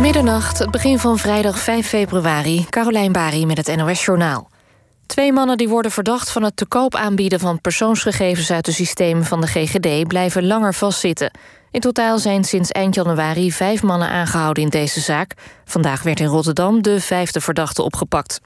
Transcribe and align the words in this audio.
Middernacht, 0.00 0.58
het 0.58 0.70
begin 0.70 0.98
van 0.98 1.18
vrijdag 1.18 1.58
5 1.58 1.86
februari. 1.86 2.66
Carolijn 2.70 3.12
Bari 3.12 3.46
met 3.46 3.56
het 3.56 3.76
NOS 3.76 4.04
Journaal. 4.04 4.50
Twee 5.06 5.32
mannen 5.32 5.56
die 5.56 5.68
worden 5.68 5.90
verdacht 5.90 6.30
van 6.30 6.42
het 6.42 6.56
te 6.56 6.66
koop 6.66 6.94
aanbieden 6.94 7.40
van 7.40 7.60
persoonsgegevens 7.60 8.50
uit 8.50 8.64
de 8.64 8.72
systemen 8.72 9.24
van 9.24 9.40
de 9.40 9.46
GGD 9.46 10.06
blijven 10.06 10.46
langer 10.46 10.74
vastzitten. 10.74 11.30
In 11.70 11.80
totaal 11.80 12.18
zijn 12.18 12.44
sinds 12.44 12.70
eind 12.70 12.94
januari 12.94 13.52
vijf 13.52 13.82
mannen 13.82 14.08
aangehouden 14.08 14.62
in 14.62 14.68
deze 14.68 15.00
zaak. 15.00 15.34
Vandaag 15.64 16.02
werd 16.02 16.20
in 16.20 16.26
Rotterdam 16.26 16.82
de 16.82 17.00
vijfde 17.00 17.40
verdachte 17.40 17.82
opgepakt. 17.82 18.40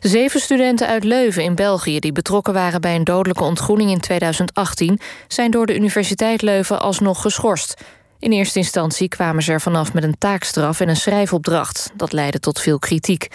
Zeven 0.00 0.40
studenten 0.40 0.88
uit 0.88 1.04
Leuven 1.04 1.42
in 1.42 1.54
België 1.54 1.98
die 1.98 2.12
betrokken 2.12 2.52
waren 2.52 2.80
bij 2.80 2.94
een 2.94 3.04
dodelijke 3.04 3.44
ontgroening 3.44 3.90
in 3.90 4.00
2018 4.00 5.00
zijn 5.28 5.50
door 5.50 5.66
de 5.66 5.74
Universiteit 5.74 6.42
Leuven 6.42 6.80
alsnog 6.80 7.22
geschorst. 7.22 7.82
In 8.20 8.32
eerste 8.32 8.58
instantie 8.58 9.08
kwamen 9.08 9.42
ze 9.42 9.52
er 9.52 9.60
vanaf 9.60 9.92
met 9.92 10.04
een 10.04 10.18
taakstraf 10.18 10.80
en 10.80 10.88
een 10.88 10.96
schrijfopdracht. 10.96 11.90
Dat 11.96 12.12
leidde 12.12 12.40
tot 12.40 12.60
veel 12.60 12.78
kritiek. 12.78 13.28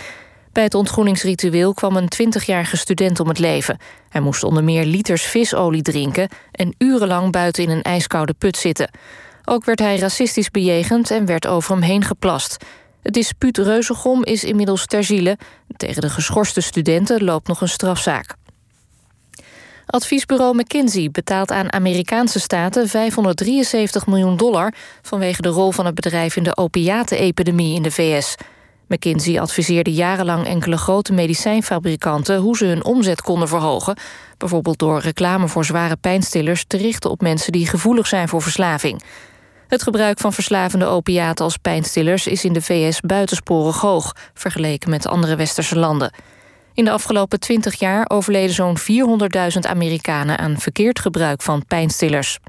Bij 0.52 0.64
het 0.64 0.74
ontgroeningsritueel 0.74 1.74
kwam 1.74 1.96
een 1.96 2.12
20-jarige 2.24 2.78
student 2.78 3.20
om 3.20 3.28
het 3.28 3.40
leven. 3.40 3.78
Hij 4.10 4.22
moest 4.22 4.44
onder 4.44 4.64
meer 4.64 4.86
liters 4.86 5.24
visolie 5.24 5.82
drinken 5.82 6.30
en 6.52 6.76
urenlang 6.78 7.32
buiten 7.32 7.64
in 7.64 7.70
een 7.70 7.82
ijskoude 7.82 8.34
put 8.34 8.58
zitten. 8.58 8.90
Ook 9.46 9.66
werd 9.66 9.80
hij 9.80 9.98
racistisch 9.98 10.52
bejegend 10.52 11.12
en 11.12 11.26
werd 11.26 11.48
over 11.48 11.74
hem 11.74 11.82
heen 11.82 12.04
geplast. 12.04 12.66
Het 13.02 13.14
dispuut 13.14 13.58
Reuzegom 13.58 14.24
is 14.24 14.44
inmiddels 14.44 14.86
ter 14.86 15.04
ziele. 15.04 15.38
Tegen 15.78 16.02
de 16.02 16.10
geschorste 16.10 16.62
studenten 16.62 17.24
loopt 17.24 17.48
nog 17.48 17.62
een 17.62 17.70
strafzaak. 17.70 18.36
Adviesbureau 19.86 20.56
McKinsey 20.56 21.12
betaalt 21.12 21.52
aan 21.52 21.74
Amerikaanse 21.74 22.40
staten 22.40 22.88
573 22.88 24.08
miljoen 24.08 24.38
dollar 24.38 24.74
vanwege 25.02 25.42
de 25.42 25.50
rol 25.50 25.72
van 25.72 25.86
het 25.86 25.96
bedrijf 25.96 26.36
in 26.36 26.44
de 26.44 26.58
opiatenepidemie 26.58 27.76
in 27.76 27.82
de 27.82 27.92
VS. 27.92 28.36
McKinsey 28.88 29.40
adviseerde 29.40 29.94
jarenlang 29.94 30.46
enkele 30.46 30.78
grote 30.78 31.14
medicijnfabrikanten 31.14 32.38
hoe 32.38 32.58
ze 32.58 32.66
hun 32.66 32.84
omzet 32.84 33.22
konden 33.22 33.48
verhogen, 33.48 33.98
bijvoorbeeld 34.38 34.80
door 34.80 35.00
reclame 35.00 35.48
voor 35.48 35.66
zware 35.66 35.96
pijnstillers 35.96 36.66
te 36.68 36.78
richten 36.78 37.10
op 37.10 37.22
mensen 37.22 37.52
die 37.52 37.68
gevoelig 37.68 38.08
zijn 38.08 38.28
voor 38.28 38.42
verslaving. 38.42 39.02
Het 39.68 39.84
gebruik 39.84 40.20
van 40.20 40.34
verslavende 40.34 40.86
opiaten 40.86 41.46
als 41.46 41.58
pijnstillers 41.58 42.28
is 42.28 42.46
in 42.46 42.54
de 42.54 42.62
VS 42.62 43.00
buitensporig 43.00 43.80
hoog, 43.80 44.16
vergeleken 44.34 44.90
met 44.90 45.08
andere 45.08 45.36
westerse 45.36 45.78
landen. 45.78 46.12
In 46.74 46.86
de 46.86 46.92
afgelopen 46.92 47.40
20 47.40 47.80
jaar 47.80 48.06
overleden 48.10 48.56
zo'n 48.56 48.78
400.000 48.78 49.60
Amerikanen 49.62 50.38
aan 50.38 50.58
verkeerd 50.58 51.00
gebruik 51.00 51.42
van 51.42 51.66
pijnstillers. 51.68 52.40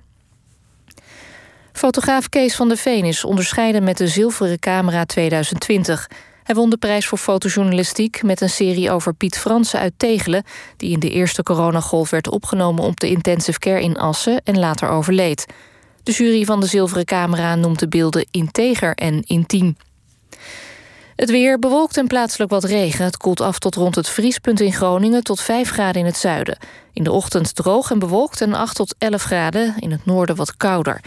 Fotograaf 1.72 2.28
Kees 2.28 2.55
van 2.55 2.69
der 2.69 2.77
Veen 2.77 3.05
is 3.05 3.25
onderscheiden 3.25 3.84
met 3.84 3.97
de 3.97 4.08
Zilveren 4.08 4.58
Camera 4.58 5.05
2020. 5.05 6.11
Hij 6.42 6.55
won 6.55 6.70
de 6.70 6.77
prijs 6.77 7.06
voor 7.06 7.19
fotojournalistiek 7.19 8.22
met 8.22 8.41
een 8.41 8.50
serie 8.50 8.91
over 8.91 9.14
Piet 9.14 9.39
Fransen 9.39 9.78
uit 9.78 9.92
Tegelen... 9.97 10.45
die 10.77 10.91
in 10.91 11.00
de 11.00 11.11
eerste 11.11 11.42
coronagolf 11.42 12.11
werd 12.11 12.28
opgenomen 12.28 12.84
op 12.84 13.00
de 13.00 13.08
intensive 13.08 13.58
care 13.58 13.83
in 13.83 13.97
Assen 13.97 14.41
en 14.45 14.58
later 14.58 14.89
overleed. 14.89 15.47
De 16.02 16.12
jury 16.12 16.45
van 16.45 16.61
de 16.61 16.67
Zilveren 16.67 17.05
Camera 17.05 17.55
noemt 17.55 17.78
de 17.78 17.89
beelden 17.89 18.27
integer 18.30 18.95
en 18.95 19.22
intiem. 19.22 19.77
Het 21.17 21.31
weer 21.31 21.59
bewolkt 21.59 21.97
en 21.97 22.07
plaatselijk 22.07 22.51
wat 22.51 22.65
regen. 22.65 23.05
Het 23.05 23.17
koelt 23.17 23.41
af 23.41 23.59
tot 23.59 23.75
rond 23.75 23.95
het 23.95 24.09
vriespunt 24.09 24.61
in 24.61 24.73
Groningen 24.73 25.23
tot 25.23 25.41
5 25.41 25.70
graden 25.70 26.01
in 26.01 26.07
het 26.07 26.17
zuiden. 26.17 26.59
In 26.93 27.05
de 27.05 27.12
ochtend 27.12 27.55
droog 27.55 27.91
en 27.91 27.98
bewolkt 27.98 28.41
en 28.41 28.55
8 28.55 28.77
tot 28.77 28.95
11 28.98 29.23
graden. 29.23 29.75
In 29.79 29.91
het 29.91 30.07
noorden 30.07 30.37
wat 30.37 30.57
kouder. 30.57 31.01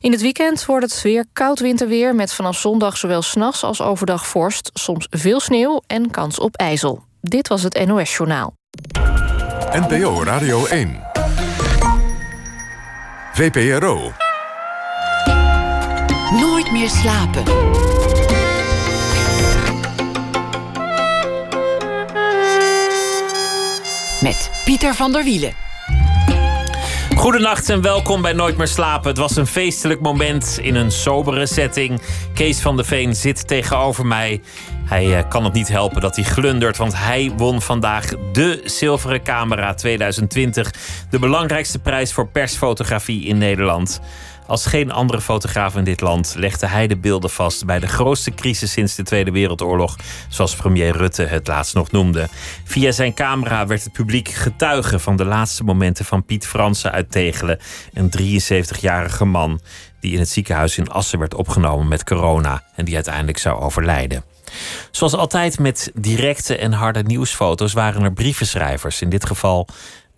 In 0.00 0.12
het 0.12 0.20
weekend 0.20 0.64
wordt 0.64 0.84
het 0.84 1.02
weer 1.02 1.24
koud 1.32 1.60
winterweer... 1.60 2.14
met 2.14 2.32
vanaf 2.32 2.58
zondag 2.58 2.96
zowel 2.96 3.22
s'nachts 3.22 3.62
als 3.62 3.80
overdag 3.80 4.26
vorst... 4.26 4.70
soms 4.74 5.06
veel 5.10 5.40
sneeuw 5.40 5.82
en 5.86 6.10
kans 6.10 6.38
op 6.38 6.56
ijzel. 6.56 7.02
Dit 7.20 7.48
was 7.48 7.62
het 7.62 7.86
NOS 7.86 8.16
Journaal. 8.16 8.54
NPO 9.72 10.22
Radio 10.22 10.66
1. 10.66 11.02
VPRO. 13.32 14.12
Nooit 16.30 16.72
meer 16.72 16.88
slapen. 16.88 17.42
Met 24.24 24.50
Pieter 24.64 24.94
van 24.94 25.12
der 25.12 25.24
Wielen. 25.24 25.52
Goedenacht 27.16 27.68
en 27.68 27.80
welkom 27.80 28.22
bij 28.22 28.32
Nooit 28.32 28.56
meer 28.56 28.68
slapen. 28.68 29.08
Het 29.08 29.18
was 29.18 29.36
een 29.36 29.46
feestelijk 29.46 30.00
moment 30.00 30.58
in 30.62 30.74
een 30.74 30.90
sobere 30.90 31.46
setting. 31.46 32.00
Kees 32.34 32.60
van 32.60 32.76
de 32.76 32.84
Veen 32.84 33.14
zit 33.14 33.48
tegenover 33.48 34.06
mij. 34.06 34.42
Hij 34.84 35.18
eh, 35.18 35.28
kan 35.28 35.44
het 35.44 35.52
niet 35.52 35.68
helpen 35.68 36.00
dat 36.00 36.16
hij 36.16 36.24
glundert, 36.24 36.76
want 36.76 36.96
hij 36.96 37.32
won 37.36 37.62
vandaag 37.62 38.12
de 38.32 38.60
Zilveren 38.64 39.22
Camera 39.22 39.74
2020. 39.74 40.72
De 41.10 41.18
belangrijkste 41.18 41.78
prijs 41.78 42.12
voor 42.12 42.28
persfotografie 42.28 43.24
in 43.24 43.38
Nederland. 43.38 44.00
Als 44.46 44.66
geen 44.66 44.92
andere 44.92 45.20
fotograaf 45.20 45.76
in 45.76 45.84
dit 45.84 46.00
land 46.00 46.34
legde 46.36 46.66
hij 46.66 46.86
de 46.86 46.96
beelden 46.96 47.30
vast 47.30 47.64
bij 47.64 47.80
de 47.80 47.86
grootste 47.86 48.34
crisis 48.34 48.72
sinds 48.72 48.94
de 48.94 49.02
Tweede 49.02 49.30
Wereldoorlog, 49.30 49.96
zoals 50.28 50.54
premier 50.54 50.96
Rutte 50.96 51.22
het 51.22 51.46
laatst 51.46 51.74
nog 51.74 51.90
noemde. 51.90 52.28
Via 52.64 52.92
zijn 52.92 53.14
camera 53.14 53.66
werd 53.66 53.84
het 53.84 53.92
publiek 53.92 54.28
getuige 54.28 54.98
van 54.98 55.16
de 55.16 55.24
laatste 55.24 55.64
momenten 55.64 56.04
van 56.04 56.24
Piet 56.24 56.46
Fransen 56.46 56.92
uit 56.92 57.10
Tegelen, 57.10 57.58
een 57.92 58.10
73-jarige 58.18 59.24
man 59.24 59.60
die 60.00 60.12
in 60.12 60.18
het 60.18 60.28
ziekenhuis 60.28 60.78
in 60.78 60.90
Assen 60.90 61.18
werd 61.18 61.34
opgenomen 61.34 61.88
met 61.88 62.04
corona 62.04 62.62
en 62.76 62.84
die 62.84 62.94
uiteindelijk 62.94 63.38
zou 63.38 63.60
overlijden. 63.60 64.24
Zoals 64.90 65.14
altijd 65.14 65.58
met 65.58 65.90
directe 65.94 66.56
en 66.56 66.72
harde 66.72 67.02
nieuwsfoto's 67.02 67.72
waren 67.72 68.02
er 68.02 68.12
brievenschrijvers, 68.12 69.00
in 69.00 69.08
dit 69.08 69.26
geval 69.26 69.68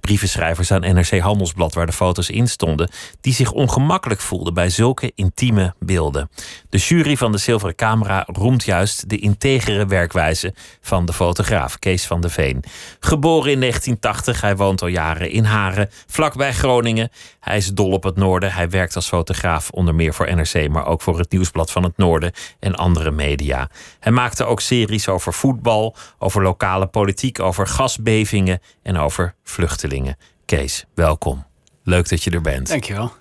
brievenschrijvers 0.06 0.70
aan 0.70 0.80
NRC 0.80 1.18
Handelsblad, 1.18 1.74
waar 1.74 1.86
de 1.86 1.92
foto's 1.92 2.30
in 2.30 2.48
stonden, 2.48 2.90
die 3.20 3.34
zich 3.34 3.52
ongemakkelijk 3.52 4.20
voelden 4.20 4.54
bij 4.54 4.68
zulke 4.68 5.12
intieme 5.14 5.74
beelden. 5.78 6.30
De 6.68 6.78
jury 6.78 7.16
van 7.16 7.32
de 7.32 7.38
Zilveren 7.38 7.74
Camera 7.74 8.24
roemt 8.26 8.64
juist 8.64 9.08
de 9.08 9.18
integere 9.18 9.86
werkwijze 9.86 10.54
van 10.80 11.06
de 11.06 11.12
fotograaf 11.12 11.78
Kees 11.78 12.06
van 12.06 12.20
de 12.20 12.28
Veen. 12.28 12.64
Geboren 13.00 13.52
in 13.52 13.60
1980, 13.60 14.40
hij 14.40 14.56
woont 14.56 14.82
al 14.82 14.88
jaren 14.88 15.30
in 15.30 15.44
Haren, 15.44 15.90
vlakbij 16.06 16.52
Groningen. 16.52 17.10
Hij 17.46 17.56
is 17.56 17.72
dol 17.72 17.90
op 17.90 18.02
het 18.02 18.16
noorden. 18.16 18.52
Hij 18.52 18.70
werkt 18.70 18.96
als 18.96 19.08
fotograaf 19.08 19.70
onder 19.70 19.94
meer 19.94 20.14
voor 20.14 20.34
NRC, 20.34 20.68
maar 20.68 20.86
ook 20.86 21.02
voor 21.02 21.18
het 21.18 21.30
Nieuwsblad 21.30 21.70
van 21.70 21.82
het 21.82 21.96
Noorden 21.96 22.32
en 22.58 22.74
andere 22.74 23.10
media. 23.10 23.68
Hij 24.00 24.12
maakte 24.12 24.44
ook 24.44 24.60
series 24.60 25.08
over 25.08 25.32
voetbal, 25.32 25.96
over 26.18 26.42
lokale 26.42 26.86
politiek, 26.86 27.40
over 27.40 27.66
gasbevingen 27.66 28.60
en 28.82 28.96
over 28.96 29.34
vluchtelingen. 29.44 30.16
Kees, 30.44 30.84
welkom. 30.94 31.46
Leuk 31.82 32.08
dat 32.08 32.22
je 32.22 32.30
er 32.30 32.40
bent. 32.40 32.68
Dankjewel. 32.68 33.12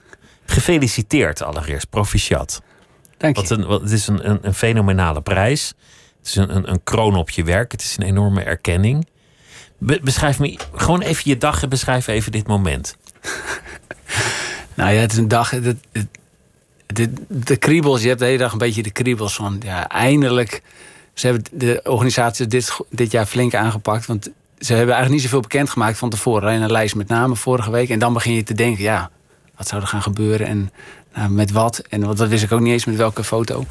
Gefeliciteerd 0.45 1.41
allereerst, 1.41 1.89
proficiat. 1.89 2.61
Dank 3.17 3.35
je. 3.35 3.41
Wat 3.41 3.51
een, 3.51 3.65
wat, 3.65 3.81
het 3.81 3.91
is 3.91 4.07
een, 4.07 4.29
een, 4.29 4.39
een 4.41 4.53
fenomenale 4.53 5.21
prijs. 5.21 5.73
Het 6.17 6.27
is 6.27 6.35
een, 6.35 6.55
een, 6.55 6.69
een 6.69 6.83
kroon 6.83 7.15
op 7.15 7.29
je 7.29 7.43
werk. 7.43 7.71
Het 7.71 7.81
is 7.81 7.97
een 7.97 8.05
enorme 8.05 8.41
erkenning. 8.41 9.07
Be- 9.79 9.99
beschrijf 10.03 10.39
me 10.39 10.59
gewoon 10.73 11.01
even 11.01 11.23
je 11.25 11.37
dag 11.37 11.63
en 11.63 11.69
beschrijf 11.69 12.07
even 12.07 12.31
dit 12.31 12.47
moment. 12.47 12.97
Nou 14.75 14.93
ja, 14.93 14.99
het 14.99 15.11
is 15.11 15.17
een 15.17 15.27
dag. 15.27 15.53
De, 17.27 17.55
kriebels, 17.57 18.01
je 18.01 18.07
hebt 18.07 18.19
de 18.19 18.25
hele 18.25 18.37
dag 18.37 18.51
een 18.51 18.57
beetje 18.57 18.83
de 18.83 18.91
kriebels 18.91 19.35
van. 19.35 19.61
Ja, 19.63 19.89
eindelijk. 19.89 20.61
Ze 21.13 21.27
hebben 21.27 21.45
de 21.51 21.81
organisatie 21.83 22.47
dit, 22.47 22.77
dit 22.89 23.11
jaar 23.11 23.25
flink 23.25 23.55
aangepakt. 23.55 24.05
Want 24.05 24.23
ze 24.59 24.73
hebben 24.73 24.95
eigenlijk 24.95 25.11
niet 25.11 25.21
zoveel 25.21 25.39
bekendgemaakt 25.39 25.97
van 25.97 26.09
tevoren. 26.09 26.43
Alleen 26.43 26.61
een 26.61 26.71
lijst 26.71 26.95
met 26.95 27.07
namen 27.07 27.37
vorige 27.37 27.71
week. 27.71 27.89
En 27.89 27.99
dan 27.99 28.13
begin 28.13 28.33
je 28.33 28.43
te 28.43 28.53
denken, 28.53 28.83
ja, 28.83 29.09
wat 29.57 29.67
zou 29.67 29.81
er 29.81 29.87
gaan 29.87 30.01
gebeuren 30.01 30.47
en 30.47 30.71
nou, 31.13 31.29
met 31.29 31.51
wat? 31.51 31.81
En 31.89 32.05
wat, 32.05 32.17
dat 32.17 32.29
wist 32.29 32.43
ik 32.43 32.51
ook 32.51 32.59
niet 32.59 32.73
eens 32.73 32.85
met 32.85 32.95
welke 32.95 33.23
foto. 33.23 33.65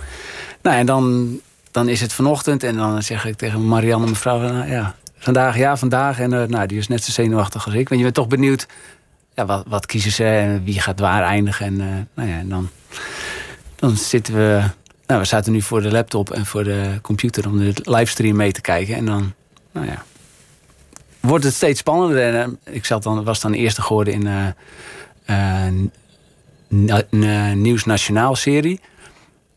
Nou, 0.63 0.77
en 0.77 0.87
dan, 0.87 1.37
dan 1.71 1.89
is 1.89 2.01
het 2.01 2.13
vanochtend. 2.13 2.63
En 2.63 2.77
dan 2.77 3.03
zeg 3.03 3.27
ik 3.27 3.37
tegen 3.37 3.67
Marianne, 3.67 4.07
mevrouw, 4.07 4.39
nou, 4.39 4.71
ja, 4.71 4.95
vandaag, 5.19 5.57
ja, 5.57 5.77
vandaag. 5.77 6.21
En 6.21 6.33
uh, 6.33 6.43
nou, 6.43 6.67
die 6.67 6.79
is 6.79 6.89
net 6.89 7.05
zo 7.05 7.13
zenuwachtig 7.13 7.65
als 7.65 7.75
ik. 7.75 7.89
Want 7.89 8.01
je 8.01 8.07
bent 8.07 8.15
toch 8.15 8.29
benieuwd, 8.29 8.67
ja, 9.35 9.47
wat, 9.47 9.65
wat 9.69 9.87
kiezen 9.87 10.13
ze 10.13 10.25
en 10.25 10.65
wie 10.65 10.81
gaat 10.81 11.01
waar 11.01 11.23
eindigen. 11.23 11.67
En, 11.67 11.75
uh, 11.75 11.87
nou 12.15 12.29
ja, 12.29 12.43
dan, 12.45 12.69
dan 13.75 13.97
zitten 13.97 14.35
we... 14.35 14.63
Nou, 15.07 15.21
we 15.21 15.27
zaten 15.27 15.53
nu 15.53 15.63
voor 15.63 15.83
de 15.83 15.91
laptop 15.91 16.31
en 16.31 16.47
voor 16.47 16.65
de 16.65 16.99
computer 17.03 17.49
om 17.49 17.59
de 17.59 17.73
livestream 17.83 18.37
mee 18.37 18.53
te 18.53 18.61
kijken. 18.61 18.97
En 18.97 19.05
dan, 19.05 19.33
nou 19.73 19.87
ja, 19.87 20.05
wordt 21.21 21.45
het 21.45 21.55
steeds 21.55 21.79
spannender. 21.79 22.35
En 22.35 22.59
uh, 22.69 22.75
ik 22.75 22.85
zat 22.85 23.03
dan, 23.03 23.25
was 23.25 23.41
dan 23.41 23.53
de 23.53 23.59
eerste 23.59 23.83
geworden 23.83 24.15
in 24.15 24.27
een 26.69 27.61
Nieuws 27.61 27.85
Nationaal 27.85 28.37
serie. 28.37 28.81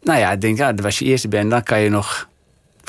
Nou 0.01 0.19
ja, 0.19 0.31
ik 0.31 0.41
denk, 0.41 0.57
ja, 0.57 0.73
als 0.83 0.99
je 0.99 1.05
eerste 1.05 1.27
bent, 1.27 1.49
dan 1.49 1.63
kan 1.63 1.79
je 1.79 1.89
nog 1.89 2.27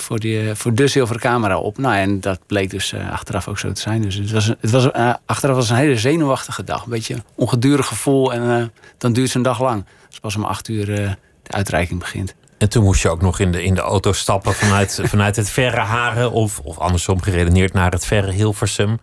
voor, 0.01 0.19
die, 0.19 0.55
voor 0.55 0.75
de 0.75 0.87
zilveren 0.87 1.21
camera 1.21 1.59
op. 1.59 1.79
Nou, 1.79 1.97
en 1.97 2.21
dat 2.21 2.41
bleek 2.47 2.71
dus 2.71 2.93
uh, 2.93 3.11
achteraf 3.11 3.49
ook 3.49 3.59
zo 3.59 3.73
te 3.73 3.81
zijn. 3.81 4.03
Dus 4.03 4.15
het 4.15 4.31
was, 4.31 4.47
het 4.61 4.71
was, 4.71 4.87
uh, 4.97 5.15
achteraf 5.27 5.57
was 5.57 5.71
een 5.71 5.77
hele 5.77 5.97
zenuwachtige 5.97 6.65
dag. 6.65 6.85
Een 6.85 6.91
beetje 6.91 7.15
een 7.15 7.25
ongedurig 7.35 7.87
gevoel 7.87 8.33
en 8.33 8.43
uh, 8.43 8.67
dan 8.99 9.13
duurt 9.13 9.35
een 9.35 9.43
dag 9.43 9.61
lang. 9.61 9.85
Dus 10.09 10.21
pas 10.21 10.37
om 10.37 10.45
acht 10.45 10.69
uur 10.69 10.87
de 10.87 11.17
uitreiking 11.47 11.99
begint. 11.99 12.35
En 12.59 12.69
toen 12.69 12.85
moest 12.85 13.03
je 13.03 13.09
ook 13.09 13.23
nog 13.23 13.39
in 13.39 13.53
de, 13.53 13.63
in 13.63 13.75
de 13.75 13.81
auto 13.81 14.13
stappen 14.13 14.55
vanuit, 14.55 15.01
vanuit 15.13 15.37
het 15.37 15.51
verre 15.51 15.81
Haren... 15.81 16.33
Of, 16.33 16.59
of 16.59 16.79
andersom 16.79 17.23
geredeneerd 17.23 17.73
naar 17.73 17.91
het 17.91 18.07
verre 18.07 18.33
Hilversum. 18.33 18.99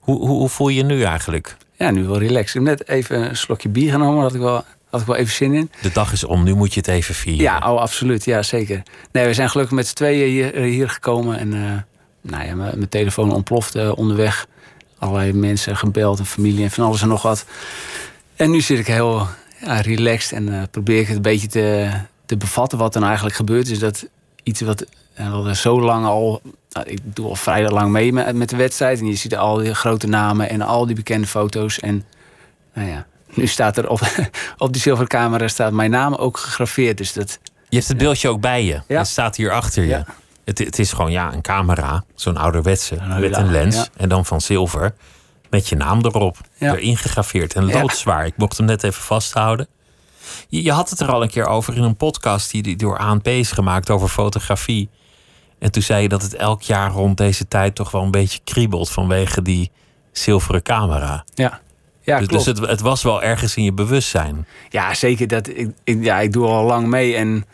Hoe, 0.00 0.18
hoe, 0.18 0.28
hoe 0.28 0.48
voel 0.48 0.68
je 0.68 0.76
je 0.76 0.84
nu 0.84 1.02
eigenlijk? 1.02 1.56
Ja, 1.72 1.90
nu 1.90 2.04
wel 2.04 2.18
relaxed. 2.18 2.62
Ik 2.62 2.66
heb 2.66 2.78
net 2.78 2.88
even 2.88 3.28
een 3.28 3.36
slokje 3.36 3.68
bier 3.68 3.90
genomen. 3.90 4.22
Had 4.22 4.34
ik 4.34 4.40
wel, 4.40 4.64
had 4.90 5.00
ik 5.00 5.06
wel 5.06 5.16
even 5.16 5.34
zin 5.34 5.52
in. 5.52 5.70
De 5.82 5.92
dag 5.92 6.12
is 6.12 6.24
om, 6.24 6.42
nu 6.42 6.54
moet 6.54 6.74
je 6.74 6.80
het 6.80 6.88
even 6.88 7.14
vieren. 7.14 7.42
Ja, 7.42 7.72
oh, 7.72 7.80
absoluut. 7.80 8.24
Ja, 8.24 8.42
zeker. 8.42 8.82
Nee, 9.12 9.26
we 9.26 9.34
zijn 9.34 9.50
gelukkig 9.50 9.74
met 9.76 9.86
z'n 9.86 9.94
tweeën 9.94 10.28
hier, 10.28 10.62
hier 10.62 10.88
gekomen. 10.88 11.38
En 11.38 11.52
uh, 11.52 11.72
nou 12.20 12.46
ja, 12.46 12.54
mijn 12.54 12.88
telefoon 12.88 13.32
ontplofte 13.32 13.96
onderweg. 13.96 14.46
Allerlei 14.98 15.32
mensen 15.32 15.76
gebeld 15.76 16.18
en 16.18 16.26
familie 16.26 16.64
en 16.64 16.70
van 16.70 16.84
alles 16.84 17.02
en 17.02 17.08
nog 17.08 17.22
wat. 17.22 17.44
En 18.36 18.50
nu 18.50 18.60
zit 18.60 18.78
ik 18.78 18.86
heel 18.86 19.26
ja, 19.60 19.80
relaxed 19.80 20.32
en 20.32 20.48
uh, 20.48 20.62
probeer 20.70 21.00
ik 21.00 21.06
het 21.06 21.16
een 21.16 21.22
beetje 21.22 21.48
te, 21.48 21.90
te 22.26 22.36
bevatten 22.36 22.78
wat 22.78 22.88
er 22.88 22.96
nou 22.96 23.06
eigenlijk 23.06 23.36
gebeurt. 23.36 23.68
Is 23.68 23.78
dat 23.78 24.06
iets 24.42 24.60
wat 24.60 24.86
uh, 25.20 25.50
zo 25.50 25.80
lang 25.80 26.04
al. 26.04 26.40
Nou, 26.70 26.88
ik 26.88 26.98
doe 27.04 27.28
al 27.28 27.36
vrij 27.36 27.68
lang 27.68 27.90
mee 27.90 28.12
met, 28.12 28.34
met 28.34 28.48
de 28.48 28.56
wedstrijd. 28.56 28.98
En 28.98 29.06
je 29.06 29.14
ziet 29.14 29.36
al 29.36 29.56
die 29.56 29.74
grote 29.74 30.06
namen 30.06 30.50
en 30.50 30.62
al 30.62 30.86
die 30.86 30.96
bekende 30.96 31.26
foto's. 31.26 31.80
En 31.80 32.04
nou 32.74 32.88
ja, 32.88 33.06
nu 33.36 33.46
staat 33.46 33.76
er 33.76 33.88
op, 33.88 34.00
op 34.58 34.72
die 34.72 34.82
zilveren 34.82 35.08
camera 35.08 35.48
staat 35.48 35.72
mijn 35.72 35.90
naam 35.90 36.14
ook 36.14 36.38
gegraveerd. 36.38 36.98
Dus 36.98 37.12
dat, 37.12 37.38
je 37.68 37.76
hebt 37.76 37.88
het 37.88 37.96
beeldje 37.96 38.28
ook 38.28 38.40
bij 38.40 38.64
je. 38.64 38.80
Ja. 38.88 38.98
Het 38.98 39.06
staat 39.06 39.36
hier 39.36 39.52
achter 39.52 39.82
je. 39.82 39.88
Ja. 39.88 40.06
Het, 40.44 40.58
het, 40.58 40.78
is 40.78 40.92
gewoon 40.92 41.10
ja, 41.10 41.32
een 41.32 41.42
camera, 41.42 42.04
zo'n 42.14 42.36
ouderwetse, 42.36 42.96
met 43.20 43.36
een 43.36 43.50
lens. 43.50 43.88
En 43.96 44.08
dan 44.08 44.24
van 44.24 44.40
zilver. 44.40 44.94
Met 45.50 45.68
je 45.68 45.76
naam 45.76 46.04
erop. 46.04 46.36
Erin 46.58 46.96
gegraveerd 46.96 47.54
en 47.54 47.72
loodzwaar. 47.72 48.26
Ik 48.26 48.36
mocht 48.36 48.56
hem 48.56 48.66
net 48.66 48.82
even 48.82 49.02
vasthouden. 49.02 49.68
Je, 50.48 50.62
je, 50.62 50.72
had 50.72 50.90
het 50.90 51.00
er 51.00 51.12
al 51.12 51.22
een 51.22 51.30
keer 51.30 51.46
over 51.46 51.76
in 51.76 51.82
een 51.82 51.96
podcast 51.96 52.50
die 52.50 52.76
door 52.76 52.98
ANP 52.98 53.26
is 53.26 53.52
gemaakt 53.52 53.90
over 53.90 54.08
fotografie. 54.08 54.88
En 55.58 55.70
toen 55.72 55.82
zei 55.82 56.02
je 56.02 56.08
dat 56.08 56.22
het 56.22 56.34
elk 56.34 56.62
jaar 56.62 56.90
rond 56.90 57.16
deze 57.16 57.48
tijd 57.48 57.74
toch 57.74 57.90
wel 57.90 58.02
een 58.02 58.10
beetje 58.10 58.40
kriebelt 58.44 58.90
vanwege 58.90 59.42
die 59.42 59.70
zilveren 60.12 60.62
camera. 60.62 61.24
Ja. 61.34 61.60
Ja, 62.06 62.18
dus, 62.18 62.28
dus 62.28 62.46
het, 62.46 62.58
het, 62.58 62.80
was 62.80 63.02
wel 63.02 63.22
ergens 63.22 63.56
in 63.56 63.64
je 63.64 63.72
bewustzijn. 63.72 64.46
Ja, 64.68 64.94
zeker. 64.94 65.28
Dat, 65.28 65.48
ik, 65.48 65.70
ik, 65.84 66.04
ja, 66.04 66.18
ik 66.18 66.32
doe 66.32 66.46
al 66.46 66.64
lang 66.64 66.86
mee. 66.86 67.14
En 67.14 67.44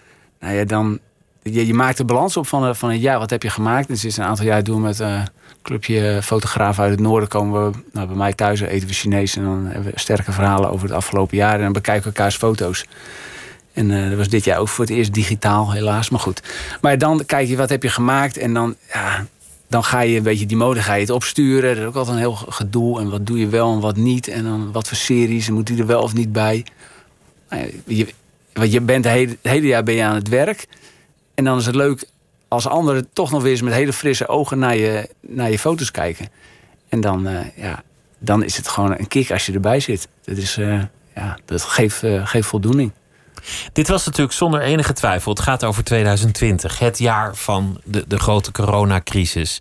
nou 0.41 0.55
ja, 0.55 0.65
dan, 0.65 0.99
je, 1.43 1.67
je 1.67 1.75
maakt 1.75 1.97
de 1.97 2.05
balans 2.05 2.37
op 2.37 2.47
van, 2.47 2.77
van 2.77 3.01
ja, 3.01 3.19
wat 3.19 3.31
heb 3.31 3.43
je 3.43 3.51
gemaakt? 3.51 3.89
Dus 3.89 4.05
is 4.05 4.17
een 4.17 4.25
aantal 4.25 4.45
jaar 4.45 4.65
doen 4.65 4.81
met 4.81 5.01
uh, 5.01 5.23
clubje 5.63 6.21
fotografen 6.23 6.83
uit 6.83 6.93
het 6.93 7.01
noorden 7.01 7.29
komen 7.29 7.67
we 7.67 7.79
nou, 7.93 8.07
bij 8.07 8.17
mij 8.17 8.33
thuis 8.33 8.61
eten 8.61 8.89
we 8.89 8.95
Chinees 8.95 9.37
en 9.37 9.45
dan 9.45 9.67
hebben 9.67 9.93
we 9.93 10.01
sterke 10.01 10.33
verhalen 10.33 10.71
over 10.71 10.87
het 10.87 10.97
afgelopen 10.97 11.37
jaar 11.37 11.55
en 11.55 11.63
dan 11.63 11.73
bekijken 11.73 12.03
we 12.03 12.17
elkaars 12.17 12.37
foto's. 12.37 12.87
En 13.73 13.91
uh, 13.91 14.09
dat 14.09 14.19
was 14.19 14.29
dit 14.29 14.45
jaar 14.45 14.59
ook 14.59 14.69
voor 14.69 14.85
het 14.85 14.95
eerst 14.95 15.15
digitaal, 15.15 15.73
helaas, 15.73 16.11
maar 16.11 16.21
goed. 16.21 16.43
Maar 16.81 16.99
dan 16.99 17.23
kijk 17.27 17.49
je 17.49 17.57
wat 17.57 17.69
heb 17.69 17.83
je 17.83 17.89
gemaakt 17.89 18.37
en 18.37 18.55
dan, 18.55 18.77
ja, 18.93 19.27
dan 19.73 19.85
ga 19.85 20.01
je 20.01 20.17
een 20.17 20.23
beetje 20.23 20.47
die 20.47 20.57
mode 20.57 20.83
ga 20.83 20.95
je 20.95 21.01
het 21.01 21.11
opsturen. 21.11 21.75
Dat 21.75 21.83
is 21.83 21.89
ook 21.89 21.95
altijd 21.95 22.17
een 22.17 22.23
heel 22.23 22.35
gedoe. 22.35 23.01
En 23.01 23.11
wat 23.11 23.27
doe 23.27 23.39
je 23.39 23.49
wel 23.49 23.73
en 23.73 23.81
wat 23.81 23.97
niet. 23.97 24.29
En 24.29 24.45
dan 24.45 24.73
wat 24.73 24.89
voor 24.89 24.97
series 24.97 25.51
moet 25.51 25.67
die 25.67 25.79
er 25.79 25.87
wel 25.87 26.03
of 26.03 26.15
niet 26.15 26.33
bij. 26.33 26.67
Nou 27.49 27.71
want 28.53 28.73
je 28.73 28.81
bent 28.81 29.05
het 29.05 29.39
hele, 29.43 29.67
jaar 29.67 29.83
ben 29.83 29.95
je 29.95 30.03
aan 30.03 30.15
het 30.15 30.29
werk. 30.29 30.67
En 31.35 31.45
dan 31.45 31.59
is 31.59 31.67
het 31.67 31.75
leuk 31.75 32.05
als 32.49 32.67
anderen 32.67 33.09
toch 33.13 33.31
nog 33.31 33.43
weer 33.43 33.51
eens 33.51 33.63
met 33.63 33.73
hele 33.73 33.93
frisse 33.93 34.29
ogen 34.29 34.59
naar 34.59 34.77
je, 34.77 35.09
naar 35.21 35.51
je 35.51 35.59
foto's 35.59 35.91
kijken. 35.91 36.29
En 36.89 37.01
dan, 37.01 37.29
uh, 37.29 37.41
ja, 37.57 37.83
dan 38.19 38.45
is 38.45 38.57
het 38.57 38.69
gewoon 38.69 38.99
een 38.99 39.09
kick 39.09 39.31
als 39.31 39.47
je 39.47 39.53
erbij 39.53 39.81
zit. 39.81 40.09
Dat, 40.25 40.37
is, 40.37 40.59
uh, 40.59 40.83
ja, 41.15 41.39
dat 41.45 41.63
geeft, 41.63 42.03
uh, 42.03 42.27
geeft 42.27 42.49
voldoening. 42.49 42.93
Dit 43.73 43.89
was 43.89 44.06
natuurlijk 44.06 44.37
zonder 44.37 44.61
enige 44.61 44.93
twijfel. 44.93 45.33
Het 45.33 45.41
gaat 45.41 45.65
over 45.65 45.85
2020, 45.85 46.79
het 46.79 46.99
jaar 46.99 47.37
van 47.37 47.81
de, 47.85 48.05
de 48.06 48.19
grote 48.19 48.53
coronacrisis. 48.53 49.61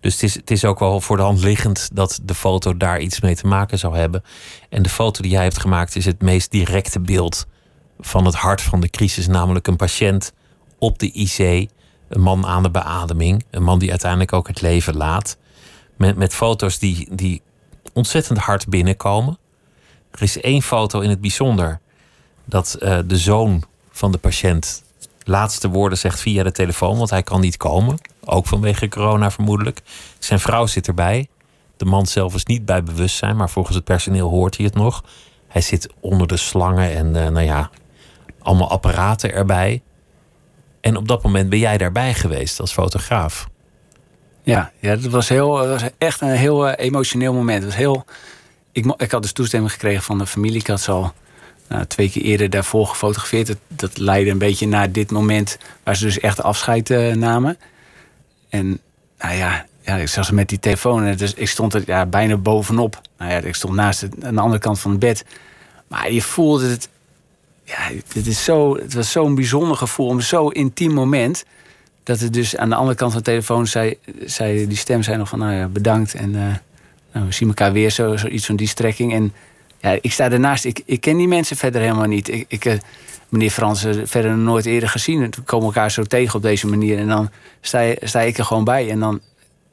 Dus 0.00 0.12
het 0.12 0.22
is, 0.22 0.34
het 0.34 0.50
is 0.50 0.64
ook 0.64 0.78
wel 0.78 1.00
voor 1.00 1.16
de 1.16 1.22
hand 1.22 1.42
liggend 1.42 1.88
dat 1.92 2.20
de 2.22 2.34
foto 2.34 2.76
daar 2.76 3.00
iets 3.00 3.20
mee 3.20 3.36
te 3.36 3.46
maken 3.46 3.78
zou 3.78 3.96
hebben. 3.96 4.24
En 4.68 4.82
de 4.82 4.88
foto 4.88 5.22
die 5.22 5.30
jij 5.30 5.42
hebt 5.42 5.60
gemaakt 5.60 5.96
is 5.96 6.04
het 6.04 6.22
meest 6.22 6.50
directe 6.50 7.00
beeld 7.00 7.46
van 8.00 8.24
het 8.24 8.34
hart 8.34 8.62
van 8.62 8.80
de 8.80 8.90
crisis, 8.90 9.26
namelijk 9.26 9.66
een 9.66 9.76
patiënt 9.76 10.32
op 10.78 10.98
de 10.98 11.12
IC, 11.12 11.68
een 12.08 12.20
man 12.20 12.46
aan 12.46 12.62
de 12.62 12.70
beademing, 12.70 13.44
een 13.50 13.62
man 13.62 13.78
die 13.78 13.90
uiteindelijk 13.90 14.32
ook 14.32 14.48
het 14.48 14.60
leven 14.60 14.96
laat. 14.96 15.36
Met, 15.96 16.16
met 16.16 16.34
foto's 16.34 16.78
die, 16.78 17.08
die 17.14 17.42
ontzettend 17.92 18.38
hard 18.38 18.68
binnenkomen. 18.68 19.38
Er 20.10 20.22
is 20.22 20.40
één 20.40 20.62
foto 20.62 21.00
in 21.00 21.10
het 21.10 21.20
bijzonder 21.20 21.80
dat 22.44 22.76
uh, 22.80 22.98
de 23.06 23.16
zoon 23.16 23.64
van 23.90 24.12
de 24.12 24.18
patiënt 24.18 24.82
laatste 25.24 25.68
woorden 25.68 25.98
zegt 25.98 26.20
via 26.20 26.42
de 26.42 26.52
telefoon, 26.52 26.98
want 26.98 27.10
hij 27.10 27.22
kan 27.22 27.40
niet 27.40 27.56
komen. 27.56 27.98
Ook 28.24 28.46
vanwege 28.46 28.88
corona 28.88 29.30
vermoedelijk. 29.30 29.80
Zijn 30.18 30.40
vrouw 30.40 30.66
zit 30.66 30.86
erbij. 30.86 31.28
De 31.76 31.84
man 31.84 32.06
zelf 32.06 32.34
is 32.34 32.44
niet 32.44 32.64
bij 32.64 32.82
bewustzijn, 32.82 33.36
maar 33.36 33.50
volgens 33.50 33.76
het 33.76 33.84
personeel 33.84 34.28
hoort 34.28 34.56
hij 34.56 34.66
het 34.66 34.74
nog. 34.74 35.04
Hij 35.48 35.60
zit 35.60 35.88
onder 36.00 36.26
de 36.26 36.36
slangen 36.36 36.94
en 36.96 37.06
uh, 37.06 37.28
nou 37.28 37.40
ja, 37.40 37.70
allemaal 38.38 38.70
apparaten 38.70 39.32
erbij. 39.32 39.82
En 40.80 40.96
op 40.96 41.08
dat 41.08 41.22
moment 41.22 41.48
ben 41.48 41.58
jij 41.58 41.78
daarbij 41.78 42.14
geweest 42.14 42.60
als 42.60 42.72
fotograaf. 42.72 43.48
Ja, 44.42 44.72
ja 44.80 44.96
dat, 44.96 45.10
was 45.10 45.28
heel, 45.28 45.56
dat 45.56 45.68
was 45.68 45.90
echt 45.98 46.20
een 46.20 46.28
heel 46.28 46.68
emotioneel 46.68 47.32
moment. 47.32 47.62
Het 47.62 47.72
was 47.72 47.80
heel, 47.80 48.04
ik, 48.72 48.94
ik 48.96 49.10
had 49.10 49.22
dus 49.22 49.32
toestemming 49.32 49.72
gekregen 49.72 50.02
van 50.02 50.18
de 50.18 50.26
familie. 50.26 50.60
Ik 50.60 50.66
had 50.66 50.80
ze 50.80 50.90
al 50.90 51.12
nou, 51.68 51.86
twee 51.86 52.10
keer 52.10 52.22
eerder 52.22 52.50
daarvoor 52.50 52.86
gefotografeerd. 52.86 53.56
Dat, 53.68 53.98
leidde 53.98 54.30
een 54.30 54.38
beetje 54.38 54.66
naar 54.66 54.92
dit 54.92 55.10
moment 55.10 55.58
waar 55.82 55.96
ze 55.96 56.04
dus 56.04 56.20
echt 56.20 56.42
afscheid 56.42 56.90
uh, 56.90 57.14
namen. 57.14 57.58
En 58.48 58.80
nou 59.18 59.36
ja, 59.36 59.66
ja, 59.84 60.06
ze 60.06 60.34
met 60.34 60.48
die 60.48 60.58
telefoon 60.58 61.04
en 61.04 61.16
dus 61.16 61.34
ik 61.34 61.48
stond 61.48 61.74
er 61.74 61.82
ja, 61.86 62.06
bijna 62.06 62.36
bovenop. 62.36 63.00
Nou 63.18 63.30
ja, 63.30 63.38
ik 63.38 63.54
stond 63.54 63.74
naast 63.74 64.00
het, 64.00 64.24
aan 64.24 64.34
de 64.34 64.40
andere 64.40 64.60
kant 64.60 64.80
van 64.80 64.90
het 64.90 65.00
bed. 65.00 65.24
Maar 65.88 66.12
je 66.12 66.22
voelde 66.22 66.68
het. 66.68 66.88
Ja, 67.64 67.90
het, 68.12 68.26
is 68.26 68.44
zo, 68.44 68.76
het 68.76 68.94
was 68.94 69.12
zo'n 69.12 69.34
bijzonder 69.34 69.76
gevoel, 69.76 70.10
een 70.10 70.22
zo 70.22 70.48
intiem 70.48 70.92
moment. 70.92 71.44
Dat 72.02 72.20
het 72.20 72.32
dus 72.32 72.56
aan 72.56 72.68
de 72.68 72.74
andere 72.74 72.96
kant 72.96 73.12
van 73.12 73.20
de 73.20 73.30
telefoon 73.30 73.66
zei, 73.66 73.98
zei 74.24 74.66
die 74.66 74.76
stem 74.76 75.02
zei 75.02 75.16
nog 75.16 75.28
van 75.28 75.38
nou 75.38 75.52
ja, 75.52 75.66
bedankt. 75.66 76.14
En 76.14 76.34
uh, 76.34 76.54
nou, 77.12 77.26
we 77.26 77.32
zien 77.32 77.48
elkaar 77.48 77.72
weer, 77.72 77.90
zo, 77.90 78.16
zo 78.16 78.26
iets 78.26 78.46
van 78.46 78.56
die 78.56 78.68
strekking. 78.68 79.12
En 79.12 79.32
ja, 79.84 79.98
ik 80.00 80.12
sta 80.12 80.30
ernaast. 80.30 80.64
Ik, 80.64 80.82
ik 80.84 81.00
ken 81.00 81.16
die 81.16 81.28
mensen 81.28 81.56
verder 81.56 81.80
helemaal 81.80 82.06
niet. 82.06 82.28
Ik, 82.28 82.44
ik 82.48 82.64
uh, 82.64 82.74
meneer 83.28 83.50
Frans 83.50 83.84
uh, 83.84 84.02
verder 84.04 84.36
nooit 84.36 84.66
eerder 84.66 84.88
gezien. 84.88 85.20
We 85.20 85.42
komen 85.44 85.66
elkaar 85.66 85.90
zo 85.90 86.02
tegen 86.02 86.34
op 86.34 86.42
deze 86.42 86.66
manier. 86.66 86.98
En 86.98 87.08
dan 87.08 87.30
sta, 87.60 87.80
je, 87.80 87.96
sta 88.02 88.20
ik 88.20 88.38
er 88.38 88.44
gewoon 88.44 88.64
bij. 88.64 88.90
En 88.90 89.00
dan 89.00 89.20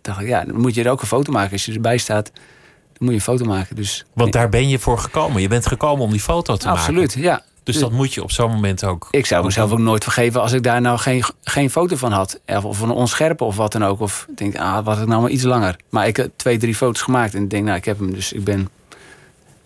dacht 0.02 0.22
ik, 0.22 0.28
ja, 0.28 0.44
dan 0.44 0.60
moet 0.60 0.76
je 0.76 0.84
er 0.84 0.92
ook 0.92 1.02
een 1.02 1.08
foto 1.08 1.32
maken. 1.32 1.52
Als 1.52 1.66
je 1.66 1.74
erbij 1.74 1.98
staat, 1.98 2.32
dan 2.34 3.00
moet 3.00 3.10
je 3.10 3.16
een 3.16 3.22
foto 3.22 3.46
maken. 3.46 3.76
Dus, 3.76 4.06
Want 4.14 4.34
daar 4.34 4.50
ben 4.50 4.70
je 4.70 4.80
voor 4.80 4.98
gekomen. 4.98 5.42
Je 5.42 5.48
bent 5.48 5.68
gekomen 5.68 6.06
om 6.06 6.12
die 6.12 6.20
foto 6.20 6.56
te 6.58 6.70
absoluut, 6.70 6.78
maken. 6.88 7.04
Absoluut, 7.04 7.26
ja. 7.26 7.44
Dus 7.64 7.80
dat 7.80 7.92
moet 7.92 8.14
je 8.14 8.24
op 8.24 8.32
zo'n 8.32 8.52
moment 8.52 8.84
ook. 8.84 9.08
Ik 9.12 9.26
zou 9.26 9.46
mezelf 9.46 9.72
ook 9.72 9.80
nooit 9.80 10.04
vergeven 10.04 10.42
als 10.42 10.52
ik 10.52 10.64
daar 10.64 10.82
nou 10.82 10.98
geen, 10.98 11.24
geen 11.44 11.70
foto 11.70 11.96
van 11.96 12.12
had. 12.12 12.40
Of 12.64 12.80
een 12.80 12.90
onscherpe 12.90 13.44
of 13.44 13.56
wat 13.56 13.72
dan 13.72 13.86
ook. 13.86 14.00
Of 14.00 14.26
ik 14.30 14.38
denk, 14.38 14.58
ah, 14.58 14.86
was 14.86 14.98
het 14.98 15.08
nou 15.08 15.22
maar 15.22 15.32
iets 15.32 15.44
langer. 15.44 15.76
Maar 15.90 16.08
ik 16.08 16.18
heb 16.18 16.32
twee, 16.36 16.58
drie 16.58 16.76
foto's 16.76 17.02
gemaakt. 17.02 17.34
En 17.34 17.44
ik 17.44 17.50
denk, 17.50 17.66
nou, 17.66 17.78
ik 17.78 17.86
heb 17.86 18.00
hem. 18.00 18.14
Dus 18.14 18.34
ik 18.34 18.44
ben 18.44 18.70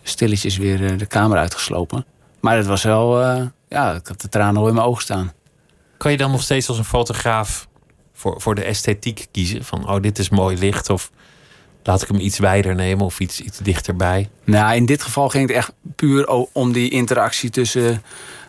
stilletjes 0.08 0.56
weer 0.56 0.84
eh, 0.84 0.98
de 0.98 1.06
kamer 1.06 1.38
uitgeslopen. 1.38 2.04
Maar 2.40 2.56
het 2.56 2.66
was 2.66 2.82
wel, 2.82 3.22
uh, 3.22 3.42
ja, 3.68 3.94
ik 3.94 4.06
had 4.06 4.20
de 4.20 4.28
tranen 4.28 4.60
al 4.60 4.68
in 4.68 4.74
mijn 4.74 4.86
ogen 4.86 5.02
staan. 5.02 5.32
Kan 5.96 6.10
je 6.10 6.16
dan 6.16 6.30
nog 6.30 6.42
steeds 6.42 6.68
als 6.68 6.78
een 6.78 6.84
fotograaf 6.84 7.68
voor, 8.12 8.40
voor 8.40 8.54
de 8.54 8.64
esthetiek 8.64 9.26
kiezen? 9.30 9.64
Van, 9.64 9.88
oh, 9.88 10.00
dit 10.00 10.18
is 10.18 10.28
mooi 10.28 10.58
licht 10.58 10.90
of 10.90 11.10
laat 11.82 12.02
ik 12.02 12.08
hem 12.08 12.20
iets 12.20 12.38
wijder 12.38 12.74
nemen 12.74 13.04
of 13.04 13.20
iets, 13.20 13.40
iets 13.40 13.58
dichterbij? 13.58 14.28
Nou, 14.44 14.74
in 14.74 14.86
dit 14.86 15.02
geval 15.02 15.28
ging 15.28 15.48
het 15.48 15.56
echt 15.56 15.72
puur 15.96 16.26
om 16.52 16.72
die 16.72 16.90
interactie 16.90 17.50
tussen 17.50 18.02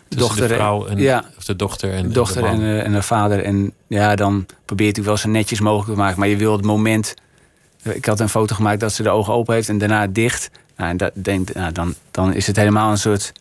de 0.08 0.16
dochter 0.16 0.48
de 0.48 0.54
vrouw 0.54 0.86
en, 0.86 0.98
ja, 0.98 1.24
of 1.36 1.44
de 1.44 1.56
dochter 1.56 1.92
en 1.92 2.02
de 2.02 2.14
dochter 2.14 2.44
en, 2.44 2.58
de, 2.58 2.78
en 2.78 2.92
de 2.92 3.02
vader. 3.02 3.44
En 3.44 3.72
ja, 3.86 4.14
dan 4.14 4.46
probeert 4.64 4.98
u 4.98 5.02
wel 5.02 5.16
zo 5.16 5.28
netjes 5.28 5.60
mogelijk 5.60 5.90
te 5.90 6.02
maken. 6.02 6.18
Maar 6.18 6.28
je 6.28 6.36
wil 6.36 6.52
het 6.52 6.64
moment. 6.64 7.14
Ik 7.82 8.04
had 8.04 8.20
een 8.20 8.28
foto 8.28 8.54
gemaakt 8.54 8.80
dat 8.80 8.92
ze 8.92 9.02
de 9.02 9.10
ogen 9.10 9.32
open 9.32 9.54
heeft 9.54 9.68
en 9.68 9.78
daarna 9.78 10.06
dicht. 10.06 10.50
Nou, 10.78 10.90
en 10.90 10.96
dat, 10.96 11.14
nou, 11.54 11.72
dan, 11.72 11.94
dan 12.10 12.34
is 12.34 12.46
het 12.46 12.56
helemaal 12.56 12.90
een 12.90 12.98
soort, 12.98 13.32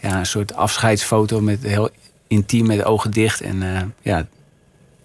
ja, 0.00 0.18
een 0.18 0.26
soort 0.26 0.54
afscheidsfoto 0.54 1.40
met 1.40 1.62
heel 1.62 1.90
intiem 2.26 2.66
met 2.66 2.78
de 2.78 2.84
ogen 2.84 3.10
dicht. 3.10 3.40
En 3.40 3.62
uh, 3.62 3.80
ja, 4.02 4.26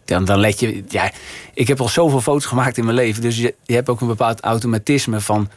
dan, 0.05 0.25
dan 0.25 0.39
let 0.39 0.59
je. 0.59 0.83
Ja, 0.87 1.11
ik 1.53 1.67
heb 1.67 1.81
al 1.81 1.87
zoveel 1.87 2.21
foto's 2.21 2.45
gemaakt 2.45 2.77
in 2.77 2.83
mijn 2.83 2.95
leven. 2.95 3.21
Dus 3.21 3.37
je, 3.37 3.55
je 3.63 3.73
hebt 3.73 3.89
ook 3.89 4.01
een 4.01 4.07
bepaald 4.07 4.39
automatisme 4.39 5.21
van 5.21 5.49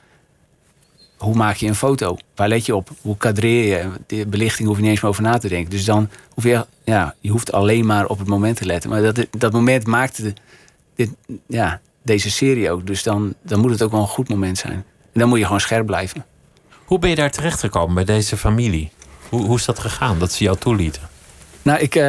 hoe 1.16 1.34
maak 1.34 1.56
je 1.56 1.66
een 1.66 1.74
foto? 1.74 2.16
Waar 2.34 2.48
let 2.48 2.66
je 2.66 2.76
op? 2.76 2.90
Hoe 3.00 3.16
kadreer 3.16 3.78
je? 3.78 3.90
De 4.06 4.26
belichting 4.26 4.68
hoef 4.68 4.76
je 4.76 4.82
niet 4.82 4.90
eens 4.90 5.00
meer 5.00 5.10
over 5.10 5.22
na 5.22 5.38
te 5.38 5.48
denken. 5.48 5.70
Dus 5.70 5.84
dan 5.84 6.08
hoef 6.34 6.44
je, 6.44 6.66
ja, 6.84 7.14
je 7.20 7.30
hoeft 7.30 7.52
alleen 7.52 7.86
maar 7.86 8.06
op 8.06 8.18
het 8.18 8.28
moment 8.28 8.56
te 8.56 8.66
letten. 8.66 8.90
Maar 8.90 9.02
dat, 9.02 9.26
dat 9.30 9.52
moment 9.52 9.86
maakte 9.86 10.34
dit, 10.94 11.10
ja, 11.46 11.80
deze 12.02 12.30
serie 12.30 12.70
ook. 12.70 12.86
Dus 12.86 13.02
dan, 13.02 13.34
dan 13.42 13.60
moet 13.60 13.70
het 13.70 13.82
ook 13.82 13.90
wel 13.90 14.00
een 14.00 14.06
goed 14.06 14.28
moment 14.28 14.58
zijn. 14.58 14.84
Dan 15.12 15.28
moet 15.28 15.38
je 15.38 15.45
gewoon 15.45 15.61
scherp 15.61 15.87
blijven. 15.87 16.25
Hoe 16.85 16.99
ben 16.99 17.11
je 17.11 17.16
daar 17.16 17.31
terechtgekomen 17.31 17.95
bij 17.95 18.04
deze 18.04 18.37
familie? 18.37 18.90
Hoe, 19.28 19.45
hoe 19.45 19.57
is 19.57 19.64
dat 19.64 19.78
gegaan 19.78 20.19
dat 20.19 20.33
ze 20.33 20.45
jou 20.45 20.57
toelieten? 20.57 21.02
Nou, 21.62 21.78
ik... 21.81 21.95
eh, 21.95 22.02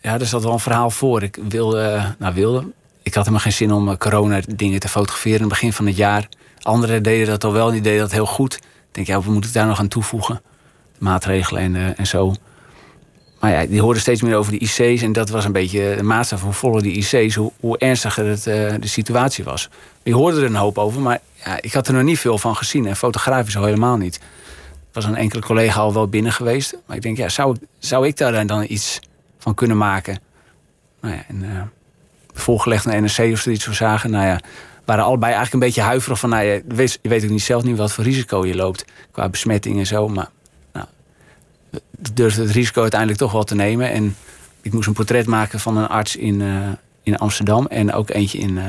ja, 0.00 0.18
er 0.18 0.26
zat 0.26 0.42
wel 0.42 0.52
een 0.52 0.58
verhaal 0.60 0.90
voor. 0.90 1.22
Ik 1.22 1.38
wilde... 1.48 2.14
nou, 2.18 2.34
wilde... 2.34 2.64
Ik 3.02 3.14
had 3.14 3.24
helemaal 3.24 3.44
geen 3.44 3.52
zin 3.52 3.72
om 3.72 3.88
eh, 3.88 3.96
corona-dingen 3.96 4.80
te 4.80 4.88
fotograferen 4.88 5.36
in 5.36 5.44
het 5.44 5.52
begin 5.52 5.72
van 5.72 5.86
het 5.86 5.96
jaar. 5.96 6.28
Anderen 6.62 7.02
deden 7.02 7.26
dat 7.26 7.44
al 7.44 7.52
wel, 7.52 7.70
die 7.70 7.80
deden 7.80 8.00
dat 8.00 8.12
heel 8.12 8.26
goed. 8.26 8.54
Ik 8.54 8.62
denk, 8.90 9.06
ja, 9.06 9.22
we 9.22 9.30
moeten 9.30 9.52
daar 9.52 9.66
nog 9.66 9.78
aan 9.78 9.88
toevoegen. 9.88 10.42
Maatregelen 10.98 11.62
en, 11.62 11.76
eh, 11.76 11.98
en 11.98 12.06
zo. 12.06 12.34
Maar 13.40 13.50
ja, 13.50 13.66
die 13.66 13.80
hoorden 13.80 14.02
steeds 14.02 14.22
meer 14.22 14.36
over 14.36 14.52
de 14.52 14.58
IC's. 14.58 15.02
En 15.02 15.12
dat 15.12 15.28
was 15.28 15.44
een 15.44 15.52
beetje 15.52 15.94
de 15.96 16.02
maatstaf 16.02 16.42
hoe 16.42 16.52
voller 16.52 16.82
die 16.82 16.92
IC's, 16.92 17.34
hoe, 17.34 17.52
hoe 17.60 17.78
ernstiger 17.78 18.26
het, 18.26 18.42
de 18.42 18.78
situatie 18.80 19.44
was. 19.44 19.68
Je 20.02 20.14
hoorde 20.14 20.40
er 20.40 20.46
een 20.46 20.54
hoop 20.54 20.78
over, 20.78 21.00
maar 21.00 21.20
ja, 21.44 21.58
ik 21.60 21.72
had 21.72 21.88
er 21.88 21.94
nog 21.94 22.02
niet 22.02 22.18
veel 22.18 22.38
van 22.38 22.56
gezien. 22.56 22.86
En 22.86 22.96
fotografisch 22.96 23.56
al 23.56 23.64
helemaal 23.64 23.96
niet. 23.96 24.16
Er 24.16 24.20
was 24.92 25.04
een 25.04 25.16
enkele 25.16 25.42
collega 25.42 25.80
al 25.80 25.94
wel 25.94 26.08
binnen 26.08 26.32
geweest. 26.32 26.76
Maar 26.86 26.96
ik 26.96 27.02
denk, 27.02 27.16
ja, 27.16 27.28
zou, 27.28 27.56
zou 27.78 28.06
ik 28.06 28.16
daar 28.16 28.46
dan 28.46 28.64
iets 28.68 29.00
van 29.38 29.54
kunnen 29.54 29.76
maken? 29.76 30.18
Nou 31.00 31.14
ja, 31.14 31.24
en 31.28 31.44
eh 31.44 31.62
voorgelegd 32.40 32.84
naar 32.84 33.00
NRC 33.00 33.32
of 33.32 33.40
ze 33.40 33.42
er 33.44 33.50
iets 33.50 33.64
voor 33.64 33.74
zagen. 33.74 34.10
Nou 34.10 34.26
ja, 34.26 34.40
waren 34.84 35.04
allebei 35.04 35.32
eigenlijk 35.32 35.52
een 35.52 35.68
beetje 35.68 35.88
huiverig 35.88 36.18
van... 36.18 36.30
Nou 36.30 36.44
ja, 36.44 36.52
je, 36.52 36.62
weet, 36.66 36.98
je 37.02 37.14
ook 37.14 37.22
niet 37.22 37.42
zelf 37.42 37.62
niet 37.62 37.76
wat 37.76 37.92
voor 37.92 38.04
risico 38.04 38.46
je 38.46 38.54
loopt 38.54 38.84
qua 39.10 39.28
besmetting 39.28 39.78
en 39.78 39.86
zo. 39.86 40.08
Maar 40.08 40.28
nou, 40.72 40.86
durfde 42.12 42.42
het 42.42 42.50
risico 42.50 42.80
uiteindelijk 42.80 43.20
toch 43.20 43.32
wel 43.32 43.44
te 43.44 43.54
nemen. 43.54 43.90
En 43.90 44.16
ik 44.62 44.72
moest 44.72 44.86
een 44.86 44.92
portret 44.92 45.26
maken 45.26 45.60
van 45.60 45.76
een 45.76 45.88
arts 45.88 46.16
in, 46.16 46.40
eh, 46.40 46.68
in 47.02 47.18
Amsterdam... 47.18 47.66
en 47.66 47.92
ook 47.92 48.10
eentje 48.10 48.38
in, 48.38 48.58
eh, 48.58 48.64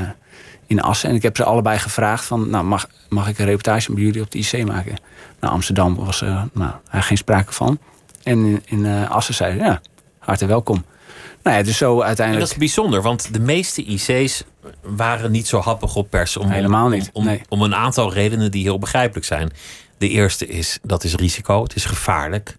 in 0.71 0.81
Assen. 0.81 1.09
En 1.09 1.15
ik 1.15 1.21
heb 1.21 1.37
ze 1.37 1.43
allebei 1.43 1.77
gevraagd 1.77 2.25
van... 2.25 2.49
Nou, 2.49 2.63
mag, 2.63 2.87
mag 3.09 3.27
ik 3.27 3.39
een 3.39 3.45
reportage 3.45 3.93
bij 3.93 4.03
jullie 4.03 4.21
op 4.21 4.31
de 4.31 4.37
IC 4.37 4.65
maken? 4.65 4.95
Nou, 5.39 5.53
Amsterdam 5.53 5.95
was 5.95 6.21
er 6.21 6.27
nou, 6.53 6.71
eigenlijk 6.71 7.05
geen 7.05 7.17
sprake 7.17 7.53
van. 7.53 7.79
En 8.23 8.45
in, 8.45 8.61
in 8.65 8.85
eh, 8.85 9.11
Assen 9.11 9.33
zei 9.33 9.51
ze, 9.51 9.57
ja, 9.57 9.81
hartelijk 10.19 10.51
welkom. 10.51 10.85
Nou 11.43 11.57
ja, 11.57 11.63
dus 11.63 11.77
zo 11.77 11.99
En 11.99 12.05
uiteindelijk... 12.05 12.45
dat 12.45 12.55
is 12.55 12.59
bijzonder, 12.59 13.01
want 13.01 13.33
de 13.33 13.39
meeste 13.39 13.83
IC's 13.83 14.43
waren 14.81 15.31
niet 15.31 15.47
zo 15.47 15.59
happig 15.59 15.95
op 15.95 16.09
pers. 16.09 16.37
Om, 16.37 16.49
Helemaal 16.49 16.89
niet, 16.89 17.09
Om, 17.13 17.21
om, 17.21 17.25
nee. 17.25 17.41
om 17.49 17.61
een 17.61 17.75
aantal 17.75 18.13
redenen 18.13 18.51
die 18.51 18.63
heel 18.63 18.79
begrijpelijk 18.79 19.25
zijn. 19.25 19.51
De 19.97 20.09
eerste 20.09 20.47
is, 20.47 20.79
dat 20.83 21.03
is 21.03 21.15
risico. 21.15 21.63
Het 21.63 21.75
is 21.75 21.85
gevaarlijk. 21.85 22.57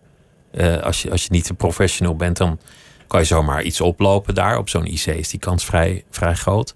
Eh, 0.51 0.83
als, 0.83 1.03
je, 1.03 1.11
als 1.11 1.23
je 1.23 1.29
niet 1.31 1.49
een 1.49 1.57
professional 1.57 2.17
bent, 2.17 2.37
dan 2.37 2.59
kan 3.07 3.21
je 3.21 3.27
zomaar 3.27 3.63
iets 3.63 3.81
oplopen 3.81 4.35
daar. 4.35 4.59
Op 4.59 4.69
zo'n 4.69 4.87
IC 4.87 5.07
is 5.07 5.29
die 5.29 5.41
kans 5.41 5.65
vrij, 5.65 6.05
vrij 6.11 6.35
groot. 6.35 6.75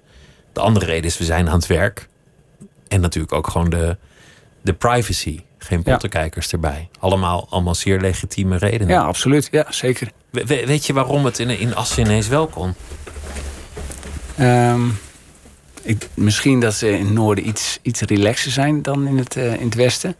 De 0.56 0.62
andere 0.62 0.86
reden 0.86 1.04
is, 1.04 1.18
we 1.18 1.24
zijn 1.24 1.48
aan 1.48 1.54
het 1.56 1.66
werk. 1.66 2.08
En 2.88 3.00
natuurlijk 3.00 3.32
ook 3.32 3.46
gewoon 3.48 3.70
de, 3.70 3.96
de 4.62 4.72
privacy. 4.72 5.40
Geen 5.58 5.80
Ja. 5.84 5.90
pottenkijkers 5.92 6.52
erbij. 6.52 6.88
Allemaal, 6.98 7.46
allemaal 7.50 7.74
zeer 7.74 8.00
legitieme 8.00 8.56
redenen. 8.56 8.88
Ja, 8.94 9.02
absoluut. 9.02 9.48
Ja, 9.50 9.66
zeker. 9.70 10.10
We- 10.30 10.44
we- 10.46 10.66
weet 10.66 10.86
je 10.86 10.92
waarom 10.92 11.24
het 11.24 11.38
in, 11.38 11.50
in 11.50 11.74
Assen 11.74 12.04
ineens 12.04 12.28
wel 12.28 12.46
kon? 12.46 12.74
Ehm, 14.36 14.80
ik, 15.82 16.08
misschien 16.14 16.60
dat 16.60 16.74
ze 16.74 16.90
in 16.98 17.04
het 17.04 17.14
noorden 17.14 17.48
iets, 17.48 17.78
iets 17.82 18.00
relaxer 18.00 18.50
zijn 18.52 18.82
dan 18.82 19.06
in 19.06 19.18
het, 19.18 19.36
eh, 19.36 19.54
in 19.54 19.64
het 19.64 19.74
westen. 19.74 20.16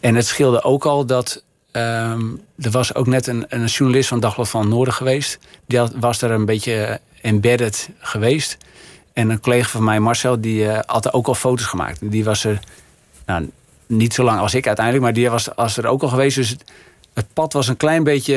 En 0.00 0.14
het 0.14 0.26
scheelde 0.26 0.62
ook 0.62 0.84
al 0.86 1.06
dat... 1.06 1.44
ehm, 1.72 2.20
er 2.58 2.70
was 2.70 2.94
ook 2.94 3.06
net 3.06 3.26
een, 3.26 3.44
een 3.48 3.64
journalist 3.64 4.08
van 4.08 4.20
Dagblad 4.20 4.48
van 4.48 4.68
Noorden 4.68 4.94
geweest. 4.94 5.38
Die 5.66 5.78
had, 5.78 5.92
was 6.00 6.22
er 6.22 6.30
een 6.30 6.44
beetje 6.44 7.00
embedded 7.22 7.88
geweest. 7.98 8.56
En 9.16 9.30
een 9.30 9.40
collega 9.40 9.68
van 9.68 9.84
mij, 9.84 10.00
Marcel, 10.00 10.40
die 10.40 10.68
eh, 10.68 10.78
had 10.86 11.12
ook 11.12 11.26
al 11.26 11.34
foto's 11.34 11.66
gemaakt. 11.66 12.10
Die 12.10 12.24
was 12.24 12.44
er 12.44 12.60
nou, 13.26 13.50
niet 13.86 14.14
zo 14.14 14.24
lang 14.24 14.40
als 14.40 14.54
ik 14.54 14.66
uiteindelijk, 14.66 15.04
maar 15.04 15.14
die 15.14 15.30
was, 15.30 15.48
was 15.56 15.76
er 15.76 15.86
ook 15.86 16.02
al 16.02 16.08
geweest. 16.08 16.36
Dus 16.36 16.56
het, 17.14 17.26
pad 17.32 17.52
was 17.52 17.68
een 17.68 17.76
klein 17.76 18.04
beetje... 18.04 18.36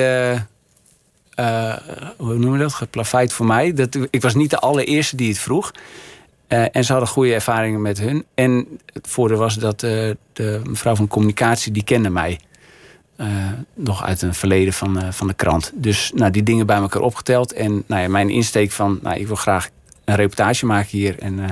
eh, 1.29 1.73
hoe 2.17 2.33
noemen 2.33 2.51
we 2.51 2.57
dat? 2.57 2.73
Geplaveid 2.73 3.33
voor 3.33 3.45
mij. 3.45 3.73
Dat, 3.73 3.97
ik 4.09 4.21
was 4.21 4.35
niet 4.35 4.49
de 4.49 4.59
allereerste 4.59 5.15
die 5.15 5.29
het 5.29 5.39
vroeg. 5.39 5.71
Eh, 6.47 6.65
en 6.75 6.83
ze 6.85 6.91
hadden 6.91 7.09
goede 7.09 7.33
ervaringen 7.33 7.81
met 7.81 7.99
hun. 7.99 8.25
En 8.33 8.79
het 8.93 9.07
voordeel 9.07 9.37
was 9.37 9.55
dat 9.55 9.83
eh, 9.83 10.09
de 10.33 10.61
mevrouw 10.69 10.95
van 10.95 11.07
communicatie, 11.07 11.71
die 11.71 11.83
kende 11.83 12.09
mij. 12.09 12.39
eh, 13.19 13.27
nog 13.73 14.03
uit 14.03 14.21
een 14.21 14.33
verleden 14.33 14.73
van, 14.73 15.01
eh, 15.01 15.11
van 15.11 15.27
de 15.27 15.33
krant. 15.33 15.71
Dus 15.75 16.11
nou, 16.15 16.31
die 16.31 16.43
dingen 16.43 16.65
bij 16.65 16.75
elkaar 16.77 17.01
opgeteld. 17.01 17.53
En 17.53 17.83
nou 17.87 18.01
ja, 18.01 18.07
mijn 18.09 18.29
insteek 18.29 18.71
van, 18.71 18.99
nou, 19.01 19.19
ik 19.19 19.27
wil 19.27 19.35
graag 19.35 19.69
een 20.09 20.15
reportage 20.15 20.65
maken 20.65 20.97
hier. 20.97 21.19
En 21.19 21.39
eh, 21.39 21.49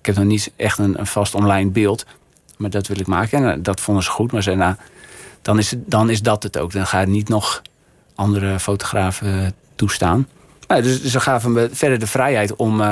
ik 0.00 0.06
heb 0.06 0.16
nog 0.16 0.24
niet 0.24 0.52
echt 0.56 0.78
een, 0.78 0.98
een 0.98 1.06
vast 1.06 1.34
online 1.34 1.70
beeld. 1.70 2.06
Maar 2.56 2.70
dat 2.70 2.86
wil 2.86 3.00
ik 3.00 3.06
maken. 3.06 3.38
En 3.38 3.52
eh, 3.52 3.58
dat 3.62 3.80
vonden 3.80 4.04
ze 4.04 4.10
goed. 4.10 4.32
Maar 4.32 4.42
ze 4.42 4.54
nou, 4.54 4.74
dan 5.42 5.58
is, 5.58 5.74
dan 5.76 6.10
is 6.10 6.22
dat 6.22 6.42
het 6.42 6.58
ook. 6.58 6.72
Dan 6.72 6.86
ga 6.86 7.00
je 7.00 7.06
niet 7.06 7.28
nog 7.28 7.62
andere 8.14 8.60
fotografen 8.60 9.44
eh, 9.44 9.46
toestaan. 9.74 10.28
Nou, 10.66 10.82
dus 10.82 11.04
ze 11.04 11.20
gaven 11.20 11.52
me 11.52 11.68
verder 11.72 11.98
de 11.98 12.06
vrijheid 12.06 12.56
om, 12.56 12.82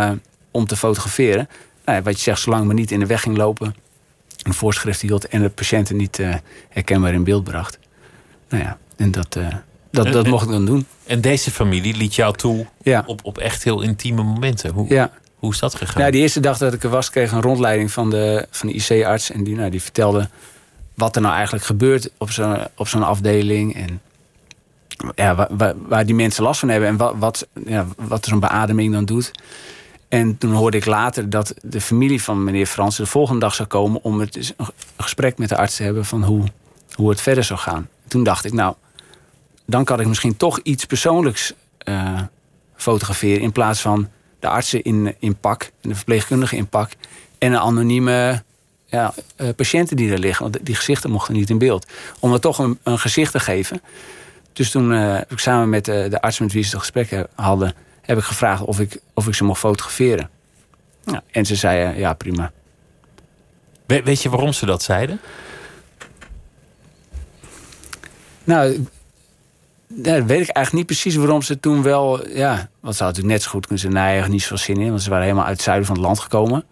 om 0.50 0.66
te 0.66 0.76
fotograferen. 0.76 1.48
Nou, 1.84 2.02
wat 2.02 2.14
je 2.14 2.22
zegt, 2.22 2.40
zolang 2.40 2.66
me 2.66 2.74
niet 2.74 2.90
in 2.90 3.00
de 3.00 3.06
weg 3.06 3.22
ging 3.22 3.36
lopen, 3.36 3.74
een 4.42 4.54
voorschrift 4.54 5.00
hield 5.00 5.28
en 5.28 5.42
de 5.42 5.48
patiënten 5.48 5.96
niet 5.96 6.18
eh, 6.18 6.34
herkenbaar 6.68 7.14
in 7.14 7.24
beeld 7.24 7.44
bracht. 7.44 7.78
Nou 8.48 8.62
ja, 8.62 8.78
en 8.96 9.10
dat, 9.10 9.38
dat, 9.92 10.06
En- 10.06 10.12
dat 10.12 10.24
en- 10.24 10.30
mocht 10.30 10.44
ik 10.44 10.50
dan 10.50 10.64
doen. 10.64 10.86
En 11.06 11.20
deze 11.20 11.50
familie 11.50 11.96
liet 11.96 12.14
jou 12.14 12.36
toe 12.36 12.66
Ja. 12.82 13.02
op, 13.06 13.20
op 13.22 13.38
echt 13.38 13.64
heel 13.64 13.80
intieme 13.80 14.22
momenten. 14.22 14.72
Hoe, 14.72 14.86
Ja. 14.88 15.10
hoe 15.36 15.52
is 15.52 15.58
dat 15.58 15.74
gegaan? 15.74 16.02
Ja, 16.02 16.10
die 16.10 16.20
eerste 16.20 16.40
dag 16.40 16.58
dat 16.58 16.72
ik 16.72 16.82
er 16.82 16.90
was, 16.90 17.10
kreeg 17.10 17.32
een 17.32 17.40
rondleiding 17.42 17.90
van 17.92 18.10
de, 18.10 18.46
van 18.50 18.68
de 18.68 18.74
IC-arts. 18.74 19.30
En 19.30 19.44
die, 19.44 19.56
nou, 19.56 19.70
die 19.70 19.82
vertelde 19.82 20.28
wat 20.94 21.16
er 21.16 21.22
nou 21.22 21.34
eigenlijk 21.34 21.64
gebeurt 21.64 22.10
op 22.18 22.30
zo'n 22.30 22.56
op 22.76 22.88
zo'n 22.88 23.02
afdeling. 23.02 23.74
En 23.74 24.00
ja, 25.14 25.34
waar, 25.34 25.48
waar, 25.50 25.74
waar 25.88 26.06
die 26.06 26.14
mensen 26.14 26.42
last 26.42 26.60
van 26.60 26.68
hebben. 26.68 26.88
En 26.88 26.96
wat, 26.96 27.14
wat, 27.18 27.46
ja, 27.66 27.86
wat 27.96 28.24
zo'n 28.24 28.40
beademing 28.40 28.92
dan 28.92 29.04
doet. 29.04 29.30
En 30.08 30.38
toen 30.38 30.52
hoorde 30.52 30.76
ik 30.76 30.84
later 30.86 31.30
dat 31.30 31.54
de 31.62 31.80
familie 31.80 32.22
van 32.22 32.44
meneer 32.44 32.66
Fransen 32.66 33.04
de 33.04 33.10
volgende 33.10 33.40
dag 33.40 33.54
zou 33.54 33.68
komen... 33.68 34.02
om 34.02 34.20
het, 34.20 34.54
een 34.56 34.66
gesprek 34.96 35.38
met 35.38 35.48
de 35.48 35.56
arts 35.56 35.76
te 35.76 35.82
hebben 35.82 36.04
van 36.04 36.24
hoe, 36.24 36.44
hoe 36.94 37.10
het 37.10 37.20
verder 37.20 37.44
zou 37.44 37.58
gaan. 37.58 37.88
Toen 38.08 38.22
dacht 38.22 38.44
ik, 38.44 38.52
nou, 38.52 38.74
dan 39.72 39.84
kan 39.84 40.00
ik 40.00 40.06
misschien 40.06 40.36
toch 40.36 40.60
iets 40.62 40.84
persoonlijks 40.84 41.52
eh, 41.78 42.20
fotograferen... 42.76 43.42
in 43.42 43.52
plaats 43.52 43.80
van 43.80 44.08
de 44.40 44.48
artsen 44.48 44.82
in, 44.82 45.14
in 45.18 45.36
pak 45.36 45.70
de 45.80 45.94
verpleegkundigen 45.94 46.58
in 46.58 46.68
pak... 46.68 46.90
en 47.38 47.52
een 47.52 47.58
anonieme 47.58 48.42
ja, 48.86 49.14
eh, 49.36 49.48
patiënten 49.56 49.96
die 49.96 50.12
er 50.12 50.18
liggen. 50.18 50.42
Want 50.50 50.66
die 50.66 50.74
gezichten 50.74 51.10
mochten 51.10 51.34
niet 51.34 51.50
in 51.50 51.58
beeld. 51.58 51.86
Om 52.20 52.32
er 52.32 52.40
toch 52.40 52.58
een, 52.58 52.78
een 52.82 52.98
gezicht 52.98 53.32
te 53.32 53.40
geven. 53.40 53.82
Dus 54.52 54.70
toen 54.70 54.92
eh, 54.92 55.20
ik 55.28 55.38
samen 55.38 55.68
met 55.68 55.84
de 55.84 56.20
arts 56.20 56.38
met 56.38 56.52
wie 56.52 56.62
ze 56.62 56.70
het 56.70 56.78
gesprek 56.78 57.10
he- 57.10 57.24
hadden... 57.34 57.74
heb 58.00 58.18
ik 58.18 58.24
gevraagd 58.24 58.62
of 58.62 58.80
ik, 58.80 59.00
of 59.14 59.26
ik 59.26 59.34
ze 59.34 59.44
mocht 59.44 59.60
fotograferen. 59.60 60.30
Ja, 61.04 61.22
en 61.30 61.46
ze 61.46 61.56
zeiden, 61.56 61.98
ja, 61.98 62.12
prima. 62.12 62.52
We- 63.86 64.02
weet 64.02 64.22
je 64.22 64.28
waarom 64.30 64.52
ze 64.52 64.66
dat 64.66 64.82
zeiden? 64.82 65.20
Nou, 68.44 68.86
ja, 70.02 70.24
weet 70.24 70.40
ik 70.40 70.48
eigenlijk 70.48 70.72
niet 70.72 70.86
precies 70.86 71.14
waarom 71.14 71.42
ze 71.42 71.60
toen 71.60 71.82
wel... 71.82 72.28
Ja, 72.28 72.68
want 72.80 72.96
ze 72.96 73.02
hadden 73.02 73.06
natuurlijk 73.06 73.26
net 73.26 73.42
zo 73.42 73.50
goed 73.50 73.66
kunnen 73.66 73.78
zeggen... 73.78 74.00
nee, 74.00 74.10
eigenlijk 74.10 74.32
niet 74.32 74.42
zoveel 74.42 74.74
zin 74.74 74.84
in. 74.84 74.88
Want 74.88 75.02
ze 75.02 75.10
waren 75.10 75.24
helemaal 75.24 75.46
uit 75.46 75.56
het 75.56 75.64
zuiden 75.64 75.86
van 75.86 75.96
het 75.96 76.04
land 76.04 76.18
gekomen. 76.18 76.64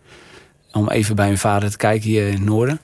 Om 0.72 0.88
even 0.88 1.16
bij 1.16 1.26
hun 1.26 1.38
vader 1.38 1.70
te 1.70 1.76
kijken 1.76 2.08
hier 2.08 2.26
in 2.26 2.32
het 2.32 2.44
noorden. 2.44 2.80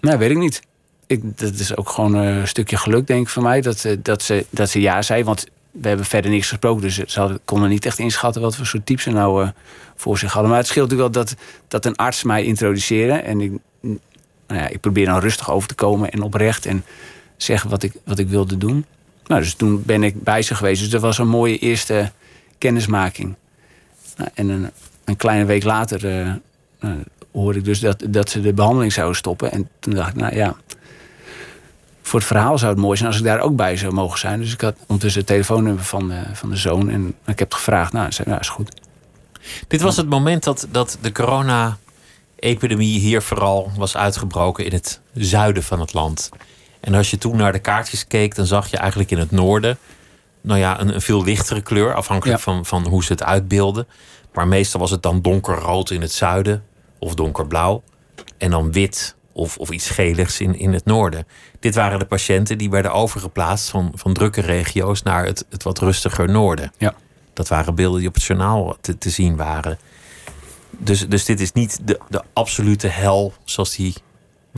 Nee, 0.00 0.16
weet 0.16 0.30
ik 0.30 0.36
niet. 0.36 0.62
Ik, 1.06 1.38
dat 1.38 1.54
is 1.54 1.76
ook 1.76 1.88
gewoon 1.88 2.14
een 2.14 2.48
stukje 2.48 2.76
geluk, 2.76 3.06
denk 3.06 3.22
ik, 3.22 3.28
van 3.28 3.42
mij. 3.42 3.60
Dat, 3.60 3.84
eh, 3.84 3.96
dat, 4.02 4.22
ze, 4.22 4.46
dat 4.50 4.70
ze 4.70 4.80
ja 4.80 5.02
zei. 5.02 5.24
Want 5.24 5.46
we 5.70 5.88
hebben 5.88 6.06
verder 6.06 6.30
niks 6.30 6.48
gesproken. 6.48 6.82
Dus 6.82 6.96
ze 6.96 7.20
hadden, 7.20 7.40
konden 7.44 7.68
niet 7.68 7.86
echt 7.86 7.98
inschatten 7.98 8.42
wat 8.42 8.56
voor 8.56 8.66
soort 8.66 8.86
type 8.86 9.02
ze 9.02 9.10
nou 9.10 9.42
eh, 9.42 9.48
voor 9.96 10.18
zich 10.18 10.32
hadden. 10.32 10.50
Maar 10.50 10.60
het 10.60 10.68
scheelt 10.68 10.90
natuurlijk 10.90 11.14
wel 11.14 11.24
dat, 11.24 11.36
dat 11.68 11.84
een 11.84 11.96
arts 11.96 12.22
mij 12.22 12.44
introduceerde. 12.44 13.12
En 13.12 13.40
ik, 13.40 13.52
nou 13.80 14.60
ja, 14.60 14.68
ik 14.68 14.80
probeer 14.80 15.06
dan 15.06 15.20
rustig 15.20 15.50
over 15.50 15.68
te 15.68 15.74
komen 15.74 16.10
en 16.10 16.22
oprecht. 16.22 16.66
En 16.66 16.84
zeggen 17.36 17.70
wat 17.70 17.82
ik, 17.82 17.92
wat 18.04 18.18
ik 18.18 18.28
wilde 18.28 18.56
doen. 18.56 18.84
Nou, 19.28 19.40
dus 19.40 19.54
toen 19.54 19.82
ben 19.86 20.02
ik 20.02 20.22
bij 20.22 20.42
ze 20.42 20.54
geweest. 20.54 20.80
Dus 20.80 20.90
dat 20.90 21.00
was 21.00 21.18
een 21.18 21.28
mooie 21.28 21.58
eerste 21.58 22.12
kennismaking. 22.58 23.34
Nou, 24.16 24.30
en 24.34 24.48
een, 24.48 24.70
een 25.04 25.16
kleine 25.16 25.44
week 25.44 25.64
later 25.64 26.18
eh, 26.20 26.32
nou, 26.80 27.02
hoorde 27.32 27.58
ik 27.58 27.64
dus 27.64 27.80
dat, 27.80 28.04
dat 28.08 28.30
ze 28.30 28.40
de 28.40 28.52
behandeling 28.52 28.92
zouden 28.92 29.16
stoppen. 29.16 29.52
En 29.52 29.68
toen 29.80 29.94
dacht 29.94 30.08
ik, 30.08 30.14
nou 30.16 30.34
ja, 30.36 30.56
voor 32.02 32.18
het 32.18 32.28
verhaal 32.28 32.58
zou 32.58 32.72
het 32.72 32.80
mooi 32.80 32.96
zijn 32.96 33.08
als 33.08 33.18
ik 33.18 33.24
daar 33.24 33.40
ook 33.40 33.56
bij 33.56 33.76
zou 33.76 33.92
mogen 33.92 34.18
zijn. 34.18 34.40
Dus 34.40 34.52
ik 34.52 34.60
had 34.60 34.74
ondertussen 34.80 35.20
het 35.20 35.30
telefoonnummer 35.30 35.84
van, 35.84 36.08
de- 36.08 36.22
van 36.34 36.50
de 36.50 36.56
zoon. 36.56 36.90
En 36.90 37.14
ik 37.26 37.38
heb 37.38 37.52
gevraagd. 37.54 37.92
Nou, 37.92 38.06
ze 38.06 38.12
zei, 38.12 38.28
nou 38.28 38.40
is 38.40 38.48
goed. 38.48 38.74
Dit 39.68 39.80
was 39.80 39.96
het 39.96 40.08
moment 40.08 40.44
dat, 40.44 40.66
dat 40.70 40.98
de 41.00 41.12
corona-epidemie 41.12 42.98
hier 42.98 43.22
vooral 43.22 43.70
was 43.76 43.96
uitgebroken 43.96 44.64
in 44.64 44.72
het 44.72 45.00
zuiden 45.14 45.62
van 45.62 45.80
het 45.80 45.92
land. 45.92 46.30
En 46.80 46.94
als 46.94 47.10
je 47.10 47.18
toen 47.18 47.36
naar 47.36 47.52
de 47.52 47.58
kaartjes 47.58 48.06
keek, 48.06 48.34
dan 48.34 48.46
zag 48.46 48.70
je 48.70 48.76
eigenlijk 48.76 49.10
in 49.10 49.18
het 49.18 49.30
noorden, 49.30 49.78
nou 50.40 50.58
ja, 50.58 50.80
een, 50.80 50.94
een 50.94 51.00
veel 51.00 51.24
lichtere 51.24 51.60
kleur, 51.60 51.94
afhankelijk 51.94 52.38
Ja. 52.38 52.44
van, 52.44 52.66
van 52.66 52.86
hoe 52.86 53.04
ze 53.04 53.12
het 53.12 53.22
uitbeelden. 53.22 53.86
Maar 54.32 54.48
meestal 54.48 54.80
was 54.80 54.90
het 54.90 55.02
dan 55.02 55.22
donkerrood 55.22 55.90
in 55.90 56.00
het 56.00 56.12
zuiden 56.12 56.64
of 56.98 57.14
donkerblauw. 57.14 57.82
En 58.38 58.50
dan 58.50 58.72
wit 58.72 59.16
of, 59.32 59.56
of 59.56 59.70
iets 59.70 59.90
geligs 59.90 60.40
in, 60.40 60.58
in 60.58 60.72
het 60.72 60.84
noorden. 60.84 61.26
Dit 61.60 61.74
waren 61.74 61.98
de 61.98 62.04
patiënten 62.06 62.58
die 62.58 62.70
werden 62.70 62.92
overgeplaatst 62.92 63.70
van, 63.70 63.92
van 63.94 64.12
drukke 64.12 64.40
regio's 64.40 65.02
naar 65.02 65.24
het, 65.24 65.46
het 65.50 65.62
wat 65.62 65.78
rustiger 65.78 66.28
noorden. 66.28 66.72
Ja. 66.78 66.94
Dat 67.32 67.48
waren 67.48 67.74
beelden 67.74 67.98
die 67.98 68.08
op 68.08 68.14
het 68.14 68.22
journaal 68.22 68.76
te, 68.80 68.98
te 68.98 69.10
zien 69.10 69.36
waren. 69.36 69.78
Dus, 70.70 71.08
dus 71.08 71.24
dit 71.24 71.40
is 71.40 71.52
niet 71.52 71.78
de, 71.82 72.00
de 72.08 72.22
absolute 72.32 72.86
hel 72.88 73.32
zoals 73.44 73.76
die 73.76 73.94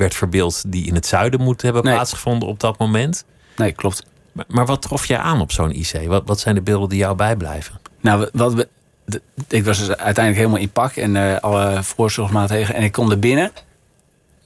werd 0.01 0.15
verbeeld, 0.15 0.63
die 0.67 0.87
in 0.87 0.95
het 0.95 1.07
zuiden 1.07 1.41
moet 1.41 1.63
hebben 1.63 1.85
Nee. 1.85 1.95
plaatsgevonden 1.95 2.49
op 2.49 2.61
dat 2.61 2.79
moment. 2.79 3.25
Nee, 3.57 3.73
klopt. 3.73 4.05
Maar, 4.33 4.45
maar 4.49 4.67
wat 4.67 4.83
trof 4.83 5.07
jij 5.07 5.19
aan 5.19 5.41
op 5.41 5.53
zo'n 5.53 5.71
IC? 5.75 6.07
Wat, 6.07 6.23
wat 6.27 6.41
zijn 6.41 6.55
de 6.55 6.61
beelden 6.63 6.89
die 6.89 6.99
jou 6.99 7.17
bijblijven? 7.17 7.81
Nou, 8.01 8.29
wat 8.33 8.55
we, 8.55 8.69
de- 9.05 9.23
ik 9.49 9.65
was 9.65 9.79
dus 9.79 9.89
uiteindelijk 9.89 10.37
helemaal 10.37 10.59
in 10.59 10.71
pak 10.71 10.93
en 10.97 11.17
eh, 11.17 11.37
alle 11.41 11.83
voorzorgsmaatregelen. 11.83 12.77
En 12.77 12.85
ik 12.85 12.93
kom 12.93 13.11
er 13.11 13.19
binnen 13.19 13.45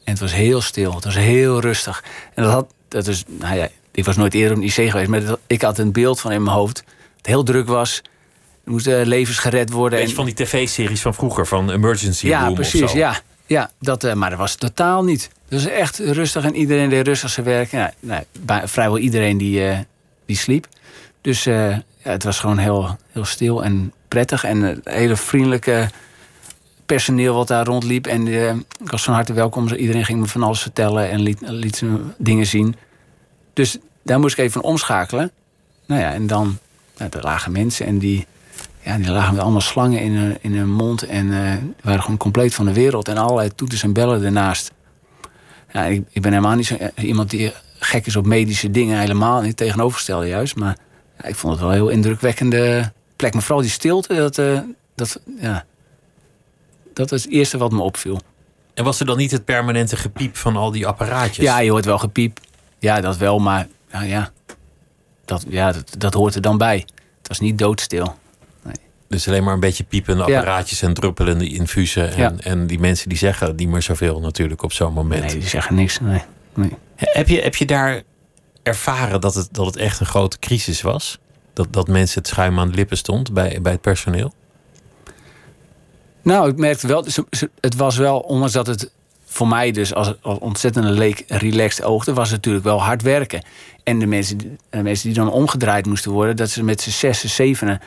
en 0.05 0.13
het 0.13 0.21
was 0.21 0.33
heel 0.35 0.61
stil. 0.61 0.95
Het 0.95 1.05
was 1.05 1.15
heel 1.15 1.61
rustig. 1.61 2.05
En 2.35 2.43
dat 2.43 2.53
had, 2.53 2.75
dat 2.89 3.07
is, 3.07 3.25
nou 3.27 3.57
ja, 3.57 3.69
ik 3.93 4.05
was 4.05 4.17
nooit 4.17 4.35
eerder 4.35 4.57
op 4.57 4.63
een 4.63 4.69
IC 4.69 4.91
geweest, 4.91 5.09
maar 5.09 5.25
dat- 5.25 5.39
ik 5.47 5.63
had 5.63 5.79
een 5.79 5.93
beeld 5.93 6.21
van 6.21 6.33
in 6.33 6.43
mijn 6.43 6.57
hoofd. 6.57 6.75
dat 6.77 6.85
Het 7.17 7.27
heel 7.27 7.43
druk 7.43 7.67
was. 7.69 8.03
Er 8.65 8.71
moesten 8.71 9.07
levens 9.07 9.39
gered 9.39 9.71
worden. 9.71 9.99
Beetje 9.99 10.11
en- 10.11 10.17
van 10.17 10.25
die 10.25 10.35
tv-series 10.35 11.01
van 11.01 11.15
vroeger, 11.15 11.47
van 11.47 11.71
Emergency 11.71 12.27
ja, 12.27 12.39
Room 12.41 12.49
of 12.49 12.55
precies. 12.55 12.91
zo. 12.91 12.99
Ja, 12.99 13.11
ja 13.11 13.21
dat, 13.79 14.05
eh, 14.05 14.15
maar 14.15 14.31
dat 14.31 14.39
was 14.39 14.55
totaal 14.55 15.05
niet. 15.05 15.31
Was 15.49 15.67
echt 15.67 15.99
rustig 15.99 16.45
en 16.45 16.55
iedereen 16.55 16.89
deed 16.89 17.07
rustig 17.07 17.31
zijn 17.31 17.47
werk. 17.47 17.71
Ja, 17.71 17.93
nou, 18.01 18.23
vrijwel 18.65 18.99
iedereen 18.99 19.39
die, 19.39 19.69
eh, 19.69 19.79
die 20.27 20.37
sliep. 20.37 20.67
Dus 21.21 21.47
eh, 21.47 21.71
ja, 21.71 22.11
het 22.11 22.25
was 22.25 22.39
gewoon 22.39 22.59
heel, 22.59 22.97
heel 23.13 23.25
stil 23.25 23.65
en 23.65 23.93
prettig. 24.09 24.45
En 24.45 24.61
het 24.61 24.81
hele 24.85 25.17
vriendelijke 25.17 25.91
personeel 26.87 27.35
wat 27.35 27.49
daar 27.49 27.65
rondliep. 27.65 28.07
En 28.07 28.27
ik 28.83 28.91
was 28.91 29.03
van 29.03 29.15
harte 29.15 29.33
welkom. 29.33 29.69
Iedereen 29.69 30.05
ging 30.05 30.21
me 30.21 30.27
van 30.27 30.43
alles 30.43 30.61
vertellen 30.61 31.11
en 31.11 31.21
liet, 31.21 31.41
liet 31.41 31.83
me 31.83 32.01
dingen 32.19 32.47
zien. 32.47 32.77
Dus 33.53 33.79
daar 34.03 34.21
moest 34.21 34.39
ik 34.39 34.45
even 34.45 34.63
omschakelen. 34.63 35.31
Nou 35.87 36.01
ja, 36.01 36.13
en 36.13 36.27
dan, 36.27 36.59
ja, 36.97 37.11
er 37.11 37.23
lagen 37.23 37.53
mensen 37.53 37.87
en 37.87 37.99
die, 37.99 38.27
ja, 38.85 38.97
die 38.97 39.11
lagen 39.11 39.35
met 39.35 39.43
allemaal 39.43 39.61
slangen 39.61 40.01
in 40.01 40.13
hun, 40.13 40.39
in 40.41 40.55
hun 40.55 40.71
mond. 40.71 41.03
En 41.03 41.33
eh, 41.33 41.57
waren 41.83 42.03
gewoon 42.03 42.17
compleet 42.17 42.55
van 42.55 42.65
de 42.65 42.73
wereld. 42.73 43.09
En 43.09 43.17
allerlei 43.17 43.55
toeters 43.55 43.83
en 43.83 43.93
bellen 43.93 44.25
ernaast. 44.25 44.73
Ja, 45.73 45.85
ik, 45.85 46.03
ik 46.11 46.23
ben 46.23 46.33
helemaal 46.33 46.57
niet 46.57 46.67
zo 46.67 46.75
eh, 46.75 47.05
iemand 47.05 47.31
die 47.31 47.53
gek 47.79 48.07
is 48.07 48.17
op 48.17 48.27
medische 48.27 48.71
dingen. 48.71 48.99
Helemaal 48.99 49.41
niet 49.41 49.57
tegenovergestelde 49.57 50.27
juist. 50.27 50.57
Maar 50.57 50.77
ja, 51.19 51.25
ik 51.25 51.35
vond 51.35 51.53
het 51.53 51.63
wel 51.63 51.71
een 51.71 51.77
heel 51.77 51.89
indrukwekkende 51.89 52.93
plek. 53.17 53.33
Maar 53.33 53.43
vooral 53.43 53.63
die 53.63 53.71
stilte, 53.71 54.15
dat, 54.15 54.39
eh, 54.39 54.59
dat, 54.95 55.21
ja, 55.41 55.65
dat 56.95 57.11
was 57.11 57.23
het 57.23 57.33
eerste 57.33 57.59
wat 57.59 57.73
me 57.73 57.81
opviel. 57.81 58.21
En 58.75 58.85
was 58.85 59.01
er 59.01 59.07
dan 59.07 59.17
niet 59.17 59.31
het 59.31 59.45
permanente 59.45 59.97
gepiep 59.97 60.37
van 60.37 60.57
al 60.57 60.71
die 60.71 60.87
apparaatjes? 60.87 61.45
Ja, 61.45 61.59
je 61.59 61.71
hoort 61.71 61.85
wel 61.85 61.99
gepiep. 61.99 62.41
Ja, 62.79 63.01
dat 63.01 63.17
wel, 63.17 63.39
maar 63.39 63.69
nou 63.91 64.05
ja, 64.07 64.31
dat, 65.25 65.45
ja 65.49 65.73
dat, 65.73 65.95
dat 65.99 66.15
hoort 66.15 66.35
er 66.35 66.41
dan 66.41 66.59
bij. 66.59 66.87
Het 67.19 67.29
was 67.29 67.41
niet 67.41 67.59
doodstil. 67.59 68.17
Dus 69.09 69.29
alleen 69.29 69.45
maar 69.45 69.55
een 69.55 69.61
beetje 69.61 69.85
piepende 69.85 70.25
Ja. 70.27 70.37
apparaatjes 70.39 70.83
en 70.83 70.95
druppelende 70.95 71.49
infusen. 71.49 72.11
En, 72.13 72.19
Ja. 72.19 72.33
en 72.39 72.67
die 72.67 72.79
mensen 72.79 73.09
die 73.09 73.19
zeggen 73.19 73.57
niet 73.57 73.69
meer 73.69 73.83
zoveel 73.83 74.21
natuurlijk 74.21 74.63
op 74.63 74.73
zo'n 74.73 74.93
moment. 74.93 75.25
Nee, 75.25 75.33
die 75.39 75.49
zeggen 75.49 75.75
niks. 75.75 76.01
Nee, 76.01 76.23
nee. 76.55 76.71
Heb, 76.97 77.29
je, 77.29 77.41
heb 77.41 77.55
je 77.57 77.67
daar 77.67 78.03
ervaren 78.63 79.21
dat 79.21 79.35
het, 79.35 79.49
dat 79.53 79.67
het 79.67 79.77
echt 79.77 80.01
een 80.01 80.07
grote 80.07 80.39
crisis 80.39 80.83
was? 80.83 81.19
Dat, 81.53 81.67
dat 81.71 81.89
mensen 81.89 82.19
het 82.19 82.29
schuim 82.29 82.59
aan 82.59 82.69
de 82.69 82.75
lippen 82.75 82.97
stond 82.97 83.33
bij, 83.33 83.59
bij 83.63 83.73
het 83.73 83.81
personeel? 83.81 84.33
Nou, 86.23 86.49
ik 86.49 86.57
merkte 86.57 86.87
wel, 86.87 87.07
het 87.61 87.77
was 87.77 87.97
wel, 87.97 88.19
ondanks 88.19 88.53
dat 88.53 88.67
het 88.67 88.91
voor 89.25 89.49
mij 89.49 89.71
dus 89.71 89.95
als, 89.95 90.15
als 90.23 90.39
ontzettend 90.39 90.85
leek 90.89 91.25
relaxed 91.29 91.85
oogde, 91.85 92.13
was 92.15 92.27
het 92.27 92.37
natuurlijk 92.37 92.65
wel 92.65 92.83
hard 92.83 93.03
werken. 93.03 93.45
En 93.83 93.99
de 93.99 94.07
mensen, 94.07 94.37
die- 94.39 94.57
de 94.71 94.83
mensen 94.83 95.09
die 95.09 95.19
dan 95.19 95.31
omgedraaid 95.31 95.87
moesten 95.87 96.11
worden, 96.11 96.37
dat 96.37 96.51
ze 96.51 96.63
met 96.65 96.81
z'n 96.81 96.91
zes, 96.91 97.25
zevenen 97.35 97.81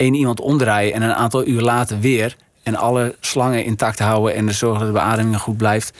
één 0.00 0.14
iemand 0.14 0.40
omdraaien 0.40 0.94
en 0.94 1.02
een 1.02 1.14
aantal 1.14 1.46
uur 1.46 1.60
later 1.60 2.00
weer. 2.00 2.36
En 2.62 2.76
alle 2.76 3.16
slangen 3.20 3.64
intact 3.64 3.98
houden 3.98 4.34
en 4.34 4.48
er 4.48 4.54
zorgen 4.54 4.78
dat 4.78 4.88
de 4.88 5.00
beademing 5.00 5.40
goed 5.40 5.56
blijft. 5.56 5.98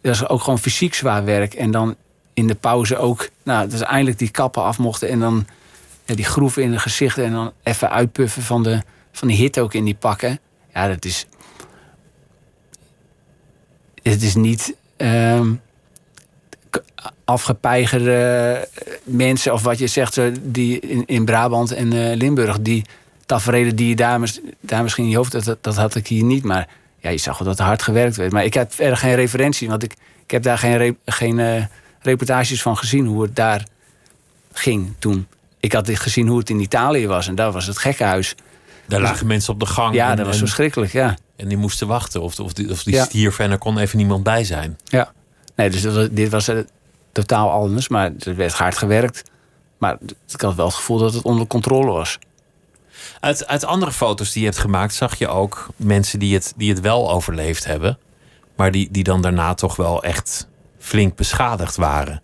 Dat 0.00 0.14
is 0.14 0.28
ook 0.28 0.42
gewoon 0.42 0.58
fysiek 0.58 0.94
zwaar 0.94 1.24
werk. 1.24 1.54
En 1.54 1.70
dan 1.70 1.96
in 2.34 2.46
de 2.46 2.54
pauze 2.54 2.96
ook, 2.96 3.28
nou, 3.42 3.70
ze 3.70 3.84
eindelijk 3.84 4.18
die 4.18 4.30
kappen 4.30 4.62
af 4.62 4.78
mochten 4.78 5.08
en 5.08 5.20
dan 5.20 5.46
die 6.04 6.24
groeven 6.24 6.62
in 6.62 6.70
de 6.70 6.78
gezichten 6.78 7.24
en 7.24 7.32
dan 7.32 7.52
even 7.62 7.90
uitpuffen 7.90 8.42
van 8.42 8.62
de, 8.62 8.82
van 9.12 9.28
die 9.28 9.36
hitte 9.36 9.60
ook 9.60 9.74
in 9.74 9.84
die 9.84 9.94
pakken. 9.94 10.38
Ja, 10.74 10.88
dat 10.88 11.04
is. 11.04 11.26
Het 14.02 14.22
is 14.22 14.34
niet 14.34 14.74
ehm, 14.96 15.52
afgepeigerde 17.24 18.68
mensen, 19.04 19.52
of 19.52 19.62
wat 19.62 19.78
je 19.78 19.86
zegt, 19.86 20.20
die 20.42 20.80
in, 20.80 21.06
in 21.06 21.24
Brabant 21.24 21.72
en 21.72 21.92
eh, 21.92 22.16
Limburg, 22.16 22.60
die 22.60 22.84
tafereelen 23.32 23.76
die 23.76 23.88
je 23.88 23.96
daar, 23.96 24.20
daar 24.60 24.82
misschien 24.82 25.04
in 25.04 25.10
je 25.10 25.16
hoofd, 25.16 25.44
dat, 25.44 25.56
dat, 25.60 25.76
had 25.76 25.94
ik 25.94 26.06
hier 26.06 26.24
niet. 26.24 26.44
Maar 26.44 26.68
ja, 26.98 27.10
je 27.10 27.18
zag 27.18 27.38
wel 27.38 27.48
dat 27.48 27.58
er 27.58 27.64
hard 27.64 27.82
gewerkt 27.82 28.16
werd. 28.16 28.32
Maar 28.32 28.44
ik 28.44 28.54
heb 28.54 28.72
verder 28.72 28.96
geen 28.96 29.14
referentie, 29.14 29.68
want 29.68 29.82
ik, 29.82 29.92
ik 30.24 30.30
heb 30.30 30.42
daar 30.42 30.58
geen, 30.58 30.76
re- 30.76 30.94
geen 31.06 31.38
eh, 31.38 31.64
reportages 32.00 32.62
van 32.62 32.76
gezien 32.76 33.06
hoe 33.06 33.22
het 33.22 33.36
daar 33.36 33.66
ging 34.52 34.94
toen. 34.98 35.26
Ik 35.60 35.72
had 35.72 35.90
gezien 35.92 36.26
hoe 36.28 36.38
het 36.38 36.50
in 36.50 36.60
Italië 36.60 37.06
was 37.06 37.28
en 37.28 37.34
daar 37.34 37.52
was 37.52 37.66
het 37.66 37.78
gekkenhuis. 37.78 38.34
Daar 38.86 39.00
lagen 39.00 39.26
mensen 39.26 39.52
op 39.52 39.60
de 39.60 39.66
gang. 39.66 39.94
Ja, 39.94 40.10
en, 40.10 40.16
dat 40.16 40.26
was 40.26 40.38
verschrikkelijk, 40.38 40.92
ja. 40.92 41.16
en 41.36 41.48
die 41.48 41.56
moesten 41.56 41.86
wachten. 41.86 42.22
Of, 42.22 42.40
of 42.40 42.52
die, 42.52 42.70
of 42.70 42.82
die 42.82 42.94
Ja. 42.94 43.04
stierven 43.04 43.44
en 43.44 43.50
er 43.50 43.58
kon 43.58 43.78
even 43.78 43.96
niemand 43.98 44.22
bij 44.22 44.44
zijn. 44.44 44.78
Ja. 44.84 45.12
Nee, 45.56 45.70
dus 45.70 45.82
dat 45.82 46.16
dit 46.16 46.30
was 46.30 46.48
eh, 46.48 46.56
totaal 47.12 47.50
anders, 47.50 47.88
maar 47.88 48.12
er 48.18 48.36
werd 48.36 48.52
hard 48.52 48.78
gewerkt. 48.78 49.22
Maar 49.78 49.96
ik 50.28 50.40
had 50.40 50.54
wel 50.54 50.66
het 50.66 50.74
gevoel 50.74 50.98
dat 50.98 51.14
het 51.14 51.22
onder 51.22 51.46
controle 51.46 51.90
was. 51.92 52.18
Uit, 53.22 53.46
uit 53.46 53.64
andere 53.64 53.92
foto's 53.92 54.32
die 54.32 54.42
je 54.42 54.48
hebt 54.48 54.60
gemaakt 54.60 54.94
zag 54.94 55.14
je 55.18 55.28
ook 55.28 55.66
mensen 55.76 56.18
die 56.18 56.34
het, 56.34 56.52
die 56.56 56.70
het 56.70 56.80
wel 56.80 57.10
overleefd 57.12 57.64
hebben. 57.64 57.98
Maar 58.56 58.70
die, 58.70 58.88
die 58.90 59.04
dan 59.04 59.22
daarna 59.22 59.54
toch 59.54 59.76
wel 59.76 60.02
echt 60.02 60.48
flink 60.78 61.16
beschadigd 61.16 61.76
waren. 61.76 62.22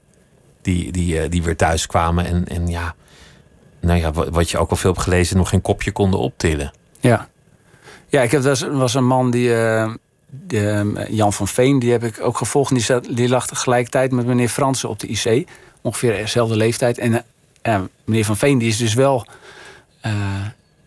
Die, 0.62 0.92
die, 0.92 1.20
eh, 1.20 1.30
die 1.30 1.42
weer 1.42 1.56
thuis 1.56 1.86
kwamen 1.86 2.26
en, 2.26 2.46
en 2.46 2.66
ja, 2.68 2.94
nou 3.80 3.98
ja, 4.00 4.12
wat, 4.12 4.50
je 4.50 4.58
ook 4.58 4.70
al 4.70 4.76
veel 4.76 4.90
hebt 4.92 5.02
gelezen, 5.02 5.36
nog 5.36 5.48
geen 5.48 5.60
kopje 5.60 5.92
konden 5.92 6.20
optillen. 6.20 6.72
Ja. 7.00 7.28
Ja, 8.08 8.22
ik 8.22 8.30
heb, 8.30 8.42
was- 8.42 8.66
was 8.70 8.94
een 8.94 9.06
man 9.06 9.30
die, 9.30 9.54
eh, 9.54 9.92
de, 10.26 10.92
eh, 10.96 11.08
Jan 11.16 11.32
van 11.32 11.48
Veen, 11.48 11.78
die 11.78 11.90
heb 11.92 12.04
ik 12.04 12.20
ook 12.20 12.36
gevolgd. 12.36 12.70
Die, 12.72 12.82
zat, 12.82 13.04
die 13.10 13.28
lag 13.28 13.46
tegelijkertijd 13.46 14.12
met 14.12 14.26
meneer 14.26 14.48
Fransen 14.48 14.88
op 14.88 14.98
de 14.98 15.06
IC. 15.06 15.48
Ongeveer 15.82 16.12
dezelfde 16.12 16.56
leeftijd. 16.56 16.98
En 16.98 17.24
eh, 17.62 17.80
meneer 18.04 18.24
van 18.24 18.36
Veen, 18.36 18.58
die 18.58 18.68
is 18.68 18.76
dus 18.76 18.94
wel... 18.94 19.26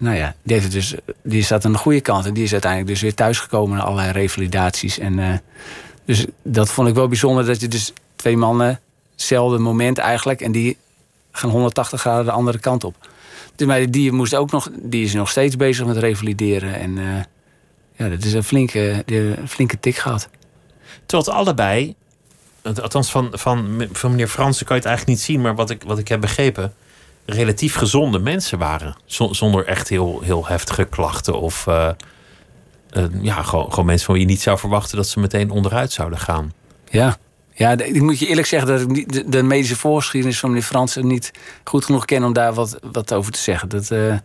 nou 0.02 0.16
ja, 0.16 0.36
die, 0.44 0.56
heeft 0.56 0.72
dus, 0.72 0.96
die 1.24 1.44
staat 1.44 1.66
aan 1.66 1.72
de 1.72 1.78
goede 1.78 2.02
kant. 2.02 2.26
En 2.26 2.34
die 2.34 2.44
is 2.44 2.52
uiteindelijk 2.52 2.92
dus 2.92 3.02
weer 3.02 3.14
thuisgekomen 3.14 3.78
na 3.78 3.84
allerlei 3.84 4.12
revalidaties. 4.12 5.00
En, 5.00 5.20
eh, 5.20 5.34
dus 6.06 6.26
dat 6.44 6.70
vond 6.70 6.88
ik 6.88 6.94
wel 6.94 7.08
bijzonder. 7.08 7.46
Dat 7.46 7.62
je 7.62 7.68
dus 7.68 7.94
twee 8.16 8.38
mannen, 8.38 8.80
hetzelfde 9.12 9.58
moment 9.58 9.98
eigenlijk... 9.98 10.42
en 10.42 10.52
die 10.52 10.78
gaan 11.32 11.50
180 11.50 12.00
graden 12.00 12.26
de 12.26 12.32
andere 12.32 12.60
kant 12.60 12.84
op. 12.84 12.96
Dus, 13.56 13.68
maar 13.68 13.92
die, 13.92 14.12
moest 14.12 14.36
ook 14.36 14.52
nog, 14.52 14.70
die 14.74 15.04
is 15.04 15.14
nog 15.14 15.30
steeds 15.30 15.56
bezig 15.56 15.86
met 15.86 15.98
revalideren. 15.98 16.76
En 16.76 16.98
eh, 16.98 17.24
ja, 17.96 18.10
dat 18.10 18.24
is 18.24 18.34
een 18.34 18.44
flinke, 18.44 19.04
een 19.06 19.48
flinke 19.48 19.80
tik 19.80 19.96
gehad. 19.96 20.30
Het 21.08 21.30
allebei, 21.30 21.96
althans 22.62 23.12
van, 23.12 23.30
van, 23.32 23.88
van 23.92 24.12
meneer 24.12 24.28
Fransen 24.28 24.66
kan 24.66 24.76
je 24.76 24.82
het 24.82 24.92
eigenlijk 24.92 25.18
niet 25.18 25.28
zien, 25.28 25.42
maar 25.42 25.56
wat 25.56 25.70
ik, 25.70 25.84
wat 25.84 25.98
ik 25.98 26.08
heb 26.08 26.22
begrepen, 26.22 26.74
relatief 27.26 27.76
gezonde 27.76 28.20
mensen 28.20 28.58
waren. 28.60 28.96
Zon- 29.06 29.36
Zonder 29.36 29.66
echt 29.66 29.90
heel, 29.90 30.22
heel 30.24 30.48
heftige 30.48 30.86
klachten 30.86 31.40
of 31.42 31.68
eh, 31.68 31.90
eh, 32.90 33.04
ja, 33.22 33.42
gewoon, 33.42 33.70
gewoon 33.70 33.86
mensen 33.86 34.06
van 34.06 34.14
wie 34.16 34.24
je 34.24 34.30
niet 34.30 34.42
zou 34.42 34.58
verwachten 34.58 34.98
dat 34.98 35.08
ze 35.08 35.20
meteen 35.20 35.50
onderuit 35.50 35.92
zouden 35.92 36.20
gaan. 36.20 36.54
Ja. 36.90 37.18
Ja, 37.54 37.72
ik 37.72 38.02
moet 38.02 38.20
je 38.20 38.28
eerlijk 38.28 38.48
zeggen 38.48 38.70
dat 38.70 38.82
ik 38.82 38.88
niet, 38.88 39.32
de, 39.32 39.44
medische 39.44 39.76
voorgeschiedenis 39.76 40.40
van 40.40 40.50
meneer 40.50 40.66
Fransen 40.66 41.08
niet 41.08 41.32
goed 41.64 41.86
genoeg 41.86 42.06
ken 42.06 42.24
om 42.24 42.34
daar 42.34 42.54
wat, 42.54 42.80
wat 42.92 43.14
over 43.14 43.32
te 43.32 43.40
zeggen. 43.40 43.70
Dat 43.70 43.92
eh, 43.92 44.16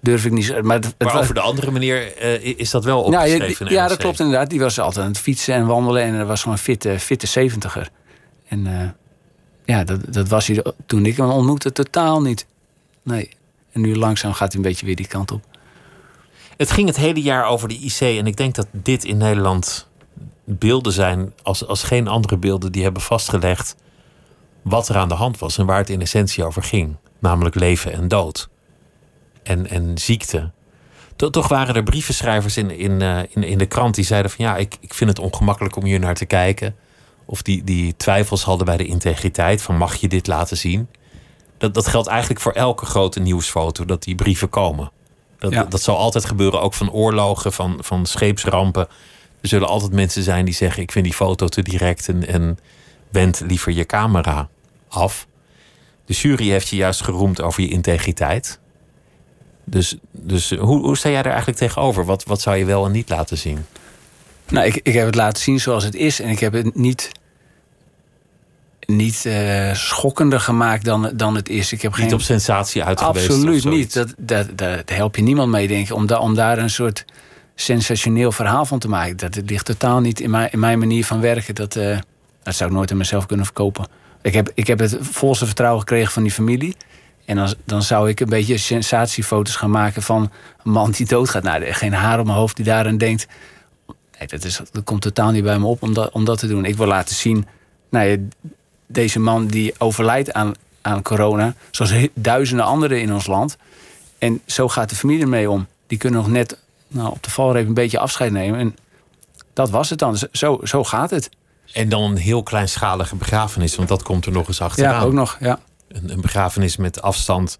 durf 0.00 0.24
ik 0.24 0.32
niet. 0.32 0.62
Maar, 0.62 0.76
het, 0.76 0.94
Maar 0.98 1.18
over 1.20 1.34
de 1.34 1.40
andere 1.40 1.70
meneer 1.70 2.16
eh, 2.16 2.58
is 2.58 2.70
dat 2.70 2.84
wel 2.84 3.08
Nou, 3.10 3.32
opgeschreven. 3.32 3.70
ja, 3.70 3.88
dat 3.88 3.96
klopt 3.98 4.20
inderdaad. 4.20 4.50
Die 4.50 4.60
was 4.60 4.78
altijd 4.80 5.04
aan 5.04 5.10
het 5.10 5.20
fietsen 5.20 5.54
en 5.54 5.66
wandelen. 5.66 6.02
En 6.02 6.18
dat 6.18 6.26
was 6.26 6.40
gewoon 6.42 6.56
een 6.56 6.62
fitte, 6.62 6.98
fitte 6.98 7.26
zeventiger. 7.26 7.88
En 8.48 8.66
ja, 9.64 9.84
dat, 9.84 10.12
dat 10.12 10.28
was 10.28 10.46
hij 10.46 10.62
toen 10.86 11.06
ik 11.06 11.16
hem 11.16 11.30
ontmoette 11.30 11.72
totaal 11.72 12.22
niet. 12.22 12.46
Nee. 13.02 13.28
En 13.72 13.80
nu 13.80 13.96
langzaam 13.96 14.32
gaat 14.32 14.52
hij 14.52 14.56
een 14.62 14.68
beetje 14.68 14.86
weer 14.86 14.96
die 14.96 15.06
kant 15.06 15.30
op. 15.30 15.44
Het 16.56 16.70
ging 16.70 16.86
het 16.86 16.96
hele 16.96 17.22
jaar 17.22 17.44
over 17.46 17.68
de 17.68 17.78
IC. 17.78 18.00
En 18.00 18.26
ik 18.26 18.36
denk 18.36 18.54
dat 18.54 18.66
dit 18.70 19.04
in 19.04 19.16
Nederland 19.16 19.88
beelden 20.44 20.92
zijn 20.92 21.32
als, 21.42 21.66
als 21.66 21.82
geen 21.82 22.08
andere 22.08 22.36
beelden 22.36 22.72
die 22.72 22.82
hebben 22.82 23.02
vastgelegd 23.02 23.76
wat 24.62 24.88
er 24.88 24.96
aan 24.96 25.08
de 25.08 25.14
hand 25.14 25.38
was 25.38 25.58
en 25.58 25.66
waar 25.66 25.78
het 25.78 25.90
in 25.90 26.00
essentie 26.00 26.44
over 26.44 26.62
ging. 26.62 26.96
Namelijk 27.18 27.54
leven 27.54 27.92
en 27.92 28.08
dood. 28.08 28.48
En, 29.42 29.68
en 29.70 29.98
ziekte. 29.98 30.50
To- 31.16 31.30
Toch 31.30 31.48
waren 31.48 31.74
er 31.74 31.82
brievenschrijvers 31.82 32.56
in, 32.56 32.70
in, 32.70 33.02
eh, 33.02 33.18
in, 33.28 33.42
in 33.42 33.58
de 33.58 33.66
krant 33.66 33.94
die 33.94 34.04
zeiden 34.04 34.30
van 34.30 34.44
ja, 34.44 34.56
ik, 34.56 34.76
ik 34.80 34.94
vind 34.94 35.10
het 35.10 35.18
ongemakkelijk 35.18 35.76
om 35.76 35.84
hier 35.84 35.98
naar 36.00 36.14
te 36.14 36.26
kijken. 36.26 36.76
Of 37.32 37.42
die, 37.42 37.64
die 37.64 37.96
twijfels 37.96 38.42
hadden 38.42 38.66
bij 38.66 38.76
de 38.76 38.86
integriteit 38.86 39.62
van 39.62 39.76
mag 39.76 39.94
je 39.96 40.08
dit 40.08 40.26
laten 40.26 40.56
zien. 40.56 40.88
Dat, 41.58 41.74
dat 41.74 41.86
geldt 41.86 42.08
eigenlijk 42.08 42.40
voor 42.40 42.52
elke 42.52 42.86
grote 42.86 43.20
nieuwsfoto, 43.20 43.84
dat 43.84 44.02
die 44.02 44.14
brieven 44.14 44.48
komen. 44.48 44.90
Dat, 45.38 45.52
Ja. 45.52 45.64
dat 45.64 45.82
zal 45.82 45.96
altijd 45.96 46.24
gebeuren, 46.24 46.60
ook 46.60 46.74
van 46.74 46.90
oorlogen, 46.90 47.52
van, 47.52 47.78
van 47.80 48.06
scheepsrampen. 48.06 48.88
Er 49.40 49.48
zullen 49.48 49.68
altijd 49.68 49.92
mensen 49.92 50.22
zijn 50.22 50.44
die 50.44 50.54
zeggen: 50.54 50.82
Ik 50.82 50.92
vind 50.92 51.04
die 51.04 51.14
foto 51.14 51.48
te 51.48 51.62
direct 51.62 52.08
en, 52.08 52.26
en 52.26 52.58
wend 53.08 53.42
liever 53.46 53.72
je 53.72 53.86
camera 53.86 54.48
af. 54.88 55.26
De 56.06 56.14
jury 56.14 56.48
heeft 56.48 56.68
je 56.68 56.76
juist 56.76 57.02
geroemd 57.02 57.40
over 57.40 57.62
je 57.62 57.68
integriteit. 57.68 58.58
Dus, 59.64 59.96
dus 60.10 60.50
hoe, 60.50 60.80
hoe 60.80 60.96
sta 60.96 61.08
jij 61.08 61.22
daar 61.22 61.32
eigenlijk 61.32 61.58
tegenover? 61.58 62.04
Wat, 62.04 62.24
wat 62.24 62.40
zou 62.40 62.56
je 62.56 62.64
wel 62.64 62.86
en 62.86 62.92
niet 62.92 63.08
laten 63.08 63.38
zien? 63.38 63.66
Nou, 64.48 64.66
ik, 64.66 64.80
ik 64.82 64.94
heb 64.94 65.06
het 65.06 65.14
laten 65.14 65.42
zien 65.42 65.60
zoals 65.60 65.84
het 65.84 65.94
is. 65.94 66.20
En 66.20 66.28
ik 66.28 66.38
heb 66.40 66.52
het 66.52 66.74
niet, 66.74 67.10
niet 68.86 69.26
eh, 69.26 69.74
schokkender 69.74 70.40
gemaakt 70.40 70.84
dan, 70.84 71.10
dan 71.14 71.34
het 71.34 71.48
is. 71.48 71.72
Ik 71.72 71.82
heb 71.82 71.96
Niet 71.96 72.04
geen, 72.04 72.14
op 72.14 72.20
sensatie 72.20 72.84
uit 72.84 73.00
geweest? 73.00 73.28
of 73.28 73.34
Absoluut 73.34 73.64
niet. 73.64 73.94
Dat, 73.94 74.14
dat, 74.18 74.46
dat, 74.46 74.58
daar 74.58 74.96
help 74.96 75.16
je 75.16 75.22
niemand 75.22 75.50
mee, 75.50 75.68
denk 75.68 75.86
ik. 75.86 75.94
Om, 75.94 76.06
da, 76.06 76.18
om 76.18 76.34
daar 76.34 76.58
een 76.58 76.70
soort 76.70 77.04
sensationeel 77.54 78.32
verhaal 78.32 78.64
van 78.64 78.78
te 78.78 78.88
maken. 78.88 79.16
Dat 79.16 79.38
ligt 79.46 79.66
totaal 79.66 80.00
niet 80.00 80.20
in 80.20 80.30
mijn, 80.30 80.50
in 80.50 80.58
mijn 80.58 80.78
manier 80.78 81.04
van 81.04 81.20
werken. 81.20 81.54
Dat, 81.54 81.76
eh, 81.76 81.98
dat 82.42 82.54
zou 82.54 82.70
ik 82.70 82.76
nooit 82.76 82.90
aan 82.90 82.96
mezelf 82.96 83.26
kunnen 83.26 83.46
verkopen. 83.46 83.86
Ik 84.22 84.34
heb, 84.34 84.50
ik 84.54 84.66
heb 84.66 84.78
het 84.78 84.98
volste 85.00 85.46
vertrouwen 85.46 85.80
gekregen 85.80 86.12
van 86.12 86.22
die 86.22 86.32
familie. 86.32 86.76
En 87.24 87.36
dan, 87.36 87.54
dan 87.64 87.82
zou 87.82 88.08
ik 88.08 88.20
een 88.20 88.28
beetje 88.28 88.56
sensatiefoto's 88.56 89.56
gaan 89.56 89.70
maken 89.70 90.02
van 90.02 90.30
een 90.64 90.70
man 90.70 90.90
die 90.90 91.06
doodgaat. 91.06 91.42
Nou, 91.42 91.72
geen 91.72 91.92
haar 91.92 92.18
op 92.18 92.26
mijn 92.26 92.38
hoofd 92.38 92.56
die 92.56 92.64
daaraan 92.64 92.98
denkt. 92.98 93.26
Nee, 94.18 94.28
dat, 94.28 94.44
is, 94.44 94.60
dat 94.70 94.84
komt 94.84 95.02
totaal 95.02 95.30
niet 95.30 95.44
bij 95.44 95.58
me 95.58 95.66
op 95.66 95.82
om 95.82 95.94
dat, 95.94 96.10
om 96.10 96.24
dat 96.24 96.38
te 96.38 96.46
doen. 96.46 96.64
Ik 96.64 96.76
wil 96.76 96.86
laten 96.86 97.14
zien, 97.14 97.46
nou 97.90 98.06
ja, 98.06 98.16
deze 98.92 99.20
man 99.20 99.46
die 99.46 99.74
overlijdt 99.78 100.32
aan, 100.32 100.52
aan 100.82 101.02
corona, 101.02 101.54
zoals 101.70 101.92
duizenden 102.14 102.64
anderen 102.66 103.00
in 103.00 103.12
ons 103.12 103.26
land. 103.26 103.56
En 104.18 104.40
zo 104.46 104.68
gaat 104.68 104.88
de 104.90 104.96
familie 104.96 105.22
ermee 105.22 105.50
om. 105.50 105.66
Die 105.86 105.98
kunnen 105.98 106.20
nog 106.20 106.28
net 106.30 106.58
nou, 106.88 107.10
op 107.10 107.22
de 107.22 107.30
valreep 107.30 107.66
een 107.66 107.74
beetje 107.74 107.98
afscheid 107.98 108.32
nemen. 108.32 108.58
En 108.60 108.76
dat 109.52 109.70
was 109.70 109.90
het 109.90 109.98
dan. 109.98 110.18
Zo, 110.32 110.60
zo 110.64 110.84
gaat 110.84 111.10
het. 111.10 111.30
En 111.72 111.88
dan 111.88 112.02
een 112.02 112.16
heel 112.16 112.42
kleinschalige 112.42 113.16
begrafenis, 113.16 113.76
want 113.76 113.88
dat 113.88 114.02
komt 114.02 114.26
er 114.26 114.32
nog 114.32 114.48
eens 114.48 114.60
achteraan. 114.60 114.94
Ja, 114.94 115.00
ook 115.02 115.12
nog. 115.12 115.36
Ja, 115.40 115.58
Een, 115.88 116.10
een 116.10 116.20
begrafenis 116.20 116.76
met 116.76 117.02
afstand, 117.02 117.58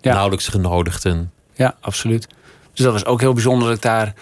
Ja. 0.00 0.12
nauwelijks 0.12 0.48
genodigden. 0.48 1.32
ja 1.54 1.74
absoluut. 1.80 2.28
Dus 2.72 2.84
dat 2.84 2.92
was 2.92 3.04
ook 3.04 3.20
heel 3.20 3.32
bijzonder 3.32 3.68
dat 3.68 3.76
ik 3.76 3.82
daar, 3.82 4.14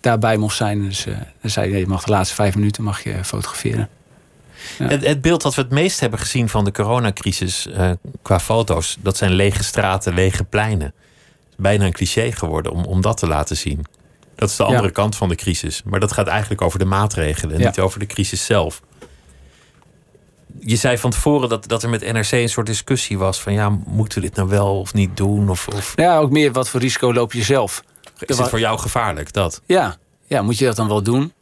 daarbij 0.00 0.36
mocht 0.36 0.56
zijn. 0.56 0.82
Dus 0.82 1.04
dan 1.40 1.50
zei 1.50 1.70
hij, 1.70 1.80
je 1.80 1.86
mag 1.86 2.04
de 2.04 2.10
laatste 2.10 2.34
vijf 2.34 2.54
minuten 2.54 2.82
mag 2.84 3.02
je 3.02 3.24
fotograferen. 3.24 3.88
Ja. 4.78 4.86
Het, 4.86 5.06
het 5.06 5.20
beeld 5.20 5.42
dat 5.42 5.54
we 5.54 5.60
het 5.62 5.70
meest 5.70 6.00
hebben 6.00 6.18
gezien 6.18 6.48
van 6.48 6.64
de 6.64 6.72
coronacrisis 6.72 7.66
eh, 7.66 7.90
qua 8.22 8.40
foto's, 8.40 8.96
dat 9.00 9.16
zijn 9.16 9.32
lege 9.32 9.62
straten, 9.64 10.14
lege 10.14 10.44
pleinen. 10.44 10.86
Het 10.86 11.48
is 11.50 11.54
bijna 11.56 11.84
een 11.84 11.92
cliché 11.92 12.32
geworden 12.32 12.72
om, 12.72 12.84
om 12.84 13.00
dat 13.00 13.16
te 13.16 13.26
laten 13.26 13.56
zien. 13.56 13.84
Dat 14.34 14.48
is 14.50 14.56
de 14.56 14.62
Ja. 14.62 14.68
andere 14.68 14.90
kant 14.90 15.16
van 15.16 15.28
de 15.28 15.34
crisis. 15.34 15.82
Maar 15.84 16.00
dat 16.00 16.12
gaat 16.12 16.26
eigenlijk 16.26 16.62
over 16.62 16.78
de 16.78 16.84
maatregelen 16.84 17.54
en 17.54 17.60
Ja. 17.60 17.66
niet 17.66 17.78
over 17.80 17.98
de 17.98 18.06
crisis 18.06 18.44
zelf. 18.44 18.82
Je 20.60 20.76
zei 20.76 20.98
van 20.98 21.10
tevoren 21.10 21.48
dat, 21.48 21.68
dat 21.68 21.82
er 21.82 21.88
met 21.88 22.12
NRC 22.12 22.30
een 22.32 22.48
soort 22.48 22.66
discussie 22.66 23.18
was 23.18 23.40
van 23.40 23.52
ja, 23.52 23.68
moeten 23.86 24.20
we 24.20 24.26
dit 24.26 24.36
nou 24.36 24.48
wel 24.48 24.78
of 24.80 24.94
niet 24.94 25.16
doen? 25.16 25.48
Of, 25.50 25.68
of 25.68 25.92
Ja, 25.96 26.18
ook 26.18 26.30
meer 26.30 26.52
wat 26.52 26.68
voor 26.68 26.80
risico 26.80 27.12
loop 27.12 27.32
je 27.32 27.42
zelf. 27.42 27.82
is 28.18 28.38
het 28.38 28.48
voor 28.48 28.58
jou 28.60 28.78
gevaarlijk? 28.78 29.32
Dat. 29.32 29.60
Ja, 29.66 29.96
ja, 30.26 30.42
moet 30.42 30.58
je 30.58 30.64
dat 30.64 30.76
dan 30.76 30.88
wel 30.88 31.02
doen? 31.02 31.32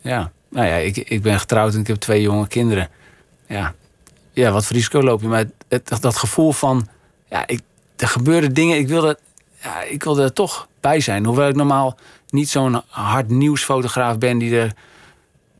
Ja, 0.00 0.32
nou 0.56 0.68
ja, 0.68 0.74
ik, 0.74 0.96
ik 0.96 1.22
ben 1.22 1.40
getrouwd 1.40 1.74
en 1.74 1.80
ik 1.80 1.86
heb 1.86 1.96
twee 1.96 2.20
jonge 2.20 2.46
kinderen. 2.46 2.88
Ja, 3.46 3.74
ja 4.32 4.50
wat 4.50 4.66
voor 4.66 4.76
risico 4.76 5.02
loop 5.02 5.20
je? 5.20 5.28
Maar 5.28 5.44
het, 5.68 6.00
dat, 6.00 6.16
gevoel 6.16 6.52
van, 6.52 6.88
ja, 7.28 7.46
ik, 7.46 7.60
er 7.96 8.08
gebeuren 8.08 8.54
dingen, 8.54 8.78
ik 8.78 8.88
wil, 8.88 9.02
dat, 9.02 9.18
ja, 9.62 9.82
ik 9.82 10.02
wil 10.02 10.18
er 10.18 10.32
toch 10.32 10.68
bij 10.80 11.00
zijn. 11.00 11.24
Hoewel 11.24 11.48
ik 11.48 11.54
normaal 11.54 11.98
niet 12.28 12.48
zo'n 12.48 12.82
hard 12.88 13.28
nieuwsfotograaf 13.28 14.18
ben 14.18 14.38
die, 14.38 14.58
er, 14.58 14.72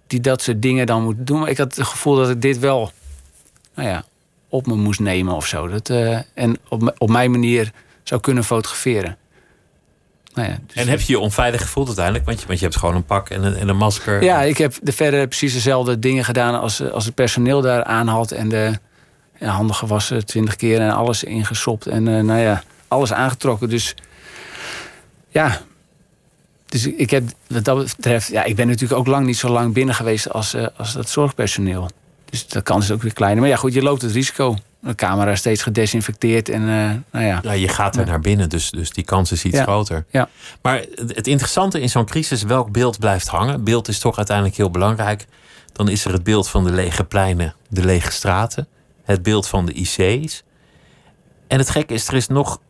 die 0.07 0.21
dat 0.21 0.43
soort 0.43 0.63
dingen 0.63 0.87
dan 0.87 1.03
moet 1.03 1.27
doen. 1.27 1.39
Maar 1.39 1.51
ik 1.51 1.59
had 1.59 1.77
het 1.77 1.87
gevoel 1.87 2.17
dat 2.17 2.31
ik 2.31 2.43
dit 2.43 2.59
wel, 2.59 2.93
nou 3.75 3.89
ja, 3.89 4.05
op 4.49 4.67
me 4.67 4.75
moest 4.75 5.01
nemen 5.01 5.35
of 5.35 5.47
zo. 5.47 5.69
Dat, 5.69 5.91
eh, 5.91 6.19
en 6.35 6.57
op, 6.69 6.95
op 6.99 7.09
mijn 7.09 7.31
manier 7.31 7.73
zou 8.03 8.21
kunnen 8.21 8.45
fotograferen. 8.45 9.17
Nou 10.37 10.49
ja, 10.49 10.59
dus- 10.67 10.77
En 10.77 10.89
heb 10.89 11.01
je 11.01 11.13
je 11.13 11.19
onveilig 11.19 11.61
gevoeld 11.61 11.87
uiteindelijk? 11.87 12.27
Want 12.27 12.41
je, 12.41 12.47
want 12.47 12.59
je 12.59 12.65
hebt 12.65 12.79
gewoon 12.79 12.95
een 12.95 13.05
pak 13.05 13.29
en 13.29 13.43
een, 13.43 13.55
en 13.55 13.69
een 13.69 13.77
masker. 13.77 14.23
Ja, 14.23 14.43
ik 14.43 14.59
heb 14.59 14.75
de 14.83 14.93
verder 14.93 15.27
precies 15.27 15.53
dezelfde 15.53 15.99
dingen 15.99 16.25
gedaan 16.25 16.61
als, 16.61 16.91
als 16.91 17.05
het 17.05 17.15
personeel 17.15 17.61
daar 17.61 17.85
aan 17.85 18.09
had. 18.09 18.31
En 18.31 18.49
de 18.49 18.79
ja, 19.39 19.49
handen 19.49 19.77
gewassen 19.77 20.27
twintig 20.27 20.57
keer 20.57 20.81
en 20.81 20.91
alles 20.91 21.25
ingesopt. 21.25 21.87
En 21.87 22.09
eh, 22.09 22.23
nou 22.23 22.41
ja, 22.41 22.63
alles 22.89 23.13
aangetrokken. 23.13 23.69
Dus 23.69 23.95
ja, 25.29 25.61
dus 26.67 26.87
ik 26.87 27.11
heb 27.11 27.25
wat 27.47 27.65
dat 27.65 27.97
betreft... 27.97 28.29
Ja, 28.29 28.45
ik 28.45 28.57
ben 28.57 28.67
natuurlijk 28.67 29.01
ook 29.01 29.07
lang 29.07 29.27
niet 29.27 29.37
zo 29.37 29.49
lang 29.49 29.75
binnen 29.75 29.95
geweest 29.95 30.31
als, 30.33 30.55
eh, 30.55 30.67
als 30.77 30.93
dat 30.93 31.09
zorgpersoneel. 31.09 31.91
Dus 32.31 32.49
dat 32.49 32.63
kans 32.63 32.85
is 32.85 32.91
ook 32.91 33.03
weer 33.03 33.13
kleiner. 33.13 33.41
Maar 33.41 33.51
ja, 33.51 33.57
goed, 33.57 33.75
je 33.75 33.83
loopt 33.83 34.03
het 34.03 34.13
risico. 34.13 34.57
De 34.81 34.95
camera 34.95 35.31
is 35.31 35.39
steeds 35.39 35.63
gedesinfecteerd 35.63 36.49
en 36.49 36.61
eh, 36.61 36.91
nou 37.13 37.25
ja. 37.25 37.41
Ja, 37.43 37.53
je 37.53 37.69
gaat 37.69 37.95
er 37.97 38.05
Ja. 38.05 38.07
naar 38.11 38.21
binnen, 38.21 38.49
dus, 38.49 38.71
dus 38.71 38.91
die 38.91 39.05
kans 39.05 39.33
is 39.33 39.45
iets 39.45 39.57
Ja. 39.57 39.63
groter. 39.63 40.05
Ja. 40.11 40.29
Maar 40.63 40.77
het 40.95 41.17
het 41.17 41.27
interessante 41.27 41.81
in 41.81 41.89
zo'n 41.89 42.05
crisis, 42.07 42.43
welk 42.43 42.73
beeld 42.73 42.99
blijft 42.99 43.29
hangen? 43.29 43.65
Beeld 43.65 43.89
is 43.89 43.99
toch 43.99 44.17
uiteindelijk 44.17 44.57
heel 44.57 44.71
belangrijk. 44.71 45.27
Dan 45.73 45.89
is 45.89 46.05
er 46.05 46.13
het 46.13 46.23
beeld 46.25 46.49
van 46.49 46.65
de 46.65 46.71
lege 46.73 47.05
pleinen, 47.05 47.55
de 47.69 47.85
lege 47.85 48.13
straten. 48.13 48.69
Het 49.05 49.23
beeld 49.23 49.49
van 49.49 49.67
de 49.67 49.73
IC's. 49.73 50.43
En 51.49 51.59
het 51.59 51.71
gekke 51.71 51.95
is, 51.95 52.09
er 52.09 52.15
is 52.15 52.27
nog 52.29 52.61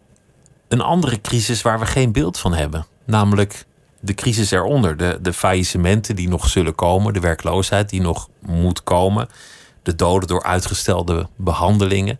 een 0.68 0.80
andere 0.80 1.20
crisis 1.20 1.62
waar 1.62 1.78
we 1.78 1.86
geen 1.86 2.12
beeld 2.12 2.38
van 2.38 2.54
hebben. 2.54 2.86
Namelijk 3.04 3.64
de 4.00 4.14
crisis 4.14 4.50
eronder. 4.50 4.96
De, 4.96 5.18
de 5.22 5.32
faillissementen 5.32 6.16
die 6.16 6.28
nog 6.28 6.48
zullen 6.48 6.74
komen. 6.74 7.12
De 7.12 7.20
werkloosheid 7.20 7.88
die 7.88 8.00
nog 8.00 8.28
moet 8.40 8.82
komen. 8.82 9.28
De 9.86 9.94
doden 9.94 10.28
door 10.28 10.42
uitgestelde 10.42 11.28
behandelingen. 11.36 12.18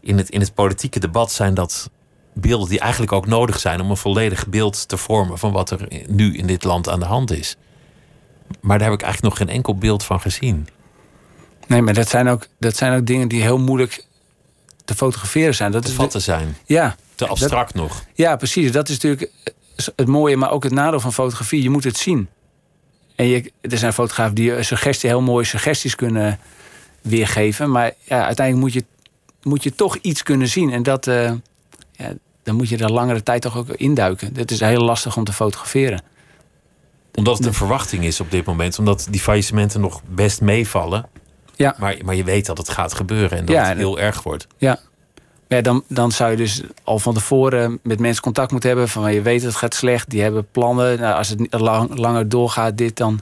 In 0.00 0.18
het, 0.18 0.30
in 0.30 0.40
het 0.40 0.54
politieke 0.54 1.00
debat 1.00 1.32
zijn 1.32 1.54
dat 1.54 1.90
beelden 2.34 2.68
die 2.68 2.80
eigenlijk 2.80 3.12
ook 3.12 3.26
nodig 3.26 3.58
zijn 3.58 3.80
om 3.80 3.90
een 3.90 3.96
volledig 3.96 4.46
beeld 4.46 4.88
te 4.88 4.96
vormen 4.96 5.38
van 5.38 5.52
wat 5.52 5.70
er 5.70 5.88
nu 6.06 6.36
in 6.36 6.46
dit 6.46 6.64
land 6.64 6.88
aan 6.88 7.00
de 7.00 7.06
hand 7.06 7.30
is. 7.30 7.56
Maar 8.60 8.78
daar 8.78 8.88
heb 8.88 8.98
ik 8.98 9.04
eigenlijk 9.04 9.34
nog 9.34 9.46
geen 9.46 9.56
enkel 9.56 9.76
beeld 9.76 10.04
van 10.04 10.20
gezien. 10.20 10.68
Nee, 11.66 11.82
maar 11.82 11.94
dat 11.94 12.08
zijn, 12.08 12.28
ook, 12.28 12.46
dat 12.58 12.76
zijn 12.76 12.98
ook 12.98 13.06
dingen 13.06 13.28
die 13.28 13.42
heel 13.42 13.58
moeilijk 13.58 14.06
te 14.84 14.94
fotograferen 14.94 15.54
zijn. 15.54 15.72
Dat 15.72 15.82
Te 15.82 15.88
is 15.88 15.94
vatten 15.94 16.22
zijn. 16.22 16.56
Ja, 16.64 16.96
Te 17.14 17.26
abstract 17.26 17.74
nog. 17.74 18.04
Ja, 18.14 18.36
precies. 18.36 18.72
Dat 18.72 18.88
is 18.88 18.94
natuurlijk 18.98 19.30
het 19.96 20.08
mooie, 20.08 20.36
maar 20.36 20.50
ook 20.50 20.62
het 20.62 20.72
nadeel 20.72 21.00
van 21.00 21.12
fotografie. 21.12 21.62
Je 21.62 21.70
moet 21.70 21.84
het 21.84 21.96
zien. 21.96 22.28
En 23.16 23.26
je, 23.26 23.52
er 23.60 23.78
zijn 23.78 23.92
fotografen 23.92 24.34
die 24.34 24.62
suggestie, 24.62 25.08
heel 25.08 25.20
mooie 25.20 25.44
suggesties 25.44 25.94
kunnen 25.94 26.38
weergeven. 27.02 27.70
Maar 27.70 27.92
ja, 28.02 28.24
uiteindelijk 28.24 28.66
moet 28.66 28.72
je, 28.72 28.84
moet 29.42 29.62
je 29.62 29.74
toch 29.74 29.96
iets 29.96 30.22
kunnen 30.22 30.48
zien. 30.48 30.70
En 30.70 30.82
dat, 30.82 31.06
eh, 31.06 31.32
ja, 31.92 32.12
dan 32.42 32.54
moet 32.54 32.68
je 32.68 32.76
er 32.76 32.92
langere 32.92 33.22
tijd 33.22 33.42
toch 33.42 33.56
ook 33.56 33.68
induiken. 33.68 34.32
Het 34.36 34.50
is 34.50 34.60
heel 34.60 34.84
lastig 34.84 35.16
om 35.16 35.24
te 35.24 35.32
fotograferen. 35.32 36.02
Omdat 37.14 37.38
het 37.38 37.46
een 37.46 37.54
verwachting 37.54 38.04
is 38.04 38.20
op 38.20 38.30
dit 38.30 38.44
moment. 38.44 38.78
Omdat 38.78 39.06
die 39.10 39.20
faillissementen 39.20 39.80
nog 39.80 40.02
best 40.08 40.40
meevallen. 40.40 41.06
Ja. 41.56 41.76
Maar, 41.78 41.96
maar 42.04 42.14
je 42.14 42.24
weet 42.24 42.46
dat 42.46 42.58
het 42.58 42.68
gaat 42.68 42.94
gebeuren 42.94 43.38
en 43.38 43.44
dat 43.44 43.54
Ja, 43.54 43.64
het 43.68 43.76
heel 43.78 43.98
erg 43.98 44.22
wordt. 44.22 44.46
Ja. 44.56 44.78
Ja, 45.48 45.60
dan, 45.60 45.84
dan 45.88 46.12
zou 46.12 46.30
je 46.30 46.36
dus 46.36 46.62
al 46.84 46.98
van 46.98 47.14
tevoren 47.14 47.78
met 47.82 48.00
mensen 48.00 48.22
contact 48.22 48.50
moeten 48.50 48.70
hebben. 48.70 48.88
Van 48.88 49.14
je 49.14 49.22
weet 49.22 49.42
het 49.42 49.54
gaat 49.54 49.74
slecht, 49.74 50.10
die 50.10 50.22
hebben 50.22 50.46
plannen. 50.50 51.00
Nou, 51.00 51.14
als 51.14 51.28
het 51.28 51.46
lang, 51.50 51.98
langer 51.98 52.28
doorgaat, 52.28 52.78
dit 52.78 52.96
dan, 52.96 53.20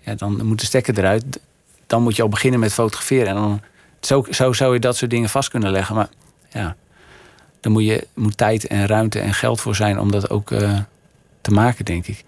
ja, 0.00 0.14
dan 0.14 0.46
moet 0.46 0.60
de 0.60 0.66
stekker 0.66 0.98
eruit. 0.98 1.40
Dan 1.90 2.02
moet 2.02 2.16
je 2.16 2.22
al 2.22 2.28
beginnen 2.28 2.60
met 2.60 2.72
fotograferen. 2.72 3.28
En 3.28 3.34
dan, 3.34 3.60
zo, 4.00 4.24
zo 4.30 4.52
zou 4.52 4.72
je 4.72 4.80
dat 4.80 4.96
soort 4.96 5.10
dingen 5.10 5.28
vast 5.28 5.48
kunnen 5.48 5.70
leggen. 5.70 5.94
Maar 5.94 6.08
ja, 6.48 6.76
dan 7.60 7.72
moet 7.72 7.84
je 7.84 8.06
moet 8.14 8.36
tijd 8.36 8.66
en 8.66 8.86
ruimte 8.86 9.18
en 9.20 9.34
geld 9.34 9.60
voor 9.60 9.76
zijn 9.76 9.98
om 9.98 10.10
dat 10.10 10.30
ook 10.30 10.50
eh, 10.50 10.78
te 11.40 11.50
maken, 11.50 11.84
denk 11.84 12.06
ik. 12.06 12.24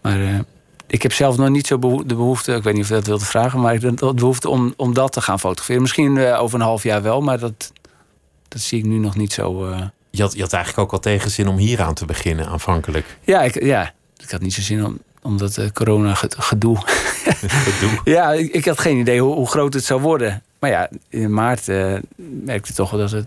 Maar 0.00 0.20
eh, 0.20 0.38
ik 0.86 1.02
heb 1.02 1.12
zelf 1.12 1.36
nog 1.36 1.48
niet 1.48 1.66
zo 1.66 1.78
de 1.78 2.14
behoefte, 2.14 2.54
ik 2.54 2.62
weet 2.62 2.74
niet 2.74 2.82
of 2.82 2.88
je 2.88 2.94
dat 2.94 3.06
wilt 3.06 3.26
vragen, 3.26 3.60
maar 3.60 3.74
ik 3.74 3.82
heb 3.82 3.96
de 3.96 4.14
behoefte 4.14 4.48
om, 4.48 4.74
om 4.76 4.94
dat 4.94 5.12
te 5.12 5.20
gaan 5.20 5.40
fotograferen. 5.40 5.82
Misschien 5.82 6.16
eh, 6.16 6.42
over 6.42 6.60
een 6.60 6.66
half 6.66 6.82
jaar 6.82 7.02
wel, 7.02 7.20
maar 7.20 7.38
dat, 7.38 7.72
dat 8.48 8.60
zie 8.60 8.78
ik 8.78 8.84
nu 8.84 8.98
nog 8.98 9.16
niet 9.16 9.32
zo. 9.32 9.74
Je 10.10 10.22
had, 10.22 10.34
je 10.34 10.40
had 10.40 10.52
eigenlijk 10.52 10.84
ook 10.84 10.92
al 10.92 11.00
tegenzin 11.00 11.48
om 11.48 11.56
hier 11.56 11.82
aan 11.82 11.94
te 11.94 12.04
beginnen 12.04 12.46
aanvankelijk. 12.46 13.18
Ja, 13.24 13.42
ik, 13.42 13.62
ja, 13.64 13.92
ik 14.16 14.30
had 14.30 14.40
niet 14.40 14.54
zo 14.54 14.60
zin 14.60 14.84
om, 14.84 14.98
om 15.26 15.38
dat 15.38 15.56
eh, 15.56 15.70
corona-gedoe. 15.70 16.76
Gedoe. 17.66 18.00
ja, 18.04 18.32
ik, 18.32 18.52
ik 18.52 18.64
had 18.64 18.78
geen 18.80 18.96
idee 18.98 19.20
hoe, 19.20 19.34
hoe 19.34 19.46
groot 19.48 19.74
het 19.74 19.84
zou 19.84 20.00
worden. 20.00 20.42
Maar 20.58 20.70
ja, 20.70 20.88
in 21.08 21.32
maart 21.34 21.68
eh, 21.68 21.94
merkte 22.16 22.70
ik 22.70 22.74
toch 22.76 22.90
wel 22.90 23.00
dat, 23.00 23.10
het, 23.10 23.26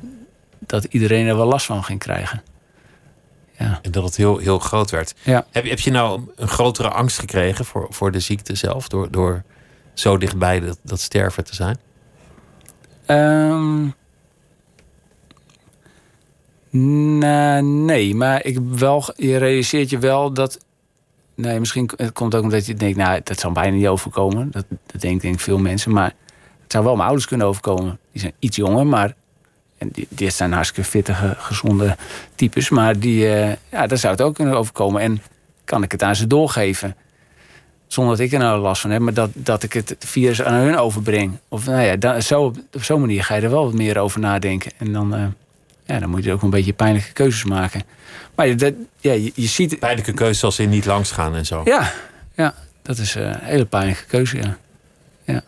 dat 0.60 0.84
iedereen 0.84 1.28
er 1.28 1.36
wel 1.38 1.46
last 1.48 1.66
van 1.66 1.84
ging 1.84 2.00
krijgen. 2.00 2.42
Ja. 3.58 3.80
En 3.82 3.92
dat 3.92 4.04
het 4.04 4.16
heel, 4.16 4.38
heel 4.38 4.60
groot 4.60 4.92
werd. 4.92 5.14
Ja. 5.24 5.46
Heb, 5.52 5.64
je- 5.64 5.70
heb 5.70 5.80
je 5.80 5.92
nou 5.92 6.22
een 6.36 6.48
grotere 6.48 6.90
angst 6.90 7.20
gekregen 7.20 7.66
voor, 7.66 7.88
voor 7.90 8.12
de 8.12 8.20
ziekte 8.20 8.56
zelf? 8.56 8.88
Door, 8.88 9.12
door 9.12 9.44
zo 9.94 10.18
dichtbij 10.18 10.60
dat, 10.60 10.80
dat 10.84 11.00
sterven 11.00 11.44
te 11.44 11.56
zijn? 11.56 11.78
Ehm, 13.06 13.88
nou, 17.20 17.62
nee, 17.64 18.16
maar 18.16 18.46
ik 18.46 18.60
wel, 18.70 19.04
je 19.16 19.38
realiseert 19.38 19.90
je 19.90 19.98
wel 19.98 20.34
dat. 20.34 20.58
Nee, 21.42 21.60
misschien 21.60 21.90
het 21.96 22.14
komt 22.14 22.36
ook 22.36 22.44
omdat 22.44 22.66
je 22.66 22.74
denkt, 22.74 22.98
nou, 22.98 23.22
dat 23.24 23.40
zal 23.40 23.52
bijna 23.52 23.76
niet 23.76 23.88
overkomen. 23.88 24.52
Dat, 24.52 24.66
dat 24.70 25.02
denken 25.02 25.22
denk 25.22 25.34
ik 25.34 25.40
veel 25.40 25.58
mensen. 25.58 25.92
Maar 25.92 26.14
het 26.64 26.72
zou 26.72 26.84
wel 26.84 26.94
mijn 26.94 27.06
ouders 27.08 27.28
kunnen 27.28 27.48
overkomen. 27.48 28.00
Die 28.12 28.22
zijn 28.22 28.34
iets 28.40 28.56
jonger, 28.56 28.88
maar. 28.88 29.14
En 29.78 29.90
die, 29.92 30.08
die 30.10 30.30
zijn 30.30 30.52
hartstikke 30.52 30.90
fitte, 30.90 31.14
gezonde 31.38 31.98
types. 32.36 32.70
Maar 32.70 33.00
die, 33.00 33.26
uh, 33.26 33.50
ja, 33.50 33.88
daar 33.88 33.98
zou 33.98 34.14
het 34.14 34.22
ook 34.22 34.36
kunnen 34.36 34.58
overkomen. 34.58 35.02
En 35.02 35.22
kan 35.64 35.84
ik 35.84 35.92
het 35.92 36.04
aan 36.04 36.16
ze 36.16 36.28
doorgeven? 36.28 36.96
Zonder 37.88 38.18
dat 38.18 38.26
ik 38.26 38.34
er 38.34 38.40
nou 38.40 38.62
last 38.62 38.82
van 38.82 38.92
heb, 38.92 39.02
maar 39.02 39.14
dat, 39.14 39.30
dat 39.34 39.64
ik 39.64 39.74
het 39.74 39.96
virus 40.00 40.42
aan 40.42 40.54
hun 40.54 40.78
overbreng. 40.78 41.38
Of 41.48 41.66
nou 41.66 41.82
ja, 41.82 42.20
zo, 42.20 42.54
op 42.74 42.84
zo'n 42.84 43.00
manier 43.00 43.24
ga 43.24 43.36
je 43.36 43.42
er 43.42 43.50
wel 43.50 43.64
wat 43.64 43.74
meer 43.74 43.98
over 43.98 44.20
nadenken. 44.20 44.72
En 44.78 44.94
dan, 44.94 45.16
uh, 45.16 45.26
ja, 45.86 46.00
dan 46.00 46.10
moet 46.10 46.24
je 46.24 46.34
ook 46.34 46.42
een 46.42 46.50
beetje 46.50 46.74
pijnlijke 46.74 47.12
keuzes 47.12 47.44
maken. 47.44 47.84
Maar 48.40 48.58
dat, 48.58 48.74
ja, 49.00 49.12
je, 49.12 49.32
je 49.36 49.48
ziet. 49.48 49.80
Pijnlijke 49.80 50.14
keuzes 50.14 50.44
als 50.44 50.60
in 50.60 50.70
niet 50.70 50.86
langs 50.86 51.12
gaan 51.12 51.36
en 51.36 51.46
zo. 51.46 51.62
Ja, 51.66 51.92
ja 52.36 52.54
dat 52.82 52.98
is 52.98 53.16
een 53.16 53.36
hele 53.40 53.66
pijnlijke 53.66 54.06
keuze, 54.06 54.38
ja. 54.38 54.58
ja. 55.24 55.42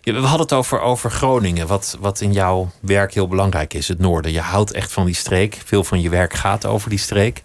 ja 0.00 0.12
we 0.12 0.18
hadden 0.18 0.40
het 0.40 0.52
over, 0.52 0.80
over 0.80 1.10
Groningen, 1.10 1.66
wat, 1.66 1.96
wat 2.00 2.20
in 2.20 2.32
jouw 2.32 2.70
werk 2.80 3.14
heel 3.14 3.28
belangrijk 3.28 3.74
is, 3.74 3.88
het 3.88 3.98
noorden. 3.98 4.32
Je 4.32 4.40
houdt 4.40 4.72
echt 4.72 4.92
van 4.92 5.06
die 5.06 5.14
streek. 5.14 5.58
Veel 5.64 5.84
van 5.84 6.00
je 6.00 6.08
werk 6.08 6.34
gaat 6.34 6.66
over 6.66 6.90
die 6.90 6.98
streek. 6.98 7.42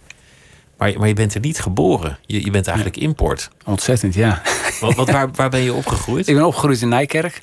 Maar, 0.76 0.98
maar 0.98 1.08
je 1.08 1.14
bent 1.14 1.34
er 1.34 1.40
niet 1.40 1.60
geboren. 1.60 2.18
Je, 2.26 2.44
je 2.44 2.50
bent 2.50 2.66
eigenlijk 2.66 2.96
import. 2.96 3.50
Ontzettend, 3.64 4.14
ja. 4.14 4.42
Wat, 4.80 4.94
wat, 4.94 5.10
waar, 5.10 5.30
waar 5.30 5.50
ben 5.50 5.60
je 5.60 5.74
opgegroeid? 5.82 6.28
Ik 6.28 6.34
ben 6.34 6.46
opgegroeid 6.46 6.80
in 6.80 6.88
Nijkerk. 6.88 7.42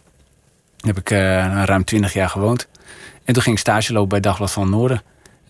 Daar 0.78 0.94
heb 0.94 0.98
ik 0.98 1.12
uh, 1.12 1.18
ruim 1.64 1.84
twintig 1.84 2.14
jaar 2.14 2.30
gewoond. 2.30 2.68
En 3.24 3.34
toen 3.34 3.44
ging 3.44 3.56
ik 3.56 3.62
stage 3.62 3.94
lopen 3.94 4.10
bij 4.10 4.20
Dagblad 4.20 4.52
van 4.52 4.70
Noorden. 4.70 5.02